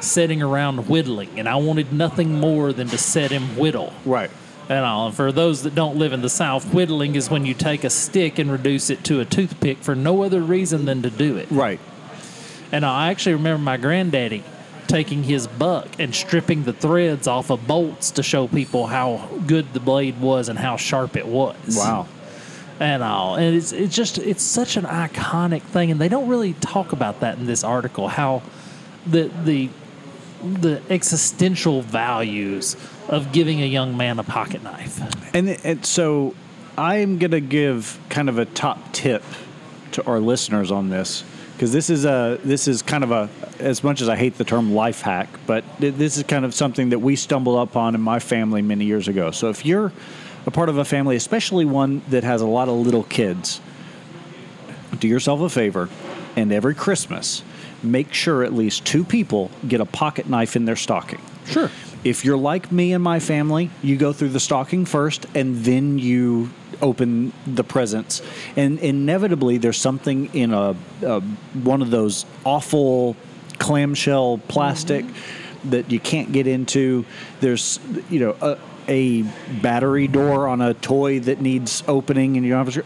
sitting 0.00 0.42
around 0.42 0.88
whittling, 0.88 1.38
and 1.38 1.46
I 1.46 1.56
wanted 1.56 1.92
nothing 1.92 2.40
more 2.40 2.72
than 2.72 2.88
to 2.88 2.98
set 2.98 3.30
him 3.30 3.56
whittle. 3.58 3.92
right 4.06 4.30
And 4.68 4.84
all. 4.84 5.06
And 5.06 5.14
for 5.14 5.30
those 5.30 5.62
that 5.64 5.74
don't 5.74 5.96
live 5.96 6.12
in 6.12 6.22
the 6.22 6.30
South, 6.30 6.72
whittling 6.72 7.16
is 7.16 7.28
when 7.28 7.44
you 7.44 7.54
take 7.54 7.84
a 7.84 7.90
stick 7.90 8.38
and 8.38 8.50
reduce 8.50 8.88
it 8.90 9.04
to 9.04 9.20
a 9.20 9.24
toothpick 9.24 9.78
for 9.78 9.94
no 9.94 10.22
other 10.22 10.40
reason 10.40 10.84
than 10.86 11.02
to 11.02 11.10
do 11.10 11.36
it. 11.36 11.50
right 11.50 11.80
And 12.72 12.84
uh, 12.84 12.90
I 12.90 13.10
actually 13.10 13.34
remember 13.34 13.62
my 13.62 13.76
granddaddy 13.76 14.42
taking 14.86 15.22
his 15.22 15.46
buck 15.46 15.88
and 15.98 16.14
stripping 16.14 16.64
the 16.64 16.72
threads 16.72 17.26
off 17.26 17.50
of 17.50 17.66
bolts 17.66 18.10
to 18.12 18.22
show 18.22 18.46
people 18.46 18.86
how 18.86 19.28
good 19.46 19.72
the 19.72 19.80
blade 19.80 20.20
was 20.20 20.48
and 20.48 20.58
how 20.58 20.76
sharp 20.76 21.16
it 21.16 21.26
was 21.26 21.76
wow 21.76 22.06
and 22.80 23.02
all. 23.02 23.36
And 23.36 23.56
it's 23.56 23.72
it's 23.72 23.94
just 23.94 24.18
it's 24.18 24.42
such 24.42 24.76
an 24.76 24.84
iconic 24.84 25.62
thing, 25.62 25.90
and 25.90 26.00
they 26.00 26.08
don't 26.08 26.28
really 26.28 26.54
talk 26.54 26.92
about 26.92 27.20
that 27.20 27.38
in 27.38 27.46
this 27.46 27.64
article. 27.64 28.08
How 28.08 28.42
the 29.06 29.30
the 29.44 29.70
the 30.42 30.82
existential 30.90 31.82
values 31.82 32.76
of 33.08 33.32
giving 33.32 33.62
a 33.62 33.66
young 33.66 33.96
man 33.96 34.18
a 34.18 34.24
pocket 34.24 34.62
knife. 34.62 35.00
And, 35.34 35.48
and 35.64 35.84
so 35.84 36.34
I'm 36.76 37.18
going 37.18 37.30
to 37.32 37.40
give 37.40 37.98
kind 38.08 38.28
of 38.28 38.38
a 38.38 38.44
top 38.44 38.92
tip 38.92 39.22
to 39.92 40.04
our 40.06 40.18
listeners 40.18 40.70
on 40.70 40.88
this 40.88 41.24
because 41.52 41.72
this 41.72 41.88
is 41.88 42.04
a 42.04 42.38
this 42.42 42.66
is 42.66 42.82
kind 42.82 43.04
of 43.04 43.12
a 43.12 43.30
as 43.60 43.84
much 43.84 44.00
as 44.00 44.08
I 44.08 44.16
hate 44.16 44.36
the 44.36 44.44
term 44.44 44.74
life 44.74 45.00
hack, 45.02 45.28
but 45.46 45.64
th- 45.80 45.94
this 45.94 46.16
is 46.16 46.24
kind 46.24 46.44
of 46.44 46.52
something 46.52 46.90
that 46.90 46.98
we 46.98 47.14
stumbled 47.14 47.68
upon 47.68 47.94
in 47.94 48.00
my 48.00 48.18
family 48.18 48.60
many 48.60 48.86
years 48.86 49.06
ago. 49.06 49.30
So 49.30 49.50
if 49.50 49.64
you're 49.64 49.92
a 50.46 50.50
part 50.50 50.68
of 50.68 50.78
a 50.78 50.84
family, 50.84 51.14
especially 51.14 51.64
one 51.64 52.02
that 52.08 52.24
has 52.24 52.42
a 52.42 52.46
lot 52.46 52.68
of 52.68 52.74
little 52.74 53.04
kids, 53.04 53.60
do 54.98 55.06
yourself 55.06 55.40
a 55.40 55.48
favor 55.48 55.88
and 56.36 56.52
every 56.52 56.74
Christmas 56.74 57.42
make 57.84 58.12
sure 58.12 58.42
at 58.42 58.52
least 58.52 58.84
two 58.84 59.04
people 59.04 59.50
get 59.68 59.80
a 59.80 59.84
pocket 59.84 60.28
knife 60.28 60.56
in 60.56 60.64
their 60.64 60.76
stocking. 60.76 61.20
Sure. 61.46 61.70
If 62.04 62.24
you're 62.24 62.36
like 62.36 62.70
me 62.70 62.92
and 62.92 63.02
my 63.02 63.18
family, 63.18 63.70
you 63.82 63.96
go 63.96 64.12
through 64.12 64.28
the 64.28 64.40
stocking 64.40 64.84
first 64.84 65.26
and 65.34 65.64
then 65.64 65.98
you 65.98 66.50
open 66.82 67.32
the 67.46 67.64
presents. 67.64 68.20
And 68.56 68.78
inevitably, 68.78 69.56
there's 69.58 69.78
something 69.78 70.26
in 70.34 70.52
a, 70.52 70.76
a 71.02 71.20
one 71.20 71.80
of 71.80 71.90
those 71.90 72.26
awful 72.44 73.16
clamshell 73.58 74.38
plastic 74.48 75.04
mm-hmm. 75.04 75.70
that 75.70 75.90
you 75.90 75.98
can't 75.98 76.30
get 76.30 76.46
into. 76.46 77.06
There's, 77.40 77.80
you 78.10 78.20
know, 78.20 78.36
a, 78.42 78.58
a 78.86 79.22
battery 79.62 80.06
door 80.06 80.46
on 80.46 80.60
a 80.60 80.74
toy 80.74 81.20
that 81.20 81.40
needs 81.40 81.82
opening 81.88 82.36
and 82.36 82.44
you 82.44 82.52
don't 82.52 82.66
have 82.66 82.76
a 82.76 82.84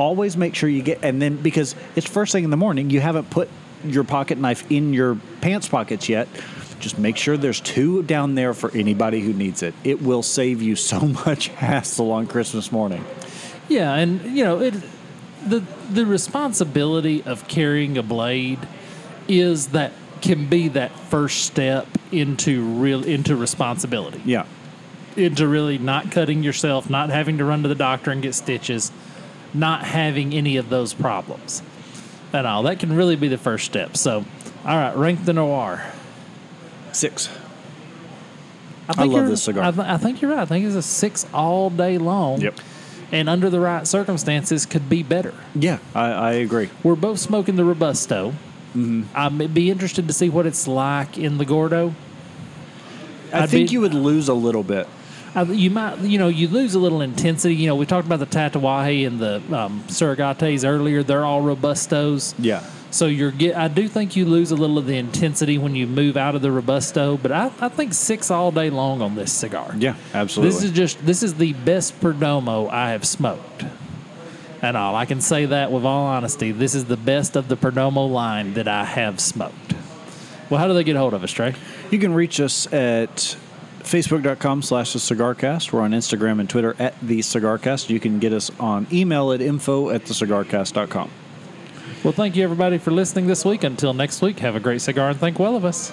always 0.00 0.36
make 0.36 0.54
sure 0.54 0.68
you 0.68 0.80
get 0.80 1.00
and 1.02 1.20
then 1.20 1.36
because 1.36 1.74
it's 1.96 2.06
first 2.06 2.30
thing 2.30 2.44
in 2.44 2.50
the 2.50 2.56
morning 2.56 2.88
you 2.88 3.00
haven't 3.00 3.28
put 3.30 3.48
your 3.84 4.04
pocket 4.04 4.38
knife 4.38 4.70
in 4.70 4.92
your 4.92 5.16
pants 5.40 5.68
pockets 5.68 6.08
yet 6.08 6.28
just 6.80 6.98
make 6.98 7.16
sure 7.16 7.36
there's 7.36 7.60
two 7.60 8.02
down 8.02 8.34
there 8.34 8.54
for 8.54 8.70
anybody 8.72 9.20
who 9.20 9.32
needs 9.32 9.62
it 9.62 9.74
it 9.84 10.00
will 10.02 10.22
save 10.22 10.62
you 10.62 10.76
so 10.76 11.00
much 11.26 11.48
hassle 11.48 12.10
on 12.12 12.26
christmas 12.26 12.70
morning 12.72 13.04
Yeah, 13.68 13.94
and 13.94 14.22
you 14.36 14.44
know 14.44 14.60
it. 14.60 14.74
The 15.46 15.62
the 15.90 16.04
responsibility 16.06 17.22
of 17.22 17.46
carrying 17.48 17.96
a 17.98 18.02
blade 18.02 18.58
is 19.28 19.68
that 19.68 19.92
can 20.20 20.48
be 20.48 20.68
that 20.68 20.90
first 21.10 21.44
step 21.44 21.86
into 22.10 22.64
real 22.64 23.04
into 23.04 23.36
responsibility. 23.36 24.20
yeah 24.24 24.46
into 25.16 25.46
really 25.48 25.78
not 25.78 26.10
cutting 26.12 26.42
yourself, 26.44 26.88
not 26.88 27.10
having 27.10 27.38
to 27.38 27.44
run 27.44 27.62
to 27.62 27.68
the 27.68 27.74
doctor 27.74 28.10
and 28.12 28.22
get 28.22 28.34
stitches, 28.34 28.92
not 29.52 29.82
having 29.84 30.32
any 30.32 30.56
of 30.56 30.68
those 30.68 30.94
problems. 30.94 31.60
And 32.32 32.46
all 32.46 32.62
that 32.64 32.78
can 32.78 32.94
really 32.94 33.16
be 33.16 33.26
the 33.28 33.38
first 33.38 33.64
step. 33.66 33.96
So, 33.96 34.24
all 34.64 34.76
right, 34.76 34.94
rank 34.96 35.24
the 35.24 35.32
noir. 35.32 35.82
Six 36.92 37.28
I, 38.88 39.04
love 39.04 39.12
you're- 39.12 39.28
this 39.28 39.42
cigar. 39.42 39.64
I, 39.64 39.70
th- 39.70 39.86
I 39.86 39.96
think 39.98 40.22
you're 40.22 40.30
right. 40.30 40.40
I 40.40 40.44
think 40.46 40.64
it's 40.64 40.74
a 40.74 40.82
six 40.82 41.26
all 41.34 41.68
day 41.70 41.98
long. 41.98 42.40
Yep. 42.40 42.54
And 43.12 43.28
under 43.28 43.48
the 43.50 43.60
right 43.60 43.86
circumstances, 43.86 44.66
could 44.66 44.88
be 44.88 45.02
better. 45.02 45.32
yeah 45.54 45.78
i, 45.94 46.10
I 46.10 46.32
agree 46.32 46.68
We're 46.82 46.94
both 46.96 47.18
smoking 47.18 47.56
the 47.56 47.64
Robusto. 47.64 48.30
Mm-hmm. 48.76 49.02
I'd 49.14 49.54
be 49.54 49.70
interested 49.70 50.06
to 50.08 50.12
see 50.12 50.28
what 50.28 50.44
it's 50.46 50.68
like 50.68 51.16
in 51.18 51.38
the 51.38 51.44
Gordo. 51.46 51.94
i 53.32 53.42
I'd 53.44 53.50
think 53.50 53.68
be- 53.68 53.72
you 53.74 53.80
would 53.80 53.94
lose 53.94 54.28
a 54.28 54.34
little 54.34 54.62
bit 54.62 54.86
Uh, 55.34 55.44
you 55.50 55.70
might, 55.70 55.98
you 56.00 56.18
know, 56.18 56.28
you 56.28 56.48
lose 56.48 56.74
a 56.74 56.78
little 56.78 57.00
intensity. 57.02 57.54
You 57.54 57.66
know, 57.68 57.76
we 57.76 57.84
talked 57.86 58.06
about 58.06 58.18
the 58.20 58.26
Tatuaje 58.26 59.06
and 59.06 59.18
the 59.18 59.42
um, 59.56 59.84
Surrogates 59.88 60.66
earlier. 60.66 61.02
They're 61.02 61.24
all 61.24 61.42
robustos. 61.42 62.34
yeah 62.38 62.62
So 62.90 63.06
you're 63.06 63.30
get. 63.30 63.56
I 63.56 63.68
do 63.68 63.86
think 63.86 64.16
you 64.16 64.24
lose 64.24 64.50
a 64.50 64.56
little 64.56 64.78
of 64.78 64.86
the 64.86 64.96
intensity 64.96 65.58
when 65.58 65.74
you 65.74 65.86
move 65.86 66.16
out 66.16 66.34
of 66.34 66.42
the 66.42 66.50
robusto. 66.50 67.16
But 67.18 67.32
I, 67.32 67.50
I 67.60 67.68
think 67.68 67.92
six 67.92 68.30
all 68.30 68.50
day 68.50 68.70
long 68.70 69.02
on 69.02 69.14
this 69.14 69.32
cigar. 69.32 69.74
yeah 69.76 69.94
absolutely 70.14 70.54
This 70.54 70.64
is 70.64 70.72
just 70.72 71.04
this 71.04 71.22
is 71.22 71.34
the 71.34 71.52
best 71.52 72.00
Perdomo 72.00 72.70
I 72.70 72.90
have 72.90 73.04
smoked. 73.04 73.64
And 74.62 74.76
all 74.76 74.96
I 74.96 75.04
can 75.04 75.20
say 75.20 75.46
that 75.46 75.70
with 75.70 75.84
all 75.84 76.06
honesty, 76.06 76.50
this 76.50 76.74
is 76.74 76.86
the 76.86 76.96
best 76.96 77.36
of 77.36 77.48
the 77.48 77.56
Perdomo 77.56 78.10
line 78.10 78.54
that 78.54 78.66
I 78.66 78.84
have 78.84 79.20
smoked. 79.20 79.74
Well, 80.50 80.58
how 80.58 80.66
do 80.66 80.74
they 80.74 80.82
get 80.82 80.96
a 80.96 80.98
hold 80.98 81.14
of 81.14 81.22
us, 81.22 81.32
Trae? 81.32 81.54
You 81.90 81.98
can 81.98 82.14
reach 82.14 82.40
us 82.40 82.66
at 82.72 83.36
facebook.com 83.80 84.62
slash 84.62 84.94
the 84.94 84.98
cigarcast. 84.98 85.72
We're 85.72 85.82
on 85.82 85.92
Instagram 85.92 86.40
and 86.40 86.48
Twitter 86.48 86.74
at 86.78 86.98
the 87.00 87.20
cigarcast. 87.20 87.90
You 87.90 88.00
can 88.00 88.18
get 88.18 88.32
us 88.32 88.50
on 88.58 88.86
email 88.92 89.32
at 89.32 89.40
info 89.40 89.90
at 89.90 90.06
the 90.06 90.14
cigarcast.com. 90.14 91.10
Well, 92.04 92.12
thank 92.12 92.36
you 92.36 92.44
everybody 92.44 92.78
for 92.78 92.92
listening 92.92 93.26
this 93.26 93.44
week. 93.44 93.64
Until 93.64 93.92
next 93.92 94.22
week, 94.22 94.38
have 94.38 94.54
a 94.54 94.60
great 94.60 94.80
cigar 94.80 95.10
and 95.10 95.18
think 95.18 95.38
well 95.38 95.56
of 95.56 95.64
us. 95.64 95.92